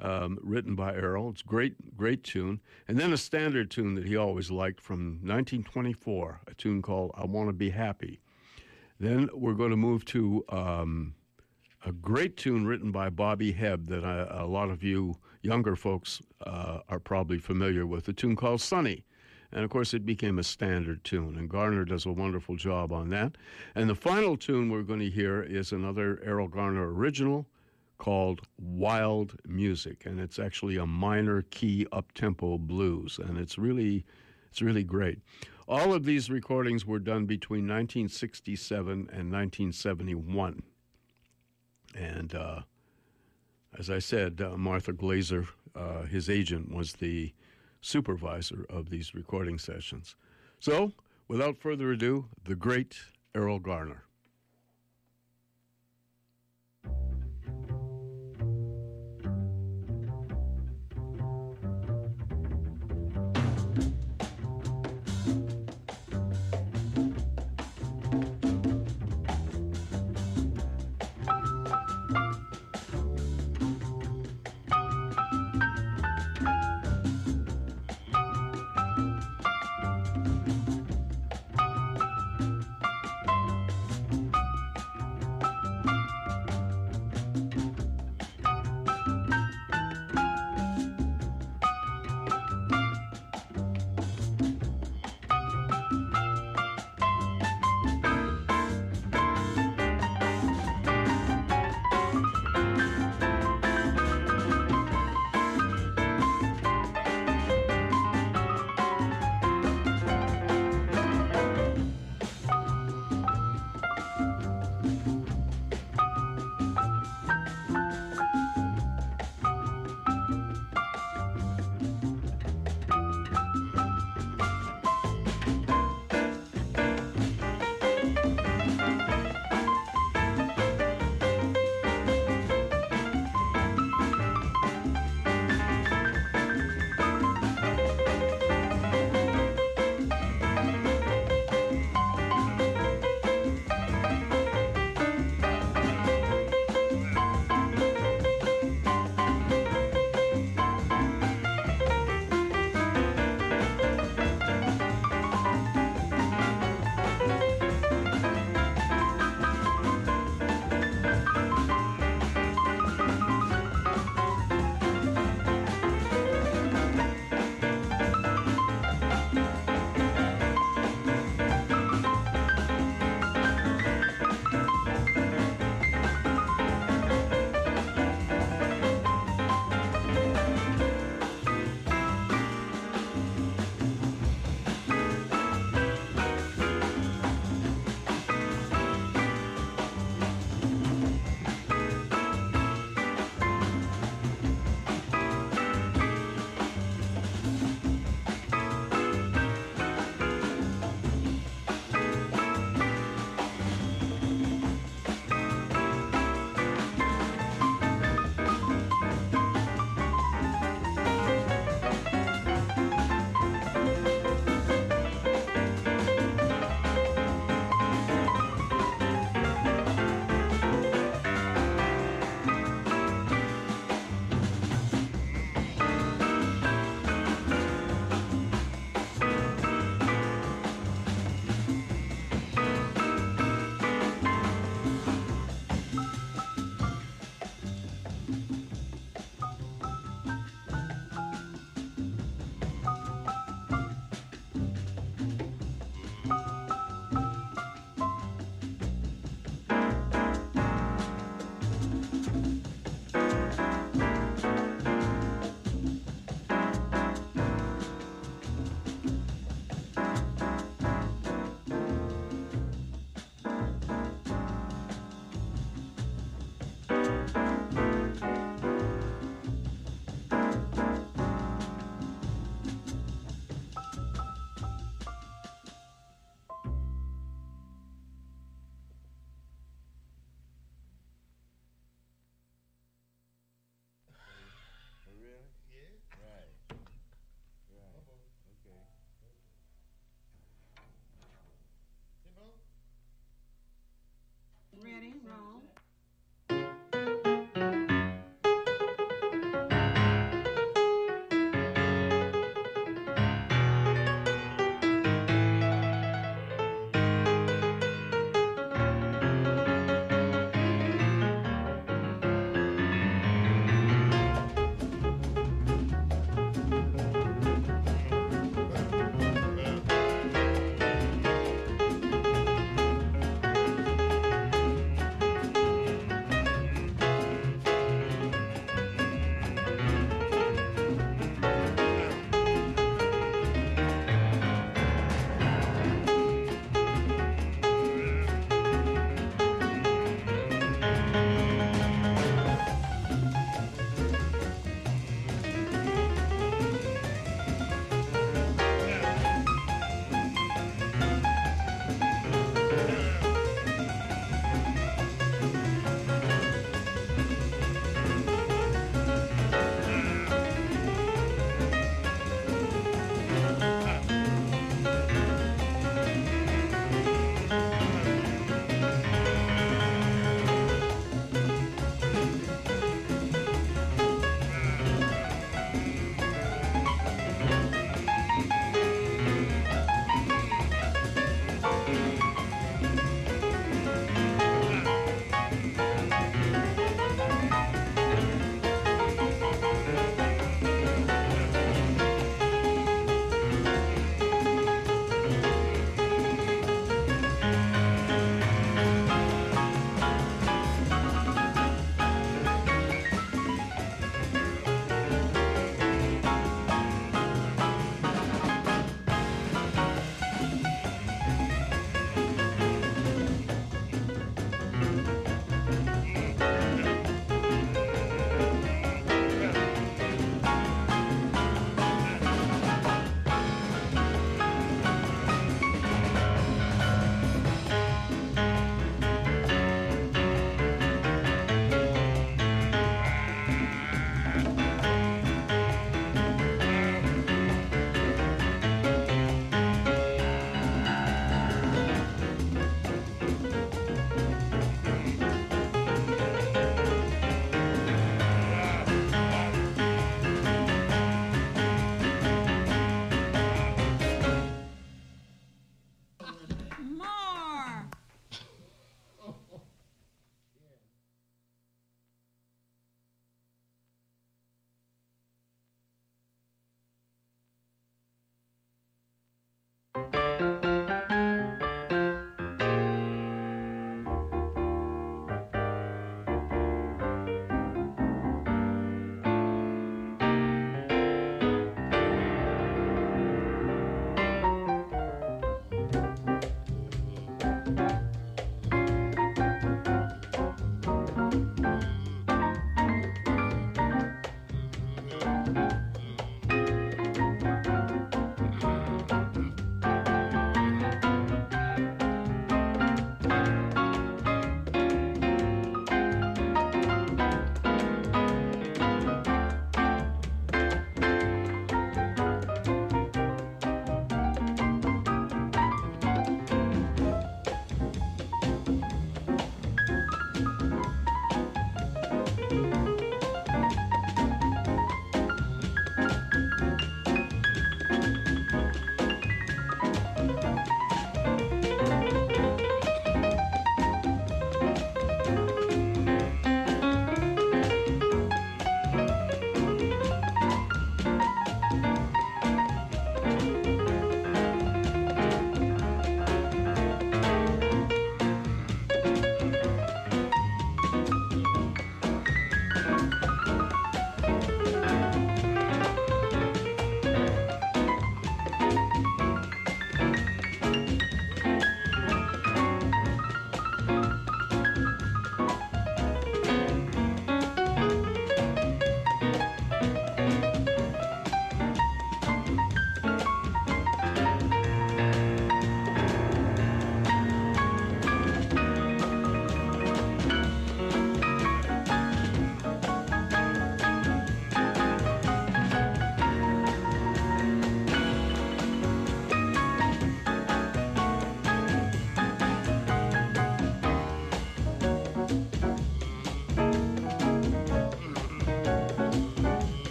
um, 0.00 0.38
written 0.42 0.74
by 0.74 0.92
Erroll. 0.92 1.32
It's 1.32 1.42
great, 1.42 1.96
great 1.96 2.22
tune. 2.22 2.60
And 2.88 2.98
then 2.98 3.12
a 3.12 3.16
standard 3.16 3.70
tune 3.70 3.94
that 3.94 4.04
he 4.04 4.16
always 4.16 4.50
liked 4.50 4.80
from 4.80 5.20
1924, 5.22 6.40
a 6.46 6.54
tune 6.54 6.82
called 6.82 7.12
I 7.14 7.24
Want 7.24 7.48
to 7.48 7.52
Be 7.52 7.70
Happy. 7.70 8.20
Then 8.98 9.28
we're 9.32 9.54
going 9.54 9.70
to 9.70 9.76
move 9.76 10.04
to 10.06 10.44
um, 10.48 11.14
a 11.84 11.92
great 11.92 12.36
tune 12.36 12.66
written 12.66 12.90
by 12.90 13.10
Bobby 13.10 13.52
Hebb 13.52 13.88
that 13.88 14.04
I, 14.04 14.26
a 14.42 14.46
lot 14.46 14.70
of 14.70 14.82
you 14.82 15.16
younger 15.42 15.76
folks 15.76 16.20
uh, 16.44 16.80
are 16.88 16.98
probably 16.98 17.38
familiar 17.38 17.86
with, 17.86 18.08
a 18.08 18.12
tune 18.12 18.36
called 18.36 18.60
Sunny. 18.60 19.04
And 19.52 19.64
of 19.64 19.70
course, 19.70 19.94
it 19.94 20.04
became 20.04 20.38
a 20.38 20.42
standard 20.44 21.04
tune, 21.04 21.36
and 21.38 21.48
Garner 21.48 21.84
does 21.84 22.06
a 22.06 22.12
wonderful 22.12 22.56
job 22.56 22.92
on 22.92 23.10
that. 23.10 23.36
And 23.74 23.88
the 23.88 23.94
final 23.94 24.36
tune 24.36 24.70
we're 24.70 24.82
going 24.82 25.00
to 25.00 25.10
hear 25.10 25.42
is 25.42 25.72
another 25.72 26.16
Erroll 26.26 26.50
Garner 26.50 26.92
original 26.92 27.46
called 27.98 28.42
Wild 28.58 29.36
Music, 29.46 30.04
and 30.04 30.20
it's 30.20 30.38
actually 30.38 30.76
a 30.76 30.86
minor 30.86 31.42
key 31.50 31.86
up-tempo 31.92 32.58
blues, 32.58 33.18
and 33.18 33.38
it's 33.38 33.56
really, 33.56 34.04
it's 34.50 34.60
really 34.62 34.84
great. 34.84 35.20
All 35.68 35.92
of 35.92 36.04
these 36.04 36.30
recordings 36.30 36.86
were 36.86 36.98
done 36.98 37.26
between 37.26 37.62
1967 37.62 38.92
and 38.92 39.32
1971, 39.32 40.62
and 41.94 42.34
uh, 42.34 42.60
as 43.78 43.90
I 43.90 43.98
said, 43.98 44.40
uh, 44.40 44.56
Martha 44.56 44.92
Glaser, 44.92 45.46
uh, 45.74 46.02
his 46.02 46.30
agent, 46.30 46.74
was 46.74 46.94
the 46.94 47.32
supervisor 47.86 48.66
of 48.68 48.90
these 48.90 49.14
recording 49.14 49.58
sessions. 49.58 50.16
So, 50.58 50.92
without 51.28 51.56
further 51.56 51.92
ado, 51.92 52.26
the 52.44 52.56
great 52.56 52.96
Erroll 53.34 53.62
Garner. 53.62 54.05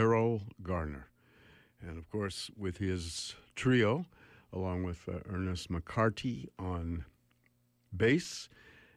Erroll 0.00 0.40
Garner. 0.62 1.08
And 1.80 1.98
of 1.98 2.08
course, 2.10 2.50
with 2.56 2.78
his 2.78 3.34
trio, 3.54 4.06
along 4.52 4.82
with 4.84 5.06
uh, 5.06 5.18
Ernest 5.28 5.70
McCarty 5.70 6.48
on 6.58 7.04
bass, 7.94 8.48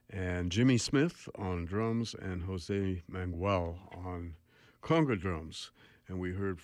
and 0.09 0.51
Jimmy 0.51 0.77
Smith 0.77 1.27
on 1.35 1.65
drums, 1.65 2.15
and 2.19 2.43
Jose 2.43 3.03
Mangual 3.11 3.75
on 3.93 4.35
conga 4.81 5.19
drums. 5.19 5.71
And 6.07 6.19
we 6.19 6.31
heard 6.31 6.59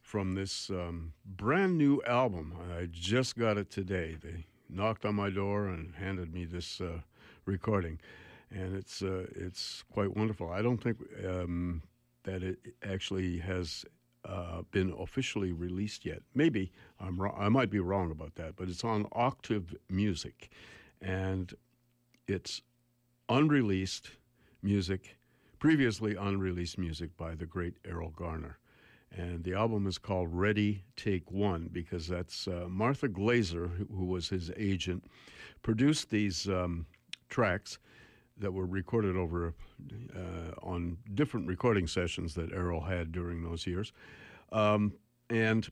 from 0.00 0.34
this 0.34 0.70
um, 0.70 1.12
brand 1.24 1.78
new 1.78 2.02
album. 2.06 2.54
I 2.76 2.88
just 2.90 3.36
got 3.36 3.56
it 3.56 3.70
today. 3.70 4.16
They 4.20 4.46
knocked 4.68 5.04
on 5.04 5.14
my 5.14 5.30
door 5.30 5.68
and 5.68 5.94
handed 5.94 6.32
me 6.32 6.44
this 6.44 6.80
uh, 6.80 7.00
recording, 7.44 8.00
and 8.50 8.74
it's 8.74 9.02
uh, 9.02 9.26
it's 9.36 9.84
quite 9.92 10.16
wonderful. 10.16 10.50
I 10.50 10.62
don't 10.62 10.82
think 10.82 10.98
um, 11.26 11.82
that 12.28 12.42
it 12.42 12.58
actually 12.82 13.38
has 13.38 13.86
uh, 14.26 14.60
been 14.70 14.94
officially 14.98 15.52
released 15.52 16.04
yet. 16.04 16.20
Maybe 16.34 16.70
I'm 17.00 17.18
wrong. 17.18 17.34
I 17.38 17.48
might 17.48 17.70
be 17.70 17.80
wrong 17.80 18.10
about 18.10 18.34
that, 18.34 18.54
but 18.56 18.68
it's 18.68 18.84
on 18.84 19.06
Octave 19.12 19.74
Music, 19.88 20.50
and 21.00 21.54
it's 22.26 22.60
unreleased 23.30 24.10
music, 24.62 25.16
previously 25.58 26.16
unreleased 26.16 26.76
music 26.76 27.16
by 27.16 27.34
the 27.34 27.46
great 27.46 27.82
Erroll 27.84 28.14
Garner. 28.14 28.58
And 29.10 29.42
the 29.42 29.54
album 29.54 29.86
is 29.86 29.96
called 29.96 30.28
Ready 30.30 30.84
Take 30.96 31.32
One 31.32 31.70
because 31.72 32.06
that's 32.08 32.46
uh, 32.46 32.66
Martha 32.68 33.08
Glaser, 33.08 33.68
who, 33.68 34.04
was 34.04 34.28
his 34.28 34.50
agent, 34.58 35.04
produced 35.62 36.10
these 36.10 36.46
um, 36.46 36.84
tracks 37.30 37.78
that 38.40 38.52
were 38.52 38.66
recorded 38.66 39.16
over 39.16 39.54
uh, 40.14 40.52
on 40.62 40.96
different 41.14 41.46
recording 41.46 41.86
sessions 41.86 42.34
that 42.34 42.52
Erroll 42.52 42.86
had 42.88 43.12
during 43.12 43.42
those 43.42 43.66
years. 43.66 43.92
Um, 44.52 44.94
and 45.30 45.68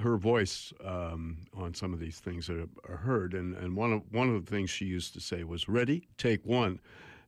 her 0.00 0.16
voice 0.16 0.72
um, 0.84 1.38
on 1.54 1.74
some 1.74 1.92
of 1.92 1.98
these 1.98 2.18
things 2.20 2.48
are, 2.48 2.66
are, 2.88 2.96
heard. 2.96 3.34
And, 3.34 3.56
and 3.56 3.74
one, 3.76 3.92
of, 3.92 4.02
one 4.12 4.28
of 4.28 4.44
the 4.44 4.50
things 4.50 4.70
she 4.70 4.84
used 4.84 5.14
to 5.14 5.20
say 5.20 5.44
was, 5.44 5.68
Ready, 5.68 6.08
take 6.18 6.44
one. 6.44 6.80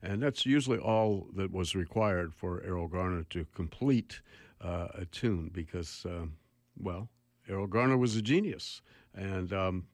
And 0.02 0.22
that's 0.22 0.46
usually 0.46 0.78
all 0.78 1.26
that 1.36 1.52
was 1.52 1.74
required 1.74 2.34
for 2.34 2.60
Erroll 2.60 2.90
Garner 2.90 3.24
to 3.30 3.44
complete 3.54 4.20
uh, 4.60 4.88
a 4.94 5.04
tune 5.06 5.50
because, 5.52 6.06
uh, 6.08 6.26
well, 6.78 7.08
Erroll 7.48 7.68
Garner 7.68 7.98
was 7.98 8.16
a 8.16 8.22
genius 8.22 8.80
and 9.14 9.52
um, 9.52 9.84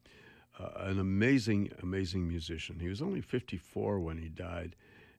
uh, 0.59 0.69
an 0.85 1.01
amazing, 1.01 1.71
amazing 1.83 2.29
musician. 2.29 2.79
He 2.79 2.89
was 2.89 3.03
only 3.03 3.21
54 3.21 4.01
when 4.01 4.19
he 4.19 4.29
died, 4.29 4.77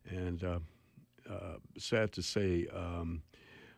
and 0.10 0.44
uh, 0.44 0.60
uh, 1.30 1.58
sad 1.78 2.12
to 2.14 2.22
say, 2.22 2.68
um, 2.74 3.22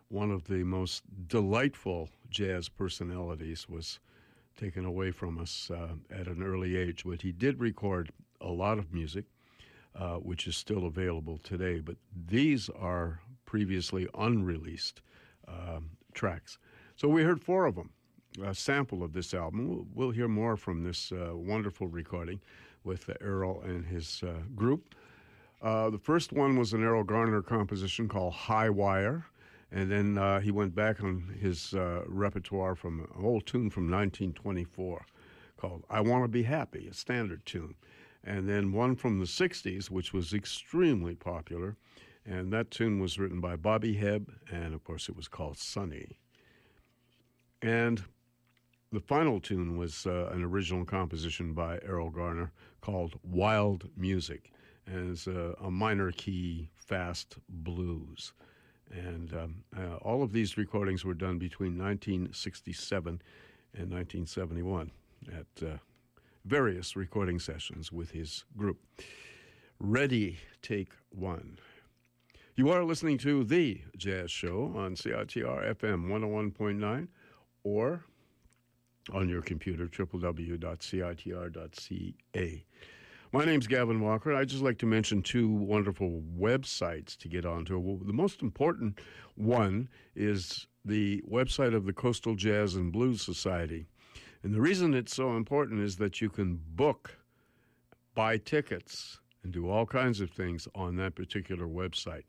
one 0.09 0.31
of 0.31 0.45
the 0.45 0.63
most 0.63 1.03
delightful 1.27 2.09
jazz 2.29 2.69
personalities 2.69 3.67
was 3.69 3.99
taken 4.57 4.85
away 4.85 5.11
from 5.11 5.37
us 5.37 5.71
uh, 5.73 5.89
at 6.11 6.27
an 6.27 6.43
early 6.43 6.75
age. 6.75 7.03
But 7.05 7.21
he 7.21 7.31
did 7.31 7.59
record 7.59 8.11
a 8.41 8.49
lot 8.49 8.79
of 8.79 8.93
music, 8.93 9.25
which 10.21 10.47
is 10.47 10.57
still 10.57 10.85
available 10.85 11.37
today. 11.37 11.79
But 11.79 11.97
these 12.27 12.69
are 12.69 13.21
previously 13.45 14.07
unreleased 14.17 15.01
um, 15.47 15.91
tracks. 16.13 16.57
So 16.95 17.07
we 17.07 17.23
heard 17.23 17.41
four 17.41 17.65
of 17.65 17.75
them, 17.75 17.91
a 18.43 18.53
sample 18.53 19.03
of 19.03 19.13
this 19.13 19.33
album. 19.33 19.87
We'll, 19.93 20.11
hear 20.11 20.27
more 20.27 20.57
from 20.57 20.83
this 20.83 21.11
uh, 21.11 21.31
wonderful 21.33 21.87
recording 21.87 22.41
with 22.83 23.09
uh, 23.09 23.13
Erroll 23.21 23.63
and 23.63 23.85
his 23.85 24.21
uh, 24.23 24.41
group. 24.55 24.95
Uh, 25.61 25.89
the 25.89 25.97
first 25.97 26.31
one 26.31 26.57
was 26.57 26.73
an 26.73 26.81
Erroll 26.81 27.05
Garner 27.05 27.41
composition 27.41 28.07
called 28.07 28.33
High 28.33 28.69
Wire. 28.69 29.25
And 29.71 29.91
then 29.91 30.17
uh, 30.17 30.39
he 30.39 30.51
went 30.51 30.73
back 30.73 31.03
on 31.03 31.35
his 31.39 31.73
uh, 31.73 32.01
repertoire 32.07 32.75
from 32.75 33.01
an 33.01 33.23
old 33.23 33.45
tune 33.45 33.69
from 33.69 33.83
1924 33.83 35.05
called 35.57 35.83
I 35.89 36.01
Want 36.01 36.23
to 36.23 36.27
Be 36.27 36.43
Happy, 36.43 36.87
a 36.87 36.93
standard 36.93 37.45
tune. 37.45 37.75
And 38.23 38.49
then 38.49 38.71
one 38.71 38.95
from 38.95 39.19
the 39.19 39.25
60s, 39.25 39.89
which 39.89 40.13
was 40.13 40.33
extremely 40.33 41.15
popular, 41.15 41.75
and 42.25 42.51
that 42.51 42.71
tune 42.71 42.99
was 42.99 43.19
written 43.19 43.39
by 43.39 43.55
Bobby 43.55 43.95
Hebb, 43.95 44.27
and 44.51 44.73
of 44.73 44.83
course 44.83 45.09
it 45.09 45.15
was 45.15 45.27
called 45.27 45.57
Sunny. 45.57 46.17
And 47.61 48.03
the 48.91 48.99
final 48.99 49.39
tune 49.39 49.77
was 49.77 50.05
uh, 50.05 50.29
an 50.31 50.43
original 50.43 50.85
composition 50.85 51.53
by 51.53 51.77
Erroll 51.79 52.13
Garner 52.13 52.51
called 52.81 53.19
Wild 53.23 53.89
Music, 53.95 54.51
it's 54.91 55.27
a, 55.27 55.55
a 55.61 55.71
minor 55.71 56.11
key 56.11 56.69
fast 56.75 57.37
blues. 57.47 58.33
And 58.91 59.31
um, 59.33 59.63
uh, 59.77 59.97
all 59.97 60.23
of 60.23 60.31
these 60.33 60.57
recordings 60.57 61.05
were 61.05 61.13
done 61.13 61.37
between 61.37 61.77
1967 61.77 63.21
and 63.73 63.91
1971 63.91 64.91
at 65.31 65.63
uh, 65.63 65.77
various 66.45 66.95
recording 66.95 67.37
sessions 67.39 67.91
with 67.91 68.11
his 68.11 68.45
group. 68.57 68.79
Ready, 69.79 70.39
take 70.61 70.91
one. 71.09 71.59
You 72.55 72.69
are 72.71 72.83
listening 72.83 73.17
to 73.19 73.43
The 73.43 73.81
Jazz 73.95 74.31
Show 74.31 74.73
on 74.75 74.95
CITR 74.95 75.75
FM 75.75 76.07
101.9 76.07 77.07
or 77.63 78.03
on 79.13 79.29
your 79.29 79.41
computer, 79.41 79.87
www.citr.ca. 79.87 80.65
My 83.31 83.45
name's 83.45 83.67
Gavin 83.67 84.01
Walker. 84.01 84.33
I'd 84.33 84.49
just 84.49 84.63
like 84.63 84.79
to 84.79 84.87
mention 84.87 85.21
two 85.21 85.47
wonderful 85.47 86.23
websites 86.35 87.15
to 87.17 87.27
get 87.27 87.45
onto. 87.45 88.03
The 88.03 88.11
most 88.11 88.41
important 88.41 88.99
one 89.35 89.87
is 90.15 90.65
the 90.83 91.21
website 91.29 91.75
of 91.75 91.85
the 91.85 91.93
Coastal 91.93 92.33
Jazz 92.33 92.73
and 92.73 92.91
Blues 92.91 93.21
Society. 93.21 93.85
And 94.41 94.51
the 94.51 94.59
reason 94.59 94.95
it's 94.95 95.13
so 95.13 95.37
important 95.37 95.81
is 95.81 95.97
that 95.97 96.21
you 96.21 96.29
can 96.31 96.59
book, 96.71 97.19
buy 98.15 98.37
tickets, 98.37 99.19
and 99.43 99.53
do 99.53 99.69
all 99.69 99.85
kinds 99.85 100.21
of 100.21 100.31
things 100.31 100.67
on 100.73 100.95
that 100.95 101.13
particular 101.13 101.67
website. 101.67 102.23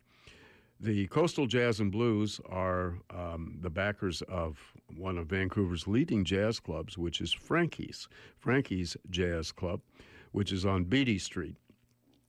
The 0.80 1.06
Coastal 1.06 1.46
Jazz 1.46 1.80
and 1.80 1.90
Blues 1.90 2.42
are 2.46 2.98
um, 3.08 3.56
the 3.62 3.70
backers 3.70 4.20
of 4.28 4.58
one 4.94 5.16
of 5.16 5.28
Vancouver's 5.28 5.88
leading 5.88 6.26
jazz 6.26 6.60
clubs, 6.60 6.98
which 6.98 7.22
is 7.22 7.32
Frankie's, 7.32 8.06
Frankie's 8.38 8.98
Jazz 9.08 9.50
Club, 9.50 9.80
which 10.32 10.52
is 10.52 10.64
on 10.64 10.84
Beatty 10.84 11.18
Street. 11.18 11.56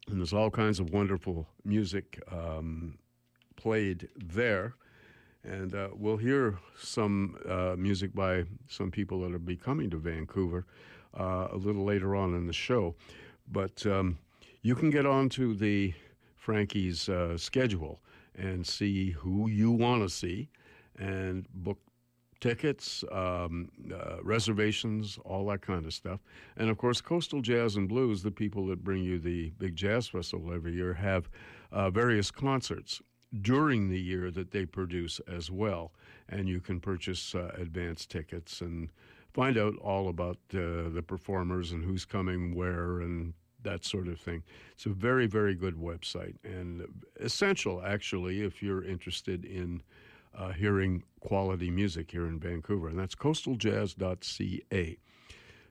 And 0.07 0.19
there's 0.19 0.33
all 0.33 0.49
kinds 0.49 0.79
of 0.79 0.89
wonderful 0.89 1.47
music 1.63 2.21
um, 2.31 2.97
played 3.55 4.09
there. 4.15 4.75
And 5.43 5.73
uh, 5.73 5.89
we'll 5.93 6.17
hear 6.17 6.59
some 6.77 7.37
uh, 7.47 7.75
music 7.77 8.13
by 8.13 8.43
some 8.67 8.91
people 8.91 9.21
that 9.21 9.31
will 9.31 9.39
be 9.39 9.57
coming 9.57 9.89
to 9.89 9.97
Vancouver 9.97 10.65
uh, 11.19 11.47
a 11.51 11.57
little 11.57 11.83
later 11.83 12.15
on 12.15 12.35
in 12.35 12.47
the 12.47 12.53
show. 12.53 12.95
But 13.51 13.85
um, 13.85 14.17
you 14.61 14.75
can 14.75 14.89
get 14.89 15.05
onto 15.05 15.55
the 15.55 15.93
Frankie's 16.35 17.09
uh, 17.09 17.37
schedule 17.37 18.01
and 18.35 18.65
see 18.65 19.11
who 19.11 19.49
you 19.49 19.71
want 19.71 20.03
to 20.03 20.09
see 20.09 20.49
and 20.97 21.47
book 21.53 21.79
tickets, 22.41 23.05
um, 23.11 23.69
uh, 23.93 24.21
reservations, 24.23 25.17
all 25.23 25.45
that 25.45 25.61
kind 25.61 25.85
of 25.85 25.93
stuff. 25.93 26.19
And 26.57 26.69
of 26.69 26.77
course, 26.77 26.99
Coastal 26.99 27.41
Jazz 27.41 27.77
and 27.77 27.87
Blues, 27.87 28.23
the 28.23 28.31
people 28.31 28.65
that 28.67 28.83
bring 28.83 29.03
you 29.03 29.19
the 29.19 29.51
big 29.51 29.75
jazz 29.75 30.07
festival 30.07 30.51
every 30.53 30.73
year, 30.73 30.93
have 30.93 31.29
uh, 31.71 31.89
various 31.89 32.31
concerts 32.31 33.01
during 33.41 33.89
the 33.89 33.99
year 33.99 34.29
that 34.31 34.51
they 34.51 34.65
produce 34.65 35.21
as 35.31 35.49
well. 35.49 35.93
And 36.27 36.49
you 36.49 36.59
can 36.59 36.79
purchase 36.81 37.33
uh, 37.35 37.51
advance 37.57 38.05
tickets 38.05 38.61
and 38.61 38.89
find 39.33 39.57
out 39.57 39.75
all 39.77 40.09
about 40.09 40.37
uh, 40.53 40.89
the 40.89 41.03
performers 41.05 41.71
and 41.71 41.83
who's 41.83 42.03
coming 42.05 42.55
where 42.55 42.99
and 42.99 43.33
that 43.63 43.85
sort 43.85 44.07
of 44.07 44.19
thing. 44.19 44.43
It's 44.73 44.87
a 44.87 44.89
very, 44.89 45.27
very 45.27 45.53
good 45.53 45.75
website 45.75 46.35
and 46.43 46.85
essential, 47.19 47.81
actually, 47.85 48.41
if 48.41 48.63
you're 48.63 48.83
interested 48.83 49.45
in 49.45 49.83
uh, 50.37 50.51
hearing 50.51 51.03
quality 51.19 51.69
music 51.69 52.11
here 52.11 52.27
in 52.27 52.39
Vancouver, 52.39 52.87
and 52.87 52.97
that's 52.97 53.15
coastaljazz.ca. 53.15 54.97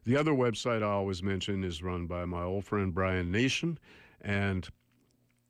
The 0.05 0.17
other 0.17 0.33
website 0.33 0.83
I 0.83 0.91
always 0.91 1.23
mention 1.23 1.63
is 1.63 1.83
run 1.83 2.07
by 2.07 2.25
my 2.25 2.43
old 2.43 2.65
friend 2.65 2.95
Brian 2.95 3.31
Nation, 3.31 3.79
and 4.21 4.69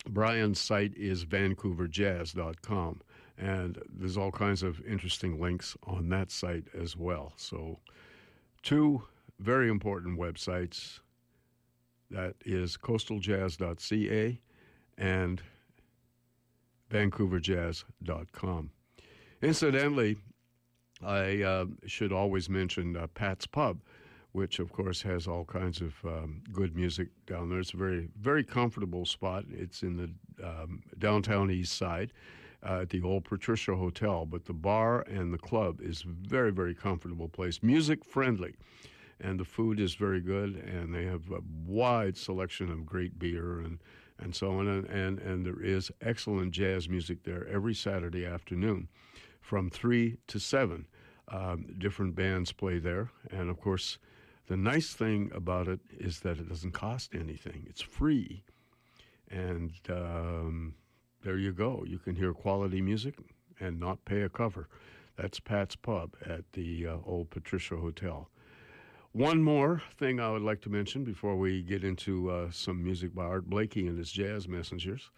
Brian's 0.09 0.61
site 0.61 0.95
is 0.97 1.25
vancouverjazz.com. 1.25 3.01
And 3.39 3.83
there's 3.89 4.17
all 4.17 4.33
kinds 4.33 4.63
of 4.63 4.85
interesting 4.85 5.41
links 5.41 5.77
on 5.85 6.09
that 6.11 6.31
site 6.31 6.67
as 6.75 6.97
well. 6.97 7.33
So, 7.37 7.79
two 8.63 9.03
very 9.39 9.71
important 9.71 10.19
websites 10.19 11.01
that 12.11 12.35
is 12.45 12.77
coastaljazz.ca 12.77 14.41
and 14.99 15.43
vancouverjazz.com. 16.91 18.71
Incidentally, 19.43 20.17
I 21.03 21.43
uh, 21.43 21.65
should 21.87 22.13
always 22.13 22.51
mention 22.51 22.97
uh, 22.97 23.07
Pat's 23.07 23.47
Pub, 23.47 23.81
which 24.33 24.59
of 24.59 24.71
course 24.71 25.01
has 25.03 25.27
all 25.27 25.45
kinds 25.45 25.81
of 25.81 25.95
um, 26.05 26.43
good 26.53 26.77
music 26.77 27.09
down 27.27 27.49
there. 27.49 27.61
It's 27.61 27.73
a 27.73 27.79
very, 27.79 28.09
very 28.21 28.45
comfortable 28.45 29.07
spot. 29.07 29.45
It's 29.51 29.83
in 29.83 29.97
the 29.97 30.47
um, 30.47 30.83
downtown 30.99 31.51
east 31.51 31.73
side, 31.73 32.13
uh, 32.63 32.81
at 32.83 32.91
the 32.91 33.01
old 33.03 33.25
Patricia 33.25 33.75
Hotel. 33.75 34.27
But 34.27 34.45
the 34.45 34.53
bar 34.53 35.01
and 35.09 35.33
the 35.33 35.39
club 35.39 35.81
is 35.81 36.03
very, 36.03 36.53
very 36.53 36.75
comfortable 36.75 37.29
place, 37.29 37.63
music 37.63 38.05
friendly. 38.05 38.55
And 39.23 39.41
the 39.41 39.45
food 39.45 39.81
is 39.81 39.95
very 39.95 40.21
good, 40.21 40.57
and 40.57 40.95
they 40.95 41.05
have 41.05 41.31
a 41.31 41.41
wide 41.67 42.17
selection 42.17 42.71
of 42.71 42.87
great 42.87 43.19
beer 43.19 43.61
and, 43.61 43.79
and 44.19 44.35
so 44.35 44.53
on. 44.59 44.69
And, 44.69 44.87
and, 44.87 45.19
and 45.19 45.47
there 45.47 45.63
is 45.63 45.91
excellent 46.03 46.53
jazz 46.53 46.91
music 46.91 47.23
there 47.25 47.47
every 47.49 47.75
Saturday 47.75 48.27
afternoon 48.27 48.89
from 49.41 49.71
3 49.71 50.19
to 50.29 50.39
7. 50.39 50.87
Um, 51.29 51.67
different 51.79 52.15
bands 52.15 52.53
play 52.53 52.79
there. 52.79 53.11
And 53.31 53.51
of 53.51 53.61
course, 53.61 53.99
the 54.49 54.57
nice 54.57 54.93
thing 54.93 55.31
about 55.35 55.69
it 55.69 55.81
is 55.99 56.21
that 56.21 56.39
it 56.39 56.49
doesn't 56.49 56.73
cost 56.73 57.15
anything, 57.15 57.67
it's 57.69 57.83
free. 57.83 58.43
And 59.31 59.73
um, 59.89 60.75
there 61.23 61.39
you 61.39 61.53
go. 61.53 61.85
You 61.87 61.99
can 61.99 62.17
hear 62.17 62.33
quality 62.33 62.81
music 62.81 63.15
and 63.61 63.79
not 63.79 64.05
pay 64.05 64.23
a 64.23 64.29
cover. 64.29 64.69
That's 65.17 65.39
Pat's 65.39 65.77
Pub 65.77 66.17
at 66.25 66.53
the 66.53 66.87
uh, 66.87 66.97
old 67.05 67.31
Patricia 67.31 67.77
Hotel. 67.77 68.29
One 69.13 69.43
more 69.43 69.83
thing 69.99 70.19
I 70.19 70.31
would 70.31 70.43
like 70.43 70.63
to 70.63 70.71
mention 70.71 71.05
before 71.05 71.37
we 71.37 71.63
get 71.63 71.85
into 71.85 72.31
uh, 72.31 72.51
some 72.51 72.83
music 72.83 73.15
by 73.15 73.25
Art 73.25 73.51
Blakey 73.51 73.87
and 73.87 73.99
his 73.99 74.11
Jazz 74.11 74.49
Messengers. 74.49 75.11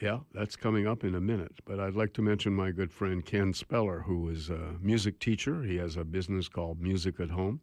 Yeah, 0.00 0.18
that's 0.34 0.56
coming 0.56 0.86
up 0.86 1.04
in 1.04 1.14
a 1.14 1.20
minute. 1.20 1.54
But 1.64 1.80
I'd 1.80 1.94
like 1.94 2.12
to 2.14 2.22
mention 2.22 2.52
my 2.52 2.70
good 2.70 2.92
friend 2.92 3.24
Ken 3.24 3.54
Speller, 3.54 4.00
who 4.00 4.28
is 4.28 4.50
a 4.50 4.74
music 4.80 5.18
teacher. 5.20 5.62
He 5.62 5.76
has 5.76 5.96
a 5.96 6.04
business 6.04 6.48
called 6.48 6.80
Music 6.82 7.18
at 7.18 7.30
Home, 7.30 7.60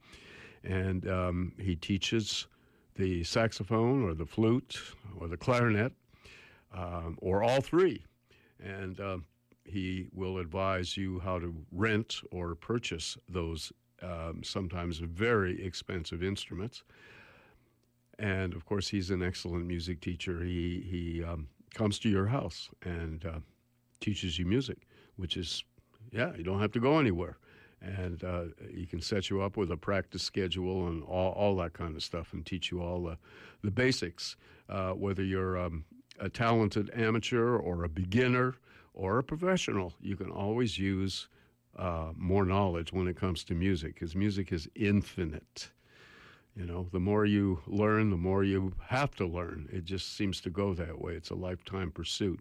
and 0.63 1.07
um, 1.07 1.53
he 1.59 1.75
teaches 1.75 2.47
the 2.95 3.23
saxophone 3.23 4.03
or 4.03 4.15
the 4.15 4.25
flute 4.25 4.79
or 5.19 5.27
the 5.27 5.37
clarinet 5.37 5.93
um, 6.73 7.17
or 7.21 7.43
all 7.43 7.61
three. 7.61 8.03
And 8.59 8.99
um, 8.99 9.25
he 9.65 10.07
will 10.13 10.39
advise 10.39 10.97
you 10.97 11.19
how 11.19 11.37
to 11.37 11.53
rent 11.71 12.21
or 12.31 12.55
purchase 12.55 13.17
those 13.29 13.71
um, 14.01 14.41
sometimes 14.43 14.97
very 14.97 15.63
expensive 15.63 16.23
instruments. 16.23 16.83
And 18.19 18.53
of 18.53 18.65
course, 18.65 18.87
he's 18.87 19.09
an 19.11 19.23
excellent 19.23 19.65
music 19.65 20.01
teacher. 20.01 20.43
He, 20.43 20.85
he 20.87 21.23
um, 21.23 21.47
comes 21.73 21.99
to 21.99 22.09
your 22.09 22.27
house 22.27 22.69
and 22.83 23.25
uh, 23.25 23.39
teaches 23.99 24.37
you 24.37 24.45
music, 24.45 24.87
which 25.15 25.37
is, 25.37 25.63
yeah, 26.11 26.31
you 26.35 26.43
don't 26.43 26.59
have 26.59 26.71
to 26.73 26.79
go 26.79 26.99
anywhere 26.99 27.37
and 27.83 28.23
uh, 28.23 28.43
he 28.73 28.85
can 28.85 29.01
set 29.01 29.29
you 29.29 29.41
up 29.41 29.57
with 29.57 29.71
a 29.71 29.77
practice 29.77 30.23
schedule 30.23 30.87
and 30.87 31.03
all, 31.03 31.31
all 31.33 31.55
that 31.57 31.73
kind 31.73 31.95
of 31.95 32.03
stuff 32.03 32.33
and 32.33 32.45
teach 32.45 32.71
you 32.71 32.81
all 32.81 33.03
the, 33.61 33.71
basics. 33.71 34.35
Uh, 34.69 34.91
whether 34.91 35.23
you're 35.23 35.57
um, 35.57 35.83
a 36.19 36.29
talented 36.29 36.89
amateur 36.95 37.57
or 37.57 37.83
a 37.83 37.89
beginner 37.89 38.55
or 38.93 39.19
a 39.19 39.23
professional, 39.23 39.93
you 40.01 40.15
can 40.15 40.29
always 40.29 40.77
use 40.77 41.27
uh, 41.77 42.11
more 42.15 42.45
knowledge 42.45 42.93
when 42.93 43.07
it 43.07 43.17
comes 43.17 43.43
to 43.43 43.53
music 43.53 43.95
because 43.95 44.15
music 44.15 44.51
is 44.51 44.67
infinite. 44.75 45.71
You 46.55 46.65
know, 46.65 46.87
the 46.91 46.99
more 46.99 47.25
you 47.25 47.61
learn, 47.65 48.11
the 48.11 48.17
more 48.17 48.43
you 48.43 48.73
have 48.87 49.15
to 49.15 49.25
learn. 49.25 49.67
It 49.71 49.85
just 49.85 50.15
seems 50.15 50.39
to 50.41 50.51
go 50.51 50.73
that 50.75 51.01
way. 51.01 51.13
It's 51.13 51.31
a 51.31 51.35
lifetime 51.35 51.89
pursuit, 51.89 52.39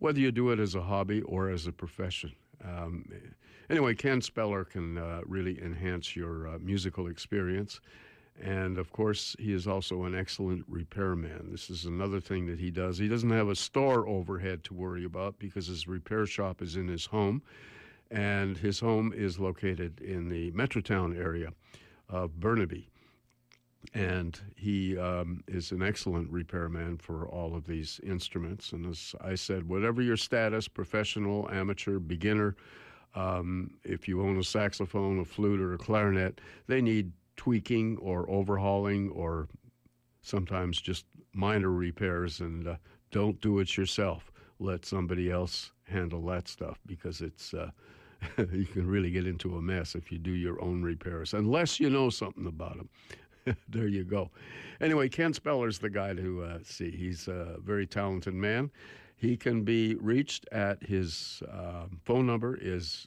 whether 0.00 0.20
you 0.20 0.30
do 0.30 0.50
it 0.50 0.60
as 0.60 0.74
a 0.74 0.82
hobby 0.82 1.22
or 1.22 1.48
as 1.48 1.66
a 1.66 1.72
profession. 1.72 2.32
Um, 2.62 3.06
anyway, 3.70 3.94
Ken 3.94 4.20
Speller 4.20 4.64
can 4.64 4.98
uh, 4.98 5.22
really 5.24 5.62
enhance 5.62 6.14
your 6.14 6.46
uh, 6.46 6.58
musical 6.58 7.06
experience. 7.06 7.80
And 8.40 8.78
of 8.78 8.92
course, 8.92 9.34
he 9.38 9.52
is 9.52 9.66
also 9.66 10.04
an 10.04 10.14
excellent 10.14 10.64
repairman. 10.68 11.48
This 11.50 11.70
is 11.70 11.86
another 11.86 12.20
thing 12.20 12.46
that 12.46 12.58
he 12.58 12.70
does. 12.70 12.98
He 12.98 13.08
doesn't 13.08 13.30
have 13.30 13.48
a 13.48 13.54
store 13.54 14.06
overhead 14.08 14.64
to 14.64 14.74
worry 14.74 15.04
about 15.04 15.38
because 15.38 15.66
his 15.66 15.88
repair 15.88 16.26
shop 16.26 16.60
is 16.60 16.76
in 16.76 16.88
his 16.88 17.06
home. 17.06 17.42
And 18.10 18.58
his 18.58 18.80
home 18.80 19.12
is 19.14 19.38
located 19.38 20.00
in 20.00 20.28
the 20.28 20.50
Metrotown 20.52 21.18
area 21.18 21.52
of 22.10 22.38
Burnaby. 22.38 22.91
And 23.94 24.38
he 24.56 24.96
um, 24.96 25.42
is 25.48 25.72
an 25.72 25.82
excellent 25.82 26.30
repairman 26.30 26.98
for 26.98 27.26
all 27.26 27.54
of 27.54 27.66
these 27.66 28.00
instruments. 28.04 28.72
And 28.72 28.86
as 28.86 29.14
I 29.20 29.34
said, 29.34 29.68
whatever 29.68 30.00
your 30.02 30.16
status, 30.16 30.68
professional, 30.68 31.48
amateur, 31.50 31.98
beginner, 31.98 32.56
um, 33.14 33.72
if 33.84 34.08
you 34.08 34.22
own 34.22 34.38
a 34.38 34.44
saxophone, 34.44 35.20
a 35.20 35.24
flute, 35.24 35.60
or 35.60 35.74
a 35.74 35.78
clarinet, 35.78 36.40
they 36.68 36.80
need 36.80 37.12
tweaking 37.36 37.98
or 37.98 38.28
overhauling 38.30 39.10
or 39.10 39.48
sometimes 40.22 40.80
just 40.80 41.04
minor 41.34 41.70
repairs. 41.70 42.40
And 42.40 42.68
uh, 42.68 42.76
don't 43.10 43.40
do 43.40 43.58
it 43.58 43.76
yourself. 43.76 44.32
Let 44.58 44.86
somebody 44.86 45.30
else 45.30 45.72
handle 45.84 46.24
that 46.26 46.48
stuff 46.48 46.78
because 46.86 47.20
it's. 47.20 47.52
Uh, 47.52 47.70
you 48.52 48.66
can 48.66 48.86
really 48.86 49.10
get 49.10 49.26
into 49.26 49.56
a 49.56 49.62
mess 49.62 49.94
if 49.94 50.12
you 50.12 50.18
do 50.18 50.30
your 50.30 50.62
own 50.62 50.82
repairs, 50.82 51.34
unless 51.34 51.80
you 51.80 51.90
know 51.90 52.10
something 52.10 52.46
about 52.46 52.76
them. 52.76 52.88
there 53.68 53.88
you 53.88 54.04
go. 54.04 54.30
Anyway, 54.80 55.08
Ken 55.08 55.32
Speller's 55.32 55.78
the 55.78 55.90
guy 55.90 56.14
to 56.14 56.42
uh, 56.42 56.58
see. 56.62 56.90
He's 56.90 57.28
a 57.28 57.56
very 57.62 57.86
talented 57.86 58.34
man. 58.34 58.70
He 59.16 59.36
can 59.36 59.62
be 59.62 59.94
reached 59.96 60.48
at 60.50 60.82
his 60.82 61.42
uh, 61.50 61.86
phone 62.04 62.26
number 62.26 62.58
is 62.60 63.06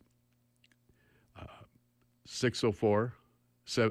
uh, 1.37 1.45
604, 2.25 3.13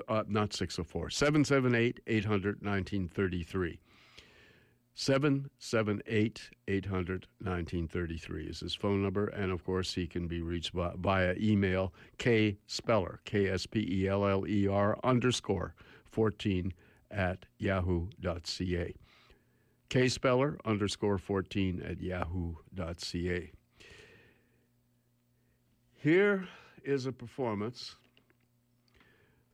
uh, 0.09 0.23
not 0.29 0.55
604, 0.55 1.11
778 1.11 2.01
800 2.07 2.63
1933. 2.63 3.79
778 4.97 6.51
800 6.69 7.27
1933 7.41 8.45
is 8.47 8.61
his 8.61 8.75
phone 8.75 9.03
number. 9.03 9.27
And 9.27 9.51
of 9.51 9.65
course, 9.65 9.93
he 9.93 10.07
can 10.07 10.29
be 10.29 10.41
reached 10.41 10.73
by, 10.73 10.93
via 10.97 11.35
email 11.39 11.93
K 12.19 12.57
Speller, 12.67 13.21
K 13.25 13.49
S 13.49 13.67
P 13.67 13.87
E 13.91 14.09
L 14.09 14.25
L 14.25 14.47
E 14.47 14.69
R 14.69 14.97
underscore 15.03 15.75
14 16.15 16.73
at 17.11 17.47
yahoo.ca. 17.59 18.95
Kspeller 19.91 20.59
underscore 20.65 21.19
14 21.19 21.83
at 21.83 22.01
yahoo.ca. 22.01 23.53
Here 25.97 26.49
is 26.85 27.07
a 27.07 27.13
performance 27.13 27.97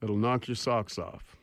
that'll 0.01 0.17
knock 0.17 0.49
your 0.49 0.55
socks 0.55 0.99
off. 0.99 1.37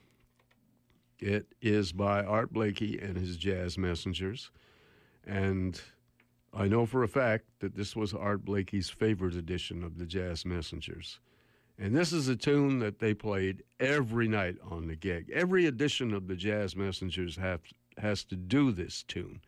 It 1.20 1.48
is 1.62 1.92
by 1.92 2.24
Art 2.24 2.54
Blakey 2.54 3.00
and 3.00 3.18
his 3.18 3.38
Jazz 3.38 3.76
Messengers. 3.76 4.52
And 5.26 5.82
I 6.54 6.68
know 6.68 6.86
for 6.86 7.04
a 7.04 7.08
fact 7.08 7.46
that 7.60 7.76
this 7.76 7.96
was 7.96 8.14
Art 8.14 8.46
Blakey's 8.46 8.90
favorite 8.90 9.36
edition 9.36 9.84
of 9.84 9.98
the 9.98 10.06
Jazz 10.06 10.46
Messengers. 10.46 11.20
And 11.80 11.96
this 11.96 12.12
is 12.12 12.28
a 12.28 12.36
tune 12.36 12.80
that 12.80 13.00
they 13.00 13.14
played 13.14 13.64
every 13.80 14.28
night 14.28 14.56
on 14.70 14.88
the 14.88 14.96
gig. 14.96 15.30
Every 15.32 15.68
edition 15.68 16.14
of 16.14 16.28
the 16.28 16.36
Jazz 16.36 16.76
Messengers 16.76 17.36
have, 17.36 17.62
has 17.98 18.24
to 18.26 18.36
do 18.36 18.72
this 18.72 19.04
tune. 19.04 19.42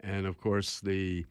And 0.00 0.26
of 0.26 0.40
course, 0.40 0.80
the, 0.80 1.26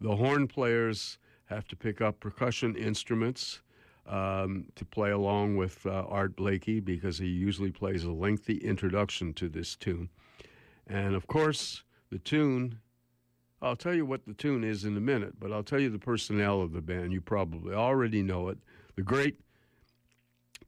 the 0.00 0.14
horn 0.14 0.46
players 0.46 1.18
have 1.46 1.66
to 1.68 1.76
pick 1.76 2.00
up 2.00 2.20
percussion 2.20 2.76
instruments 2.76 3.62
um, 4.06 4.66
to 4.76 4.84
play 4.84 5.10
along 5.10 5.56
with 5.56 5.84
uh, 5.84 6.04
Art 6.08 6.36
Blakey 6.36 6.78
because 6.78 7.18
he 7.18 7.26
usually 7.26 7.72
plays 7.72 8.04
a 8.04 8.12
lengthy 8.12 8.58
introduction 8.58 9.34
to 9.34 9.48
this 9.48 9.74
tune. 9.74 10.08
And 10.86 11.16
of 11.16 11.26
course, 11.26 11.82
the 12.10 12.18
tune, 12.18 12.78
I'll 13.60 13.76
tell 13.76 13.94
you 13.94 14.06
what 14.06 14.24
the 14.24 14.34
tune 14.34 14.62
is 14.62 14.84
in 14.84 14.96
a 14.96 15.00
minute, 15.00 15.38
but 15.40 15.52
I'll 15.52 15.64
tell 15.64 15.80
you 15.80 15.90
the 15.90 15.98
personnel 15.98 16.60
of 16.60 16.72
the 16.72 16.80
band. 16.80 17.12
You 17.12 17.20
probably 17.20 17.74
already 17.74 18.22
know 18.22 18.48
it. 18.48 18.58
The 18.94 19.02
great 19.02 19.36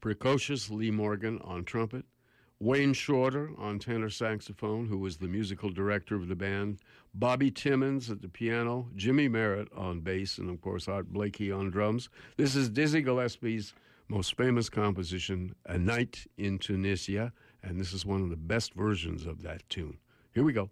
precocious 0.03 0.69
Lee 0.69 0.91
Morgan 0.91 1.39
on 1.45 1.63
trumpet, 1.63 2.03
Wayne 2.59 2.91
Shorter 2.91 3.51
on 3.57 3.79
tenor 3.79 4.09
saxophone, 4.09 4.87
who 4.87 4.97
was 4.97 5.15
the 5.15 5.29
musical 5.29 5.69
director 5.69 6.13
of 6.13 6.27
the 6.27 6.35
band, 6.35 6.79
Bobby 7.13 7.49
Timmons 7.49 8.11
at 8.11 8.21
the 8.21 8.27
piano, 8.27 8.89
Jymie 8.97 9.31
Merritt 9.31 9.69
on 9.73 10.01
bass, 10.01 10.39
and 10.39 10.49
of 10.49 10.59
course 10.59 10.89
Art 10.89 11.13
Blakey 11.13 11.53
on 11.53 11.69
drums. 11.69 12.09
This 12.35 12.53
is 12.53 12.67
Dizzy 12.67 13.01
Gillespie's 13.01 13.73
most 14.09 14.35
famous 14.35 14.67
composition, 14.67 15.55
A 15.67 15.77
Night 15.77 16.27
in 16.37 16.59
Tunisia, 16.59 17.31
and 17.63 17.79
this 17.79 17.93
is 17.93 18.05
one 18.05 18.21
of 18.21 18.29
the 18.29 18.35
best 18.35 18.73
versions 18.73 19.25
of 19.25 19.41
that 19.43 19.63
tune. 19.69 19.99
Here 20.33 20.43
we 20.43 20.51
go. 20.51 20.69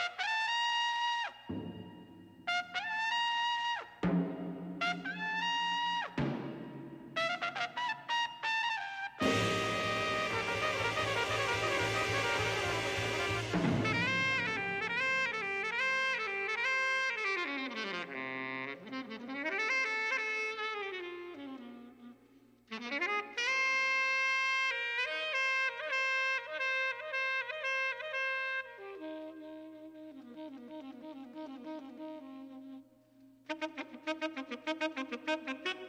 Ha 0.00 0.06
ha! 0.24 0.29
thank 34.66 35.66
you 35.66 35.79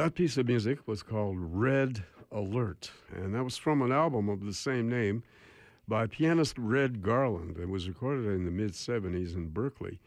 That 0.00 0.14
piece 0.14 0.38
of 0.38 0.48
music 0.48 0.88
was 0.88 1.02
called 1.02 1.36
Red 1.38 2.04
Alert, 2.32 2.90
and 3.14 3.34
that 3.34 3.44
was 3.44 3.58
from 3.58 3.82
an 3.82 3.92
album 3.92 4.30
of 4.30 4.46
the 4.46 4.54
same 4.54 4.88
name 4.88 5.22
by 5.86 6.06
pianist 6.06 6.56
Red 6.56 7.02
Garland. 7.02 7.58
It 7.58 7.68
was 7.68 7.86
recorded 7.86 8.24
in 8.24 8.46
the 8.46 8.50
mid 8.50 8.70
70s 8.70 9.34
in 9.34 9.50
Berkeley. 9.50 10.00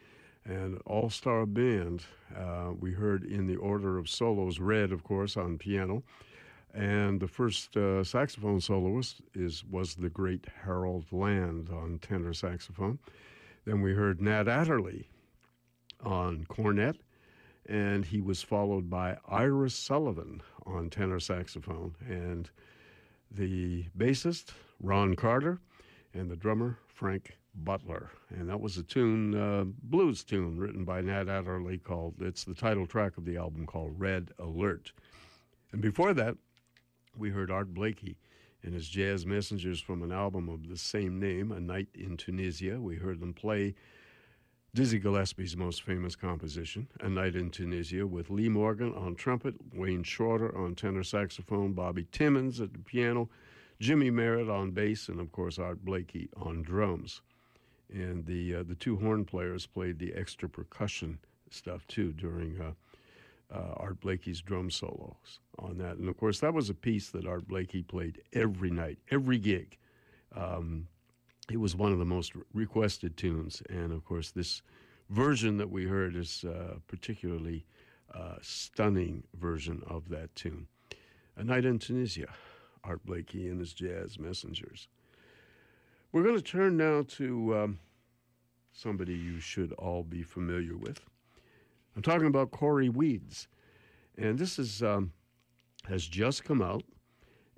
And 0.45 0.81
all 0.87 1.11
star 1.11 1.45
band, 1.45 2.05
uh, 2.35 2.71
we 2.79 2.93
heard 2.93 3.23
in 3.23 3.45
the 3.45 3.57
order 3.57 3.99
of 3.99 4.09
solos 4.09 4.57
Red, 4.57 4.91
of 4.91 5.03
course, 5.03 5.37
on 5.37 5.59
piano. 5.59 6.01
And 6.73 7.19
the 7.19 7.27
first 7.27 7.77
uh, 7.77 8.03
saxophone 8.03 8.61
soloist 8.61 9.21
is, 9.35 9.63
was 9.63 9.93
the 9.93 10.09
great 10.09 10.47
Harold 10.63 11.05
Land 11.11 11.69
on 11.69 11.99
tenor 11.99 12.33
saxophone. 12.33 12.97
Then 13.65 13.83
we 13.83 13.93
heard 13.93 14.19
Nat 14.19 14.47
Adderley 14.47 15.07
on 16.01 16.45
cornet, 16.45 16.97
and 17.67 18.05
he 18.05 18.21
was 18.21 18.41
followed 18.41 18.89
by 18.89 19.17
Ira 19.27 19.69
Sullivan 19.69 20.41
on 20.65 20.89
tenor 20.89 21.19
saxophone. 21.19 21.95
And 22.07 22.49
the 23.31 23.85
bassist, 23.97 24.51
Ron 24.81 25.15
Carter, 25.15 25.59
and 26.13 26.29
the 26.29 26.35
drummer, 26.35 26.77
Frank 26.87 27.37
Butler. 27.55 28.09
And 28.29 28.49
that 28.49 28.59
was 28.59 28.77
a 28.77 28.83
tune, 28.83 29.35
uh, 29.35 29.65
blues 29.83 30.23
tune, 30.23 30.57
written 30.57 30.83
by 30.83 31.01
Nat 31.01 31.29
Adderley 31.29 31.77
called, 31.77 32.15
it's 32.19 32.43
the 32.43 32.53
title 32.53 32.85
track 32.85 33.17
of 33.17 33.25
the 33.25 33.37
album 33.37 33.65
called 33.65 33.99
Red 33.99 34.31
Alert. 34.39 34.91
And 35.71 35.81
before 35.81 36.13
that, 36.13 36.35
we 37.17 37.29
heard 37.29 37.51
Art 37.51 37.73
Blakey 37.73 38.17
and 38.63 38.73
his 38.73 38.87
jazz 38.87 39.25
messengers 39.25 39.81
from 39.81 40.03
an 40.03 40.11
album 40.11 40.49
of 40.49 40.69
the 40.69 40.77
same 40.77 41.19
name, 41.19 41.51
A 41.51 41.59
Night 41.59 41.89
in 41.93 42.17
Tunisia. 42.17 42.79
We 42.79 42.95
heard 42.95 43.19
them 43.19 43.33
play 43.33 43.75
Dizzy 44.75 44.97
Gillespie's 44.97 45.55
most 45.55 45.83
famous 45.83 46.15
composition, 46.15 46.87
A 46.99 47.07
Night 47.07 47.35
in 47.35 47.51
Tunisia, 47.51 48.07
with 48.07 48.31
Lee 48.31 48.49
Morgan 48.49 48.91
on 48.95 49.13
trumpet, 49.13 49.53
Wayne 49.71 50.01
Shorter 50.01 50.57
on 50.57 50.73
tenor 50.73 51.03
saxophone, 51.03 51.73
Bobby 51.73 52.07
Timmons 52.11 52.59
at 52.59 52.73
the 52.73 52.79
piano, 52.79 53.29
Jymie 53.79 54.11
Merritt 54.11 54.49
on 54.49 54.71
bass, 54.71 55.09
and 55.09 55.19
of 55.19 55.31
course 55.31 55.59
Art 55.59 55.85
Blakey 55.85 56.27
on 56.35 56.63
drums. 56.63 57.21
And 57.93 58.25
the 58.25 58.55
uh, 58.55 58.63
the 58.63 58.73
two 58.73 58.95
horn 58.95 59.25
players 59.25 59.67
played 59.67 59.99
the 59.99 60.11
extra 60.15 60.49
percussion 60.49 61.19
stuff 61.51 61.85
too 61.85 62.11
during 62.11 62.59
uh, 62.59 62.71
uh, 63.55 63.73
Art 63.77 63.99
Blakey's 63.99 64.41
drum 64.41 64.71
solos 64.71 65.39
on 65.59 65.77
that. 65.77 65.97
And 65.97 66.09
of 66.09 66.17
course, 66.17 66.39
that 66.39 66.55
was 66.55 66.71
a 66.71 66.73
piece 66.73 67.11
that 67.11 67.27
Art 67.27 67.47
Blakey 67.47 67.83
played 67.83 68.23
every 68.33 68.71
night, 68.71 68.97
every 69.11 69.37
gig. 69.37 69.77
Um, 70.35 70.87
it 71.51 71.57
was 71.57 71.75
one 71.75 71.91
of 71.91 71.99
the 71.99 72.05
most 72.05 72.33
requested 72.53 73.17
tunes. 73.17 73.61
And 73.69 73.91
of 73.91 74.05
course, 74.05 74.31
this 74.31 74.61
version 75.09 75.57
that 75.57 75.69
we 75.69 75.85
heard 75.85 76.15
is 76.15 76.43
a 76.43 76.79
particularly 76.87 77.65
uh, 78.13 78.35
stunning 78.41 79.23
version 79.39 79.81
of 79.87 80.09
that 80.09 80.33
tune. 80.35 80.67
A 81.35 81.43
Night 81.43 81.65
in 81.65 81.79
Tunisia, 81.79 82.27
Art 82.83 83.05
Blakey 83.05 83.47
and 83.49 83.59
his 83.59 83.73
Jazz 83.73 84.19
Messengers. 84.19 84.87
We're 86.11 86.23
going 86.23 86.35
to 86.35 86.41
turn 86.43 86.77
now 86.77 87.03
to 87.09 87.57
um, 87.57 87.79
somebody 88.71 89.15
you 89.15 89.39
should 89.39 89.73
all 89.73 90.03
be 90.03 90.21
familiar 90.21 90.77
with. 90.77 91.01
I'm 91.95 92.01
talking 92.01 92.27
about 92.27 92.51
Cory 92.51 92.89
Weeds, 92.89 93.47
and 94.17 94.37
this 94.37 94.59
is 94.59 94.83
um, 94.83 95.11
has 95.87 96.07
just 96.07 96.43
come 96.43 96.61
out. 96.61 96.83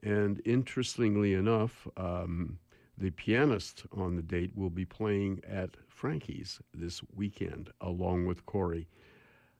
And 0.03 0.41
interestingly 0.45 1.33
enough, 1.33 1.87
um, 1.97 2.59
the 2.97 3.11
pianist 3.11 3.83
on 3.91 4.15
the 4.15 4.21
date 4.21 4.51
will 4.55 4.69
be 4.69 4.85
playing 4.85 5.41
at 5.47 5.75
Frankie's 5.87 6.59
this 6.73 7.01
weekend, 7.13 7.69
along 7.81 8.25
with 8.25 8.45
Cory. 8.45 8.87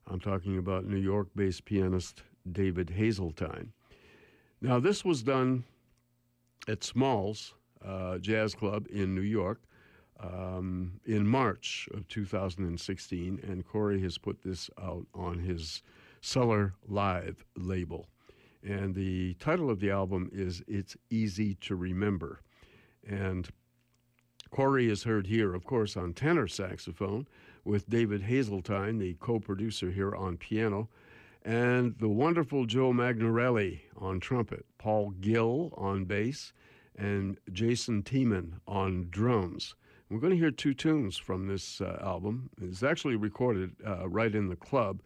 I'm 0.08 0.20
talking 0.20 0.58
about 0.58 0.86
New 0.86 0.98
York-based 0.98 1.66
pianist 1.66 2.24
David 2.52 2.92
Hazeltine. 2.92 3.72
Now, 4.62 4.80
this 4.80 5.04
was 5.04 5.24
done 5.24 5.64
at 6.68 6.84
Smalls 6.84 7.54
uh, 7.84 8.18
Jazz 8.18 8.56
Club 8.56 8.88
in 8.90 9.14
New 9.14 9.22
York 9.22 9.62
um, 10.20 11.00
in 11.06 11.28
March 11.28 11.88
of 11.94 12.08
2016, 12.08 13.40
and 13.44 13.68
Cory 13.68 14.02
has 14.02 14.18
put 14.18 14.42
this 14.44 14.70
out 14.82 15.06
on 15.14 15.40
his 15.40 15.82
Cellar 16.22 16.74
Live 16.88 17.46
label. 17.56 18.08
And 18.64 18.96
the 18.96 19.36
title 19.36 19.70
of 19.70 19.80
the 19.80 19.92
album 19.92 20.30
is 20.34 20.64
It's 20.68 20.98
Easy 21.10 21.54
to 21.56 21.76
Remember. 21.76 22.42
And 23.08 23.50
Cory 24.50 24.90
is 24.90 25.04
heard 25.04 25.28
here, 25.28 25.54
of 25.54 25.66
course, 25.66 25.98
on 25.98 26.14
tenor 26.14 26.48
saxophone, 26.48 27.28
with 27.64 27.90
David 27.90 28.22
Hazeltine, 28.22 29.00
the 29.00 29.16
co 29.20 29.40
producer 29.40 29.92
here 29.92 30.16
on 30.16 30.38
piano, 30.38 30.88
and 31.44 31.96
the 32.00 32.10
wonderful 32.10 32.66
Joe 32.66 32.92
Magnarelli 32.94 33.82
on 33.98 34.20
trumpet, 34.20 34.66
Paul 34.78 35.12
Gill 35.20 35.74
on 35.76 36.06
bass, 36.06 36.54
and 36.96 37.38
Jason 37.52 38.04
Tiemann 38.04 38.62
on 38.68 39.08
drums. 39.10 39.76
We're 40.10 40.20
going 40.20 40.32
to 40.32 40.40
hear 40.40 40.52
two 40.52 40.74
tunes 40.74 41.18
from 41.18 41.48
this 41.48 41.82
uh, 41.82 42.00
album. 42.02 42.50
It's 42.62 42.84
actually 42.84 43.16
recorded 43.16 43.76
uh, 43.86 44.08
right 44.08 44.34
in 44.34 44.50
the 44.50 44.56
club. 44.56 45.02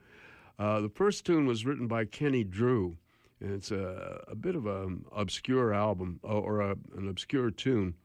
Uh, 0.58 0.82
the 0.82 0.90
first 0.90 1.26
tune 1.26 1.46
was 1.46 1.66
written 1.66 1.88
by 1.88 2.04
Kenny 2.04 2.44
Drew, 2.44 2.98
it's 3.42 3.72
a, 3.72 4.24
a 4.28 4.36
bit 4.36 4.56
of 4.56 4.66
an 4.66 5.06
obscure 5.16 5.74
album 5.74 6.20
or 6.24 6.62
a, 6.62 6.76
an 6.96 7.08
obscure 7.10 7.52
tune 7.52 7.96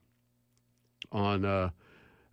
on 1.13 1.45
an 1.45 1.73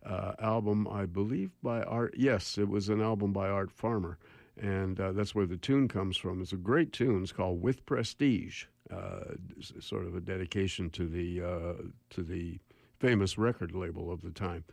uh, 0.04 0.32
album, 0.38 0.88
I 0.88 1.06
believe, 1.06 1.50
by 1.62 1.82
Art. 1.82 2.14
Yes, 2.16 2.58
it 2.58 2.68
was 2.68 2.88
an 2.88 3.00
album 3.00 3.32
by 3.32 3.48
Art 3.48 3.70
Farmer, 3.70 4.18
and 4.60 4.98
uh, 5.00 5.12
that's 5.12 5.34
where 5.34 5.46
the 5.46 5.56
tune 5.56 5.88
comes 5.88 6.16
from. 6.16 6.40
It's 6.40 6.52
a 6.52 6.56
great 6.56 6.92
tune. 6.92 7.22
It's 7.22 7.32
called 7.32 7.62
"With 7.62 7.86
Prestige," 7.86 8.64
uh, 8.90 9.34
sort 9.80 10.06
of 10.06 10.16
a 10.16 10.20
dedication 10.20 10.90
to 10.90 11.06
the 11.06 11.92
to 12.10 12.22
the 12.22 12.58
famous 12.98 13.36
record 13.36 13.74
label 13.74 14.12
of 14.12 14.22
the 14.22 14.30
time. 14.30 14.64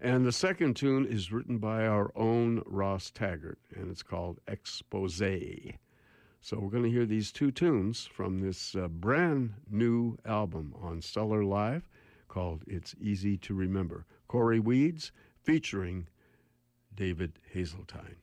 And 0.00 0.24
the 0.24 0.32
second 0.32 0.74
tune 0.74 1.06
is 1.06 1.32
written 1.32 1.58
by 1.58 1.86
our 1.86 2.12
own 2.14 2.62
Ross 2.66 3.10
Taggart, 3.10 3.58
and 3.74 3.90
it's 3.90 4.02
called 4.02 4.38
Expose. 4.46 5.20
So 6.40 6.58
we're 6.58 6.70
going 6.70 6.84
to 6.84 6.90
hear 6.90 7.04
these 7.06 7.32
two 7.32 7.50
tunes 7.50 8.06
from 8.06 8.40
this 8.40 8.74
uh, 8.74 8.88
brand 8.88 9.54
new 9.70 10.16
album 10.24 10.74
on 10.80 11.02
Cellar 11.02 11.44
Live 11.44 11.88
called 12.28 12.62
It's 12.66 12.94
Easy 13.00 13.36
to 13.38 13.54
Remember. 13.54 14.06
Cory 14.28 14.60
Weeds 14.60 15.12
featuring 15.42 16.06
David 16.94 17.38
Hazeltine. 17.52 18.16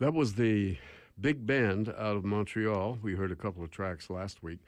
That 0.00 0.14
was 0.14 0.32
the 0.32 0.78
big 1.20 1.46
band 1.46 1.90
out 1.90 2.16
of 2.16 2.24
Montreal. 2.24 2.98
We 3.02 3.16
heard 3.16 3.30
a 3.30 3.36
couple 3.36 3.62
of 3.62 3.70
tracks 3.70 4.08
last 4.08 4.42
week. 4.42 4.60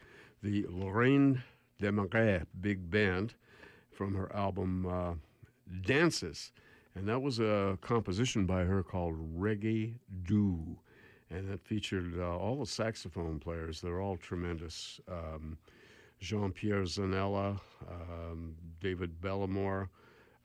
The 0.42 0.66
Lorraine 0.68 1.42
Desmarais 1.80 2.44
Big 2.60 2.90
Band 2.90 3.32
from 3.90 4.14
her 4.14 4.30
album 4.36 4.86
uh, 4.86 5.14
Dances. 5.86 6.52
And 6.94 7.08
that 7.08 7.22
was 7.22 7.40
a 7.40 7.78
composition 7.80 8.44
by 8.44 8.64
her 8.64 8.82
called 8.82 9.16
Reggae 9.40 9.94
Do. 10.24 10.76
And 11.30 11.50
that 11.50 11.62
featured 11.62 12.12
uh, 12.18 12.36
all 12.36 12.56
the 12.56 12.66
saxophone 12.66 13.38
players. 13.38 13.80
They're 13.80 14.02
all 14.02 14.18
tremendous. 14.18 15.00
Um, 15.08 15.56
Jean 16.20 16.52
Pierre 16.52 16.82
Zanella, 16.82 17.58
um, 17.88 18.54
David 18.80 19.18
Bellamore, 19.22 19.88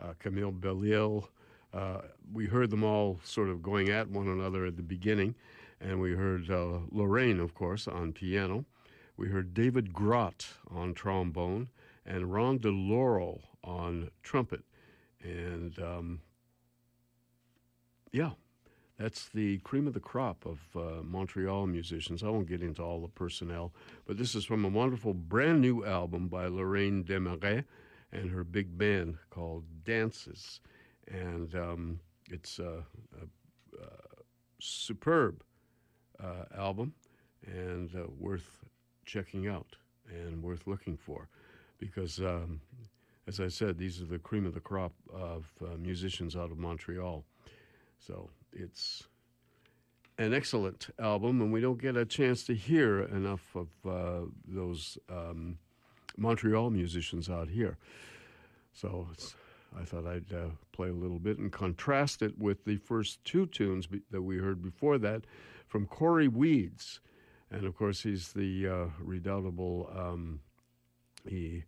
uh, 0.01 0.14
Camille 0.17 0.53
Bellil. 0.53 1.27
Uh, 1.74 2.02
we 2.32 2.46
heard 2.48 2.70
them 2.70 2.84
all 2.84 3.20
sort 3.24 3.50
of 3.50 3.62
going 3.62 3.90
at 3.90 4.10
one 4.10 4.28
another 4.28 4.66
at 4.66 4.78
the 4.78 4.84
beginning. 4.84 5.36
And 5.80 6.02
we 6.02 6.14
heard 6.14 6.50
uh, 6.50 6.80
Lorraine, 6.92 7.40
of 7.40 7.54
course, 7.54 7.88
on 7.88 8.14
piano. 8.14 8.66
We 9.16 9.30
heard 9.30 9.54
David 9.54 9.94
Grott 9.94 10.48
on 10.70 10.94
trombone 10.94 11.70
and 12.06 12.34
Ron 12.34 12.58
Di 12.58 12.70
Lauro 12.70 13.42
on 13.64 14.10
trumpet. 14.24 14.64
And 15.22 15.78
um, 15.80 16.22
yeah, 18.12 18.32
that's 18.98 19.30
the 19.30 19.60
cream 19.60 19.86
of 19.88 19.94
the 19.94 20.00
crop 20.00 20.46
of 20.46 20.60
uh, 20.76 21.04
Montreal 21.04 21.68
musicians. 21.68 22.24
I 22.24 22.30
won't 22.30 22.48
get 22.48 22.64
into 22.64 22.82
all 22.82 23.02
the 23.02 23.08
personnel, 23.08 23.74
but 24.06 24.18
this 24.18 24.34
is 24.34 24.46
from 24.46 24.66
a 24.66 24.70
wonderful 24.70 25.14
brand 25.14 25.62
new 25.62 25.86
album 25.86 26.28
by 26.28 26.48
Lorraine 26.48 27.04
Desmarais 27.04 27.64
and 28.12 28.32
her 28.32 28.44
big 28.44 28.78
band 28.78 29.18
called 29.30 29.66
Dances. 29.84 30.62
And 31.11 31.53
um, 31.56 32.00
it's 32.30 32.60
a, 32.60 32.84
a, 33.22 33.82
a 33.82 33.88
superb 34.60 35.44
uh, 36.22 36.45
album 36.58 36.94
and 37.45 37.90
uh, 37.95 38.03
worth 38.19 38.66
checking 39.06 39.48
out 39.48 39.76
and 40.10 40.42
worth 40.44 40.68
looking 40.68 40.98
for 40.98 41.30
because, 41.77 42.19
um, 42.19 42.60
as 43.27 43.40
I 43.40 43.48
said, 43.48 43.77
these 43.77 44.02
are 44.02 44.06
the 44.06 44.19
cream 44.19 44.45
of 44.45 44.53
the 44.53 44.60
crop 44.60 44.94
of 45.14 45.45
uh, 45.61 45.77
musicians 45.77 46.36
out 46.36 46.52
of 46.52 46.58
Montreal. 46.58 47.24
So 48.00 48.30
it's 48.52 49.03
an 50.18 50.34
excellent 50.34 50.88
album, 51.00 51.42
and 51.42 51.52
we 51.52 51.61
don't 51.61 51.80
get 51.82 51.95
a 51.95 52.06
chance 52.06 52.44
to 52.45 52.56
hear 52.56 53.03
enough 53.03 53.56
of 53.56 53.68
uh, 53.88 54.26
those 54.48 54.98
um, 55.10 55.58
Montreal 56.18 56.69
musicians 56.72 57.30
out 57.30 57.50
here. 57.50 57.77
So 58.74 59.08
I 59.80 59.86
thought 59.86 60.06
I'd 60.06 60.34
uh, 60.34 60.50
play 60.72 60.90
a 60.90 60.94
little 60.94 61.20
bit 61.20 61.38
and 61.38 61.52
contrast 61.52 62.22
it 62.22 62.38
with 62.38 62.66
the 62.66 62.78
first 62.78 63.24
two 63.24 63.46
tunes 63.46 63.88
be- 63.88 64.02
that 64.12 64.22
we 64.22 64.38
heard 64.38 64.62
before 64.62 64.98
that 65.00 65.26
from 65.68 65.86
Cory 65.86 66.28
Weeds. 66.28 67.00
And 67.52 67.66
of 67.66 67.76
course, 67.76 68.02
he's 68.02 68.34
the 68.34 68.68
uh, 68.68 68.86
redoubtable, 69.00 69.90
um, 69.96 70.40
he 71.28 71.64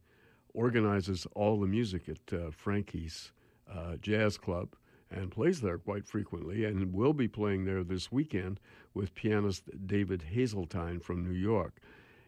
organizes 0.54 1.28
all 1.36 1.60
the 1.60 1.68
music 1.68 2.10
at 2.10 2.34
uh, 2.38 2.52
Frankie's 2.52 3.32
uh, 3.72 3.96
Jazz 3.98 4.38
Club 4.38 4.76
and 5.12 5.32
plays 5.32 5.62
there 5.62 5.78
quite 5.78 6.08
frequently 6.08 6.66
and 6.66 6.94
will 6.94 7.14
be 7.14 7.28
playing 7.28 7.66
there 7.66 7.84
this 7.84 8.12
weekend 8.12 8.60
with 8.94 9.16
pianist 9.16 9.64
David 9.88 10.22
Hazeltine 10.22 11.00
from 11.00 11.24
New 11.24 11.38
York. 11.38 11.82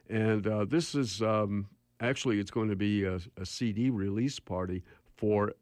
And 0.09 0.47
uh, 0.47 0.65
this 0.65 0.95
is 0.95 1.21
um, 1.21 1.67
actually, 1.99 2.39
it's 2.39 2.51
going 2.51 2.69
to 2.69 2.75
be 2.75 3.05
a, 3.05 3.19
a, 3.37 3.45
CD 3.45 3.89
release 3.89 4.39
party 4.39 4.83
for 5.15 5.53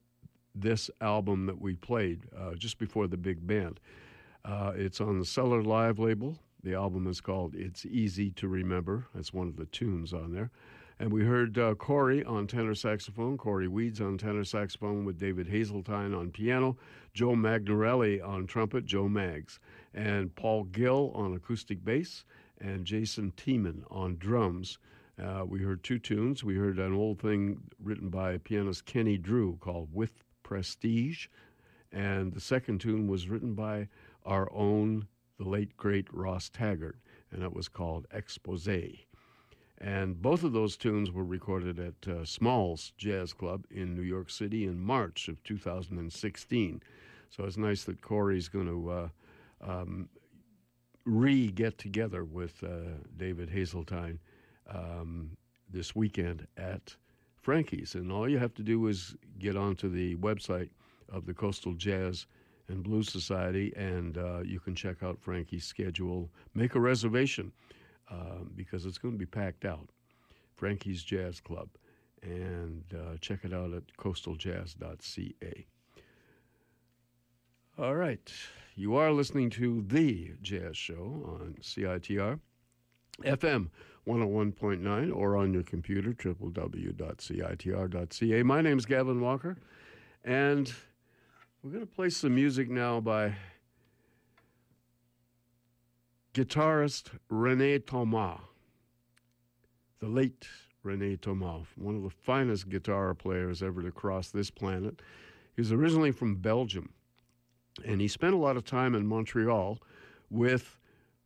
this 0.61 0.89
album 1.01 1.45
that 1.45 1.59
we 1.59 1.75
played 1.75 2.21
uh, 2.37 2.55
just 2.55 2.77
before 2.77 3.07
the 3.07 3.17
big 3.17 3.45
band. 3.45 3.79
Uh, 4.45 4.73
it's 4.75 5.01
on 5.01 5.19
the 5.19 5.25
Cellar 5.25 5.61
Live 5.61 5.99
label. 5.99 6.37
The 6.63 6.73
album 6.73 7.07
is 7.07 7.21
called 7.21 7.55
It's 7.55 7.85
Easy 7.85 8.31
to 8.31 8.47
Remember. 8.47 9.05
That's 9.13 9.33
one 9.33 9.47
of 9.47 9.55
the 9.55 9.65
tunes 9.65 10.13
on 10.13 10.33
there. 10.33 10.51
And 10.99 11.13
we 11.13 11.23
heard 11.23 11.57
uh, 11.57 11.75
Cory 11.75 12.25
on 12.25 12.45
tenor 12.45 12.75
saxophone, 12.75 13.37
Cory 13.37 13.69
Weeds 13.69 14.01
on 14.01 14.17
tenor 14.17 14.43
saxophone 14.43 15.05
with 15.05 15.17
David 15.17 15.47
Hazeltine 15.47 16.13
on 16.13 16.31
piano, 16.31 16.75
Joe 17.13 17.35
Magnarelli 17.35 18.21
on 18.21 18.45
trumpet, 18.45 18.85
Joe 18.85 19.07
Mags, 19.07 19.59
and 19.93 20.35
Paul 20.35 20.65
Gill 20.65 21.13
on 21.15 21.33
acoustic 21.33 21.85
bass, 21.85 22.25
and 22.59 22.83
Jason 22.83 23.31
Tiemann 23.37 23.83
on 23.89 24.17
drums. 24.17 24.77
Uh, 25.21 25.45
we 25.47 25.61
heard 25.61 25.83
two 25.83 25.99
tunes. 25.99 26.43
We 26.43 26.55
heard 26.55 26.79
an 26.79 26.93
old 26.93 27.19
thing 27.19 27.61
written 27.81 28.09
by 28.09 28.37
pianist 28.37 28.85
Kenny 28.85 29.17
Drew 29.17 29.57
called 29.61 29.89
With 29.93 30.23
Prestige, 30.49 31.27
and 31.91 32.33
the 32.33 32.39
second 32.39 32.81
tune 32.81 33.07
was 33.07 33.29
written 33.29 33.53
by 33.53 33.87
our 34.25 34.51
own, 34.51 35.07
the 35.37 35.47
late 35.47 35.77
great 35.77 36.11
Ross 36.11 36.49
Taggart, 36.49 36.97
and 37.31 37.43
it 37.43 37.53
was 37.53 37.67
called 37.69 38.07
Expose. 38.11 38.67
And 39.77 40.19
both 40.19 40.43
of 40.43 40.51
those 40.51 40.75
tunes 40.75 41.11
were 41.11 41.23
recorded 41.23 41.77
at 41.77 42.11
uh, 42.11 42.25
Smalls 42.25 42.93
Jazz 42.97 43.31
Club 43.31 43.65
in 43.69 43.93
New 43.93 44.01
York 44.01 44.31
City 44.31 44.65
in 44.65 44.79
March 44.79 45.27
of 45.27 45.41
2016. 45.43 46.81
So 47.29 47.43
it's 47.43 47.55
nice 47.55 47.83
that 47.83 48.01
Cory's 48.01 48.49
going 48.49 48.65
to 48.65 48.89
uh, 48.89 49.07
um, 49.61 50.09
re 51.05 51.51
get 51.51 51.77
together 51.77 52.23
with 52.23 52.63
uh, 52.63 52.97
David 53.15 53.51
Hazeltine 53.51 54.17
um, 54.67 55.37
this 55.71 55.95
weekend 55.95 56.47
at 56.57 56.95
Frankie's. 57.41 57.95
And 57.95 58.11
all 58.11 58.29
you 58.29 58.37
have 58.37 58.53
to 58.55 58.63
do 58.63 58.87
is 58.87 59.15
get 59.39 59.55
onto 59.55 59.89
the 59.89 60.15
website 60.17 60.69
of 61.11 61.25
the 61.25 61.33
Coastal 61.33 61.73
Jazz 61.73 62.25
and 62.67 62.83
Blues 62.83 63.11
Society, 63.11 63.73
and 63.75 64.17
uh, 64.17 64.41
you 64.43 64.59
can 64.59 64.75
check 64.75 65.01
out 65.01 65.19
Frankie's 65.19 65.65
schedule. 65.65 66.29
Make 66.53 66.75
a 66.75 66.79
reservation 66.79 67.51
um, 68.11 68.51
because 68.55 68.85
it's 68.85 68.97
going 68.97 69.13
to 69.13 69.17
be 69.17 69.25
packed 69.25 69.65
out. 69.65 69.89
Frankie's 70.55 71.03
Jazz 71.03 71.39
Club, 71.39 71.69
and 72.21 72.83
uh, 72.93 73.17
check 73.21 73.39
it 73.43 73.53
out 73.53 73.73
at 73.73 73.83
coastaljazz.ca. 73.97 75.65
All 77.77 77.95
right, 77.95 78.31
you 78.75 78.95
are 78.95 79.11
listening 79.11 79.49
to 79.51 79.83
the 79.87 80.33
Jazz 80.41 80.75
Show 80.77 81.23
on 81.25 81.55
CITR 81.61 82.39
FM 83.23 83.69
101.9 84.07 85.15
or 85.15 85.35
on 85.37 85.53
your 85.53 85.63
computer 85.63 86.13
www.citr.ca. 86.13 86.93
My 88.43 88.61
name 88.61 88.77
is 88.77 88.85
Gavin 88.85 89.21
Walker, 89.21 89.57
and 90.23 90.73
we're 91.61 91.71
going 91.71 91.85
to 91.85 91.93
play 91.93 92.09
some 92.09 92.35
music 92.35 92.69
now 92.69 92.99
by 92.99 93.35
guitarist 96.33 97.09
Rene 97.29 97.79
Thomas, 97.79 98.39
the 99.99 100.07
late 100.07 100.47
Rene 100.83 101.17
Thomas, 101.17 101.67
one 101.75 101.95
of 101.95 102.03
the 102.03 102.09
finest 102.09 102.69
guitar 102.69 103.13
players 103.13 103.61
ever 103.61 103.81
to 103.81 103.91
cross 103.91 104.29
this 104.29 104.49
planet. 104.49 105.01
He 105.55 105.61
was 105.61 105.73
originally 105.73 106.11
from 106.11 106.35
Belgium, 106.35 106.89
and 107.85 107.99
he 107.99 108.07
spent 108.07 108.33
a 108.33 108.37
lot 108.37 108.55
of 108.55 108.63
time 108.63 108.95
in 108.95 109.05
Montreal 109.05 109.79
with 110.29 110.78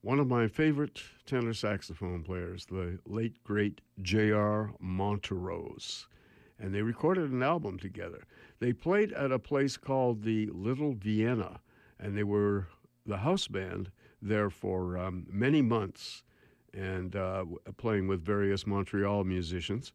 one 0.03 0.19
of 0.19 0.27
my 0.27 0.47
favorite 0.47 1.01
tenor 1.25 1.53
saxophone 1.53 2.23
players, 2.23 2.65
the 2.65 2.99
late 3.07 3.41
great 3.41 3.79
J.R. 4.01 4.73
Monterose. 4.79 6.07
And 6.59 6.75
they 6.75 6.81
recorded 6.81 7.31
an 7.31 7.41
album 7.41 7.79
together. 7.79 8.25
They 8.59 8.73
played 8.73 9.13
at 9.13 9.31
a 9.31 9.39
place 9.39 9.77
called 9.77 10.23
the 10.23 10.47
Little 10.47 10.93
Vienna, 10.93 11.61
and 11.99 12.17
they 12.17 12.25
were 12.25 12.67
the 13.05 13.17
house 13.17 13.47
band 13.47 13.91
there 14.21 14.49
for 14.49 14.97
um, 14.97 15.25
many 15.29 15.61
months 15.61 16.23
and 16.73 17.15
uh, 17.15 17.45
playing 17.77 18.07
with 18.07 18.25
various 18.25 18.67
Montreal 18.67 19.23
musicians. 19.23 19.93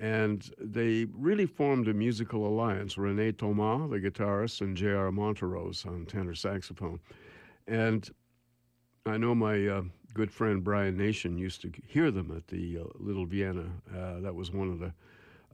And 0.00 0.50
they 0.58 1.06
really 1.14 1.46
formed 1.46 1.86
a 1.86 1.94
musical 1.94 2.48
alliance 2.48 2.98
Rene 2.98 3.30
Thomas, 3.32 3.90
the 3.90 4.00
guitarist, 4.00 4.60
and 4.60 4.76
J.R. 4.76 5.12
Monterose 5.12 5.86
on 5.86 6.04
tenor 6.04 6.34
saxophone. 6.34 6.98
And 7.68 8.10
I 9.06 9.18
know 9.18 9.36
my 9.36 9.68
uh, 9.68 9.82
good 10.14 10.32
friend 10.32 10.64
Brian 10.64 10.96
Nation 10.96 11.38
used 11.38 11.62
to 11.62 11.70
hear 11.86 12.10
them 12.10 12.32
at 12.36 12.48
the 12.48 12.78
uh, 12.78 12.84
Little 12.98 13.24
Vienna. 13.24 13.66
Uh, 13.94 14.18
that 14.20 14.34
was 14.34 14.50
one 14.50 14.68
of 14.68 14.80
the 14.80 14.92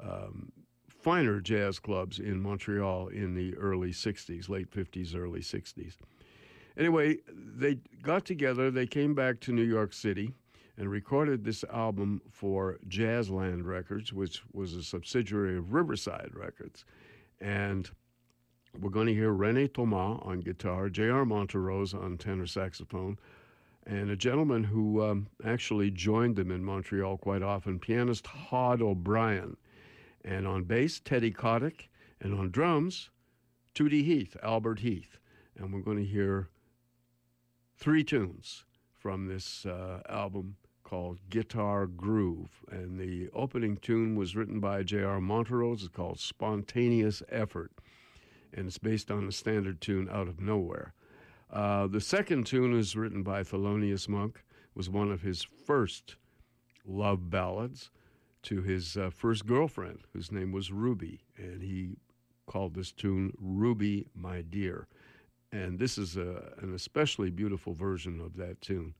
um, 0.02 0.50
finer 0.88 1.38
jazz 1.38 1.78
clubs 1.78 2.18
in 2.18 2.40
Montreal 2.40 3.08
in 3.08 3.34
the 3.34 3.54
early 3.56 3.90
60s, 3.90 4.48
late 4.48 4.70
50s, 4.70 5.14
early 5.14 5.40
60s. 5.40 5.96
Anyway, 6.78 7.18
they 7.30 7.76
got 8.02 8.24
together, 8.24 8.70
they 8.70 8.86
came 8.86 9.14
back 9.14 9.38
to 9.40 9.52
New 9.52 9.64
York 9.64 9.92
City 9.92 10.32
and 10.78 10.90
recorded 10.90 11.44
this 11.44 11.62
album 11.70 12.22
for 12.30 12.78
Jazzland 12.88 13.66
Records, 13.66 14.14
which 14.14 14.42
was 14.54 14.72
a 14.74 14.82
subsidiary 14.82 15.58
of 15.58 15.74
Riverside 15.74 16.30
Records. 16.32 16.86
And 17.38 17.90
we're 18.80 18.88
going 18.88 19.08
to 19.08 19.14
hear 19.14 19.32
Rene 19.32 19.68
Thomas 19.68 20.20
on 20.22 20.40
guitar, 20.40 20.88
J.R. 20.88 21.26
Monterose 21.26 21.92
on 21.92 22.16
tenor 22.16 22.46
saxophone, 22.46 23.18
and 23.86 24.10
a 24.10 24.16
gentleman 24.16 24.64
who 24.64 25.02
um, 25.02 25.28
actually 25.44 25.90
joined 25.90 26.36
them 26.36 26.50
in 26.50 26.64
Montreal 26.64 27.18
quite 27.18 27.42
often, 27.42 27.78
pianist 27.78 28.26
Hod 28.26 28.80
O'Brien. 28.80 29.56
And 30.24 30.46
on 30.46 30.64
bass, 30.64 31.00
Teddy 31.00 31.32
Kotick, 31.32 31.90
and 32.20 32.32
on 32.34 32.50
drums, 32.50 33.10
Tootie 33.74 34.04
Heath, 34.04 34.36
Albert 34.42 34.80
Heath. 34.80 35.18
And 35.56 35.72
we're 35.72 35.80
going 35.80 35.98
to 35.98 36.04
hear 36.04 36.48
three 37.76 38.04
tunes 38.04 38.64
from 38.94 39.26
this 39.26 39.66
uh, 39.66 40.00
album 40.08 40.56
called 40.84 41.18
Guitar 41.28 41.86
Groove. 41.86 42.62
And 42.70 43.00
the 43.00 43.28
opening 43.34 43.76
tune 43.78 44.14
was 44.14 44.36
written 44.36 44.60
by 44.60 44.84
J.R. 44.84 45.20
Monterose. 45.20 45.82
It's 45.82 45.88
called 45.88 46.20
Spontaneous 46.20 47.22
Effort. 47.28 47.72
And 48.52 48.66
it's 48.68 48.78
based 48.78 49.10
on 49.10 49.26
a 49.26 49.32
standard 49.32 49.80
tune 49.80 50.08
Out 50.10 50.28
of 50.28 50.40
Nowhere. 50.40 50.94
Uh, 51.52 51.86
the 51.86 52.00
second 52.00 52.46
tune 52.46 52.74
is 52.78 52.96
written 52.96 53.22
by 53.22 53.42
Thelonious 53.42 54.08
Monk, 54.08 54.42
was 54.74 54.88
one 54.88 55.10
of 55.12 55.20
his 55.20 55.42
first 55.42 56.16
love 56.86 57.28
ballads 57.28 57.90
to 58.42 58.62
his 58.62 58.96
uh, 58.96 59.10
first 59.10 59.46
girlfriend, 59.46 60.00
whose 60.12 60.32
name 60.32 60.50
was 60.50 60.72
Ruby. 60.72 61.20
And 61.36 61.62
he 61.62 61.90
called 62.46 62.74
this 62.74 62.90
tune 62.90 63.34
Ruby, 63.38 64.08
My 64.14 64.40
Dear. 64.40 64.88
And 65.52 65.78
this 65.78 65.98
is 65.98 66.16
a, 66.16 66.54
an 66.62 66.74
especially 66.74 67.30
beautiful 67.30 67.74
version 67.74 68.20
of 68.20 68.36
that 68.38 68.60
tune. 68.62 68.94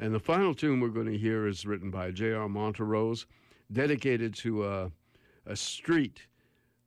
And 0.00 0.12
the 0.12 0.20
final 0.20 0.52
tune 0.52 0.80
we're 0.80 0.88
going 0.88 1.06
to 1.06 1.16
hear 1.16 1.46
is 1.46 1.64
written 1.64 1.90
by 1.92 2.10
J.R. 2.10 2.48
Monterose, 2.48 3.26
dedicated 3.72 4.34
to 4.34 4.66
a, 4.66 4.90
a 5.46 5.54
street 5.54 6.26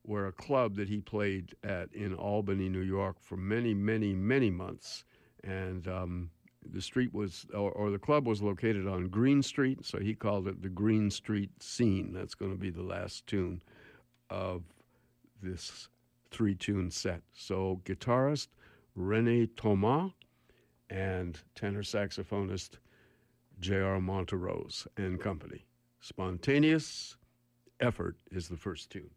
where 0.08 0.27
a 0.27 0.32
club 0.32 0.76
that 0.77 0.88
he 0.88 1.02
played 1.02 1.53
at 1.66 1.94
in 1.94 2.14
Albany, 2.14 2.69
New 2.69 2.80
York 2.80 3.18
for 3.19 3.36
many, 3.36 3.74
many, 3.74 4.14
many 4.14 4.50
months. 4.50 5.03
And 5.44 5.86
um, 5.86 6.30
the 6.66 6.82
street 6.82 7.14
was, 7.14 7.45
or, 7.53 7.72
or, 7.74 7.92
the 7.92 8.00
club 8.00 8.26
was 8.26 8.42
located 8.42 8.88
on 8.88 9.10
Green 9.10 9.44
Street, 9.44 9.86
so 9.86 10.00
he 10.00 10.16
called 10.16 10.48
it 10.48 10.61
the 10.61 10.69
Green 10.69 11.11
Street 11.11 11.52
Scene. 11.61 12.14
That's 12.14 12.36
going 12.36 12.52
to 12.52 12.58
be 12.58 12.69
the 12.69 12.84
last 12.84 13.27
tune 13.27 13.61
of 14.30 14.64
this 15.44 15.90
three 16.32 16.56
tune 16.56 16.90
set. 16.90 17.22
So, 17.34 17.82
guitarist 17.84 18.48
Rene 18.95 19.48
Thomas 19.58 20.14
and 20.90 21.38
tenor 21.53 21.84
saxophonist 21.84 22.77
J.R. 23.60 24.00
Monterose 24.00 24.88
and 24.95 25.19
Company. 25.19 25.66
Spontaneous 26.00 27.18
Effort 27.82 28.16
is 28.32 28.48
the 28.48 28.58
first 28.58 28.90
tune. 28.90 29.10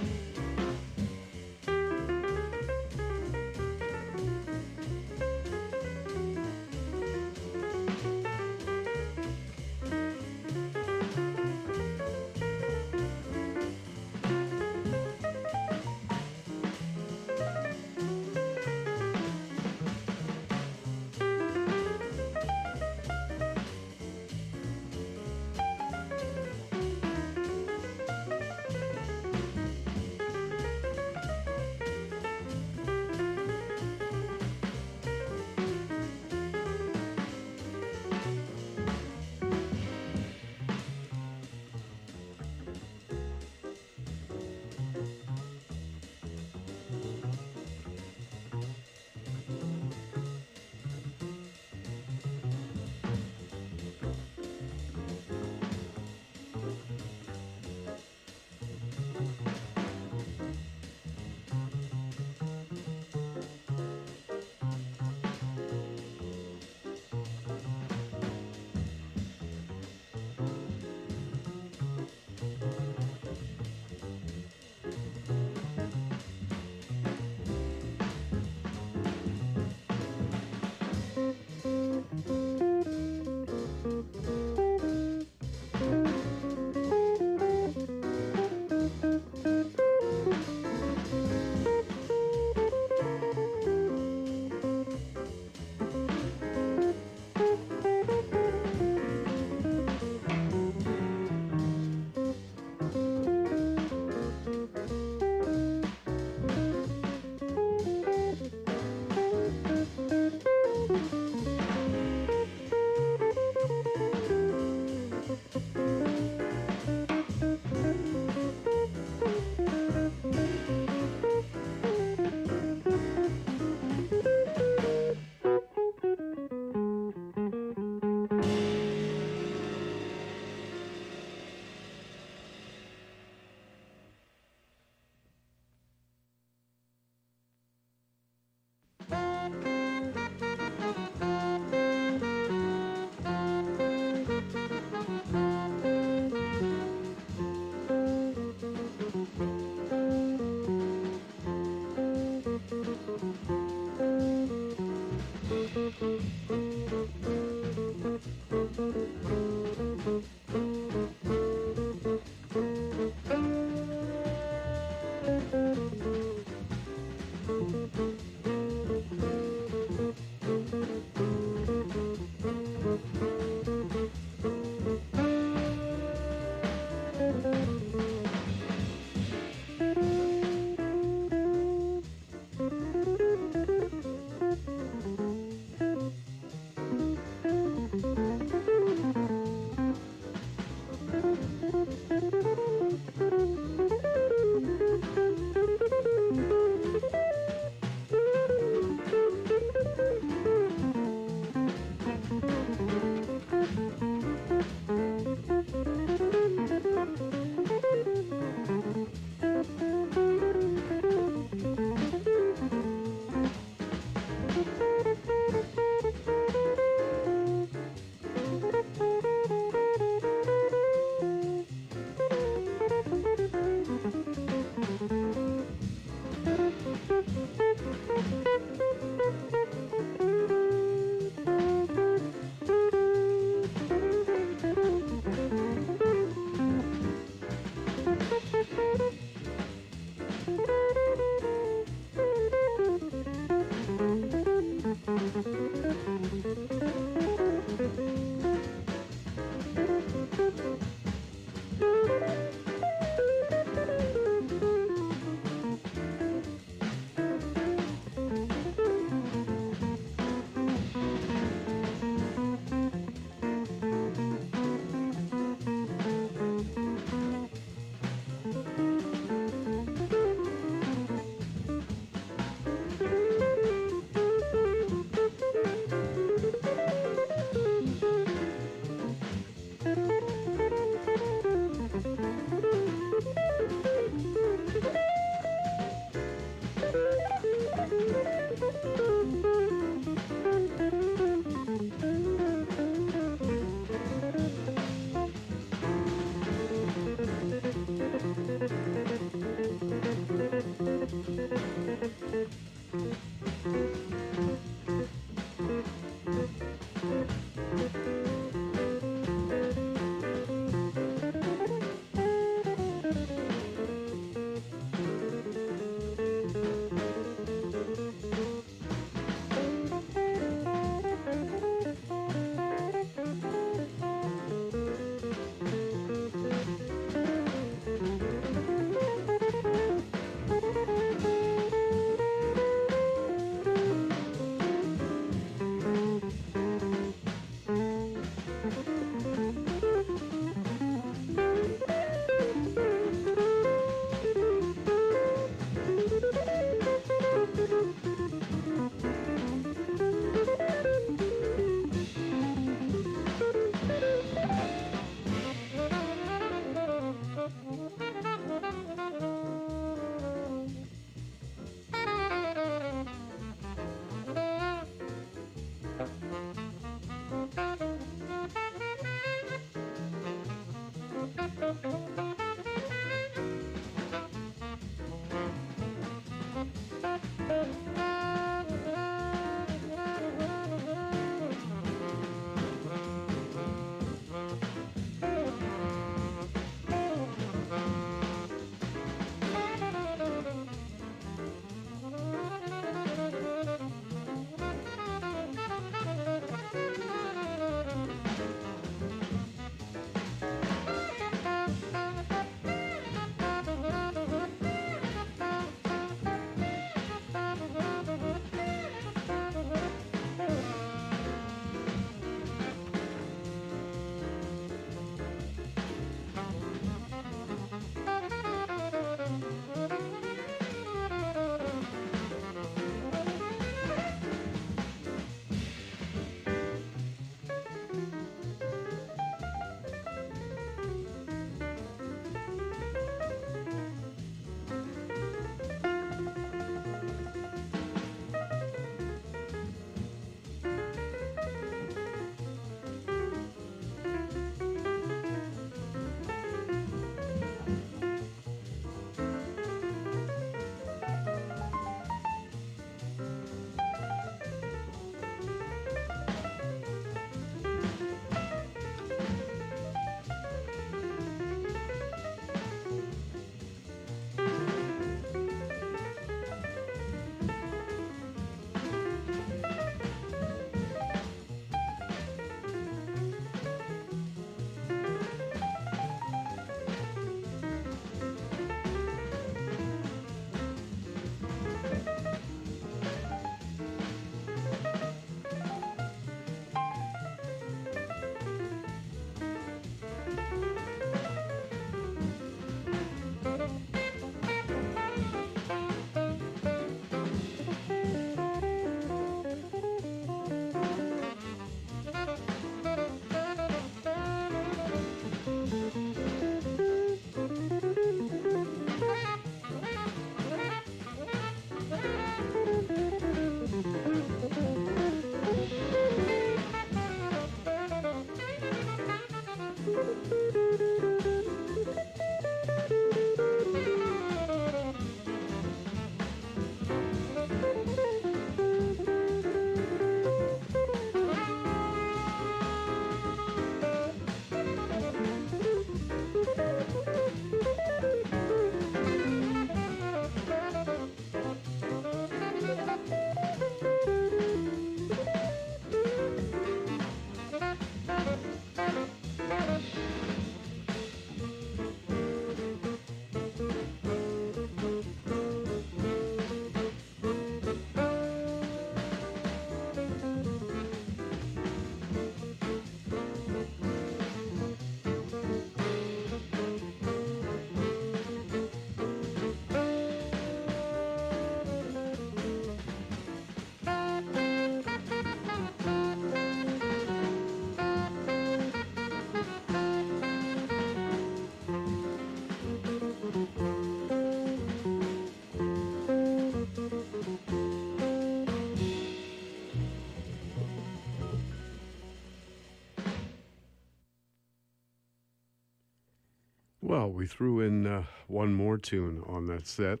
Well, 596.86 597.10
we 597.10 597.26
threw 597.26 597.60
in 597.60 597.86
uh, 597.86 598.02
one 598.26 598.52
more 598.52 598.76
tune 598.76 599.22
on 599.26 599.46
that 599.46 599.66
set. 599.66 600.00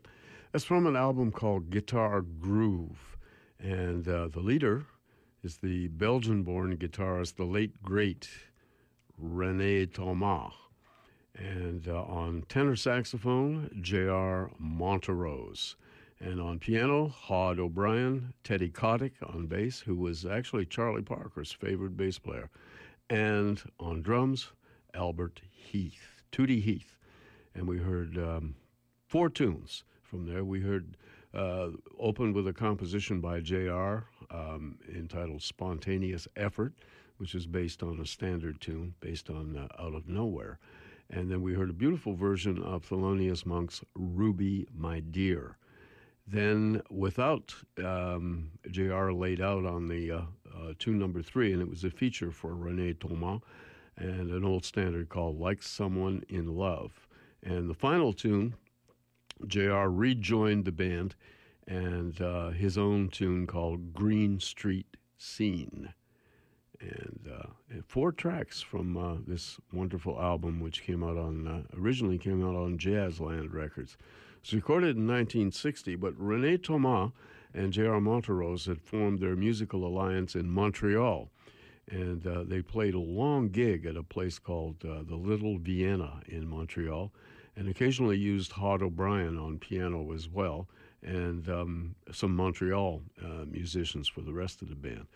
That's 0.52 0.66
from 0.66 0.86
an 0.86 0.96
album 0.96 1.32
called 1.32 1.70
Guitar 1.70 2.20
Groove. 2.20 3.16
And 3.58 4.06
uh, 4.06 4.28
the 4.28 4.40
leader 4.40 4.84
is 5.42 5.56
the 5.56 5.88
Belgian 5.88 6.42
born 6.42 6.76
guitarist, 6.76 7.36
the 7.36 7.46
late 7.46 7.82
great 7.82 8.28
Rene 9.16 9.86
Thomas. 9.86 10.52
And 11.34 11.88
uh, 11.88 12.02
on 12.02 12.44
tenor 12.50 12.76
saxophone, 12.76 13.70
J.R. 13.80 14.50
Monterose. 14.58 15.76
And 16.20 16.38
on 16.38 16.58
piano, 16.58 17.08
Hod 17.08 17.58
O'Brien, 17.58 18.34
Teddy 18.44 18.68
Kotick 18.68 19.14
on 19.22 19.46
bass, 19.46 19.80
who 19.80 19.94
was 19.94 20.26
actually 20.26 20.66
Charlie 20.66 21.00
Parker's 21.00 21.50
favorite 21.50 21.96
bass 21.96 22.18
player. 22.18 22.50
And 23.08 23.62
on 23.80 24.02
drums, 24.02 24.50
Albert 24.92 25.40
Heath, 25.50 26.13
Tootie 26.34 26.62
Heath. 26.62 26.98
And 27.54 27.68
we 27.68 27.78
heard 27.78 28.18
um, 28.18 28.56
four 29.06 29.30
tunes 29.30 29.84
from 30.02 30.26
there. 30.26 30.44
We 30.44 30.60
heard 30.60 30.96
uh, 31.32 31.68
opened 31.96 32.34
with 32.34 32.48
a 32.48 32.52
composition 32.52 33.20
by 33.20 33.38
J.R. 33.38 34.06
Um, 34.32 34.80
entitled 34.92 35.42
Spontaneous 35.42 36.26
Effort, 36.34 36.72
which 37.18 37.36
is 37.36 37.46
based 37.46 37.84
on 37.84 38.00
a 38.00 38.06
standard 38.06 38.60
tune 38.60 38.94
based 38.98 39.30
on 39.30 39.56
uh, 39.56 39.80
Out 39.80 39.94
of 39.94 40.08
Nowhere. 40.08 40.58
And 41.08 41.30
then 41.30 41.40
we 41.40 41.54
heard 41.54 41.70
a 41.70 41.74
beautiful 41.74 42.14
version 42.14 42.60
of 42.64 42.84
Thelonious 42.84 43.46
Monk's 43.46 43.82
Ruby, 43.94 44.66
My 44.76 44.98
Dear. 44.98 45.56
Then, 46.26 46.82
without 46.90 47.54
um, 47.78 48.50
JR 48.68 49.12
laid 49.12 49.40
out 49.40 49.64
on 49.64 49.86
the 49.86 50.10
uh, 50.10 50.22
uh, 50.52 50.72
tune 50.80 50.98
number 50.98 51.22
three, 51.22 51.52
and 51.52 51.62
it 51.62 51.70
was 51.70 51.84
a 51.84 51.90
feature 51.90 52.32
for 52.32 52.56
Rene 52.56 52.94
Thomas 52.94 53.40
and 53.96 54.30
an 54.30 54.44
old 54.44 54.64
standard 54.64 55.08
called 55.08 55.38
Like 55.38 55.62
Someone 55.62 56.24
in 56.28 56.56
Love. 56.56 57.06
And 57.42 57.68
the 57.68 57.74
final 57.74 58.12
tune, 58.12 58.54
JR 59.46 59.86
rejoined 59.86 60.64
the 60.64 60.72
band 60.72 61.14
and 61.66 62.20
uh, 62.20 62.50
his 62.50 62.76
own 62.76 63.08
tune 63.08 63.46
called 63.46 63.94
Green 63.94 64.40
Street 64.40 64.96
Scene. 65.18 65.92
And, 66.80 67.28
uh, 67.32 67.46
and 67.70 67.84
four 67.86 68.12
tracks 68.12 68.60
from 68.60 68.96
uh, 68.96 69.16
this 69.26 69.58
wonderful 69.72 70.20
album, 70.20 70.60
which 70.60 70.82
came 70.82 71.02
out 71.02 71.16
on, 71.16 71.46
uh, 71.46 71.62
originally 71.78 72.18
came 72.18 72.46
out 72.46 72.54
on 72.54 72.78
Jazzland 72.78 73.54
Records. 73.54 73.96
It 74.36 74.42
was 74.42 74.54
recorded 74.54 74.96
in 74.96 75.06
1960, 75.06 75.96
but 75.96 76.12
Rene 76.18 76.58
Thomas 76.58 77.12
and 77.54 77.72
J.R. 77.72 78.00
Monterose 78.00 78.66
had 78.66 78.82
formed 78.82 79.20
their 79.20 79.36
musical 79.36 79.86
alliance 79.86 80.34
in 80.34 80.50
Montreal. 80.50 81.30
And 81.90 82.26
uh, 82.26 82.44
they 82.44 82.62
played 82.62 82.94
a 82.94 82.98
long 82.98 83.48
gig 83.50 83.84
at 83.84 83.96
a 83.96 84.02
place 84.02 84.38
called 84.38 84.84
uh, 84.84 85.02
the 85.06 85.16
Little 85.16 85.58
Vienna 85.58 86.20
in 86.26 86.48
Montreal, 86.48 87.12
and 87.56 87.68
occasionally 87.68 88.16
used 88.16 88.52
Hod 88.52 88.82
O'Brien 88.82 89.38
on 89.38 89.58
piano 89.58 90.12
as 90.12 90.28
well, 90.28 90.66
and 91.02 91.48
um, 91.48 91.94
some 92.10 92.34
Montreal 92.34 93.02
uh, 93.22 93.44
musicians 93.46 94.08
for 94.08 94.22
the 94.22 94.32
rest 94.32 94.62
of 94.62 94.68
the 94.68 94.74
band. 94.74 95.06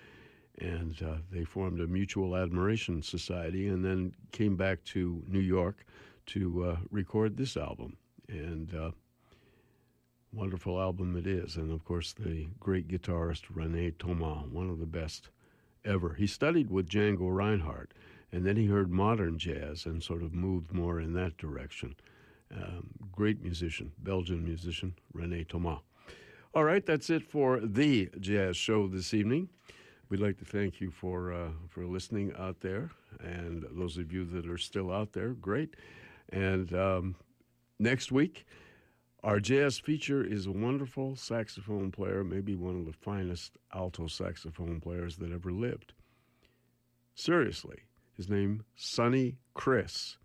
And 0.60 1.00
uh, 1.02 1.16
they 1.30 1.44
formed 1.44 1.80
a 1.80 1.86
mutual 1.86 2.36
admiration 2.36 3.02
society 3.02 3.68
and 3.68 3.84
then 3.84 4.12
came 4.32 4.56
back 4.56 4.82
to 4.86 5.22
New 5.28 5.40
York 5.40 5.86
to 6.26 6.64
uh, 6.64 6.76
record 6.90 7.36
this 7.36 7.56
album. 7.56 7.96
And 8.28 8.74
uh, 8.74 8.90
wonderful 10.32 10.80
album 10.80 11.16
it 11.16 11.26
is. 11.26 11.56
And 11.56 11.72
of 11.72 11.84
course, 11.84 12.12
the 12.12 12.48
great 12.60 12.88
guitarist 12.88 13.44
Rene 13.54 13.92
Thomas, 13.92 14.46
one 14.50 14.68
of 14.68 14.78
the 14.78 14.86
best 14.86 15.30
ever. 15.84 16.14
He 16.14 16.26
studied 16.26 16.70
with 16.70 16.88
Django 16.88 17.34
Reinhardt, 17.34 17.92
and 18.32 18.44
then 18.44 18.56
he 18.56 18.66
heard 18.66 18.90
modern 18.90 19.38
jazz 19.38 19.86
and 19.86 20.02
sort 20.02 20.22
of 20.22 20.34
moved 20.34 20.72
more 20.72 21.00
in 21.00 21.12
that 21.14 21.36
direction. 21.36 21.94
Um, 22.54 22.90
great 23.12 23.42
musician, 23.42 23.92
Belgian 23.98 24.44
musician, 24.44 24.94
Rene 25.12 25.44
Thomas. 25.44 25.80
All 26.54 26.64
right, 26.64 26.84
that's 26.84 27.10
it 27.10 27.22
for 27.22 27.60
the 27.60 28.08
Jazz 28.20 28.56
Show 28.56 28.88
this 28.88 29.12
evening. 29.12 29.50
We'd 30.08 30.20
like 30.20 30.38
to 30.38 30.46
thank 30.46 30.80
you 30.80 30.90
for 30.90 31.32
uh, 31.32 31.50
for 31.68 31.84
listening 31.84 32.32
out 32.38 32.60
there, 32.60 32.90
and 33.20 33.66
those 33.70 33.98
of 33.98 34.10
you 34.12 34.24
that 34.24 34.48
are 34.48 34.56
still 34.56 34.90
out 34.90 35.12
there, 35.12 35.30
great. 35.34 35.76
And 36.30 36.72
um, 36.72 37.16
next 37.78 38.10
week, 38.10 38.46
our 39.24 39.40
jazz 39.40 39.78
feature 39.78 40.22
is 40.24 40.46
a 40.46 40.52
wonderful 40.52 41.16
saxophone 41.16 41.90
player, 41.90 42.22
maybe 42.22 42.54
one 42.54 42.76
of 42.76 42.86
the 42.86 42.92
finest 42.92 43.58
alto 43.74 44.06
saxophone 44.06 44.80
players 44.80 45.16
that 45.16 45.32
ever 45.32 45.50
lived. 45.50 45.92
Seriously, 47.14 47.80
his 48.16 48.28
name 48.28 48.64
Sonny 48.76 49.36
Criss. 49.54 50.18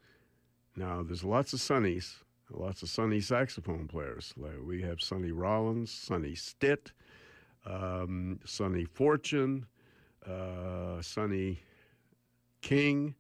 Now, 0.75 1.01
there's 1.01 1.23
lots 1.23 1.53
of 1.53 1.59
Sonnies, 1.59 2.17
lots 2.51 2.83
of 2.83 2.89
Sonny 2.89 3.19
saxophone 3.19 3.87
players. 3.87 4.33
Like 4.37 4.61
we 4.63 4.83
have 4.83 5.01
Sonny 5.01 5.31
Rollins, 5.31 5.91
Sonny 5.91 6.35
Stitt, 6.35 6.91
um, 7.65 8.39
Sonny 8.45 8.85
Fortune, 8.85 9.65
uh, 10.27 11.01
Sonny 11.01 11.63
King, 12.61 13.15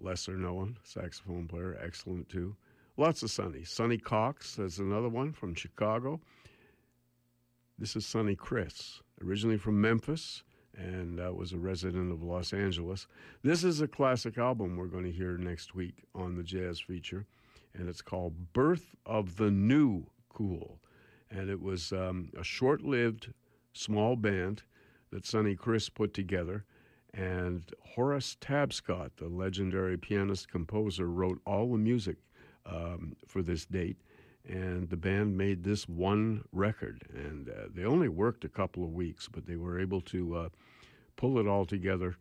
lesser 0.00 0.36
known 0.36 0.78
saxophone 0.84 1.48
player, 1.48 1.76
excellent 1.82 2.28
too. 2.28 2.54
Lots 2.96 3.24
of 3.24 3.30
Sonny. 3.32 3.64
Sonny 3.64 3.98
Cox 3.98 4.56
is 4.56 4.78
another 4.78 5.08
one 5.08 5.32
from 5.32 5.52
Chicago. 5.56 6.20
This 7.76 7.96
is 7.96 8.06
Sonny 8.06 8.36
Criss, 8.36 9.02
originally 9.20 9.56
from 9.56 9.80
Memphis 9.80 10.44
and 10.76 11.18
uh, 11.18 11.32
was 11.32 11.52
a 11.52 11.58
resident 11.58 12.12
of 12.12 12.22
Los 12.22 12.52
Angeles. 12.52 13.08
This 13.42 13.64
is 13.64 13.80
a 13.80 13.88
classic 13.88 14.38
album 14.38 14.76
we're 14.76 14.86
going 14.86 15.04
to 15.04 15.10
hear 15.10 15.36
next 15.36 15.74
week 15.74 16.04
on 16.14 16.36
the 16.36 16.44
jazz 16.44 16.78
feature, 16.78 17.26
and 17.74 17.88
it's 17.88 18.00
called 18.00 18.52
Birth 18.52 18.94
of 19.04 19.38
the 19.38 19.50
New 19.50 20.06
Cool. 20.28 20.78
And 21.32 21.50
it 21.50 21.60
was 21.60 21.92
um, 21.92 22.30
a 22.38 22.44
short 22.44 22.82
lived 22.82 23.32
small 23.72 24.14
band 24.14 24.62
that 25.10 25.26
Sonny 25.26 25.56
Criss 25.56 25.88
put 25.88 26.14
together. 26.14 26.64
And 27.12 27.72
Horace 27.80 28.36
Tapscott, 28.40 29.16
the 29.16 29.28
legendary 29.28 29.96
pianist 29.96 30.48
composer, 30.48 31.08
wrote 31.08 31.40
all 31.44 31.72
the 31.72 31.78
music 31.78 32.18
um, 32.66 33.16
for 33.26 33.42
this 33.42 33.64
date. 33.64 33.96
And 34.46 34.90
the 34.90 34.96
band 34.96 35.36
made 35.36 35.64
this 35.64 35.88
one 35.88 36.44
record. 36.52 37.02
And 37.14 37.48
uh, 37.48 37.68
they 37.74 37.84
only 37.84 38.08
worked 38.08 38.44
a 38.44 38.48
couple 38.48 38.84
of 38.84 38.92
weeks, 38.92 39.28
but 39.30 39.46
they 39.46 39.56
were 39.56 39.80
able 39.80 40.02
to 40.02 40.36
uh, 40.36 40.48
pull 41.16 41.38
it 41.38 41.46
all 41.46 41.64
together 41.64 42.16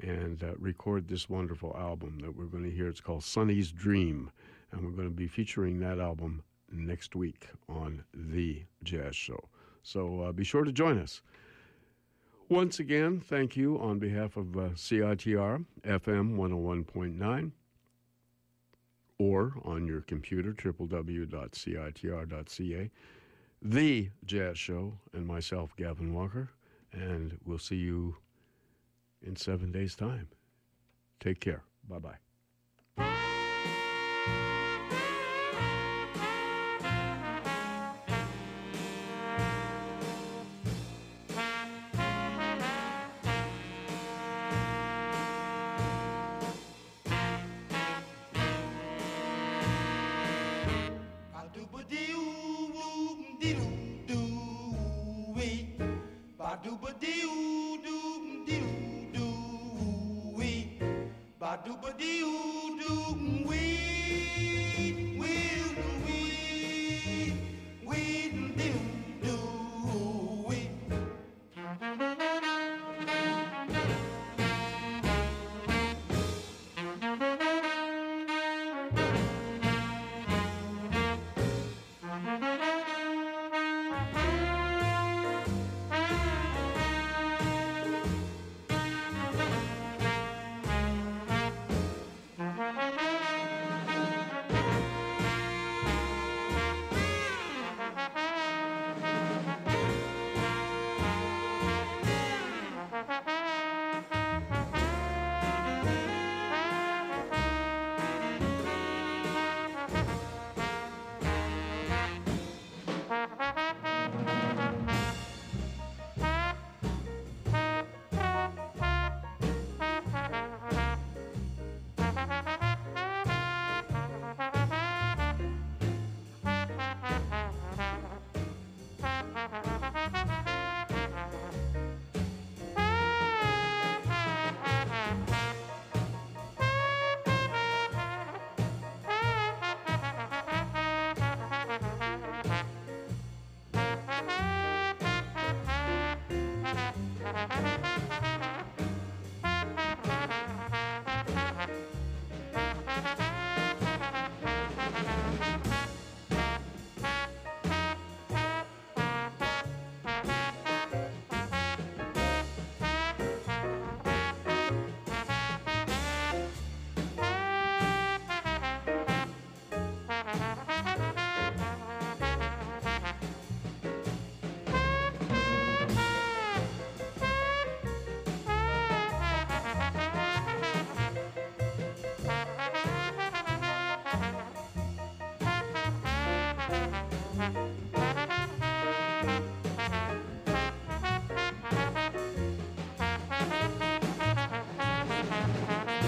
and 0.00 0.42
uh, 0.42 0.54
record 0.58 1.08
this 1.08 1.28
wonderful 1.28 1.76
album 1.78 2.18
that 2.20 2.36
we're 2.36 2.46
going 2.46 2.64
to 2.64 2.70
hear. 2.70 2.88
It's 2.88 3.00
called 3.00 3.24
Sonny's 3.24 3.70
Dream. 3.70 4.30
And 4.72 4.84
we're 4.84 4.92
going 4.92 5.08
to 5.08 5.14
be 5.14 5.28
featuring 5.28 5.78
that 5.80 5.98
album 5.98 6.42
next 6.70 7.14
week 7.14 7.48
on 7.68 8.04
The 8.12 8.64
Jazz 8.82 9.16
Show. 9.16 9.48
So 9.82 10.22
uh, 10.22 10.32
be 10.32 10.44
sure 10.44 10.64
to 10.64 10.72
join 10.72 10.98
us. 10.98 11.22
Once 12.48 12.78
again, 12.78 13.20
thank 13.20 13.56
you 13.56 13.78
on 13.78 13.98
behalf 13.98 14.36
of 14.36 14.56
uh, 14.56 14.70
CITR 14.70 15.64
FM 15.84 16.36
101.9 16.36 17.52
or 19.18 19.54
on 19.64 19.86
your 19.86 20.00
computer, 20.02 20.52
www.citr.ca, 20.52 20.90
The 23.60 24.10
Jazz 24.24 24.58
Show, 24.58 24.94
and 25.12 25.26
myself, 25.26 25.74
Gavin 25.76 26.14
Walker. 26.14 26.50
And 26.92 27.38
we'll 27.44 27.58
see 27.58 27.76
you 27.76 28.16
in 29.22 29.36
seven 29.36 29.72
days' 29.72 29.94
time. 29.94 30.28
Take 31.20 31.40
care. 31.40 31.62
Bye 31.88 31.98
bye. 31.98 32.27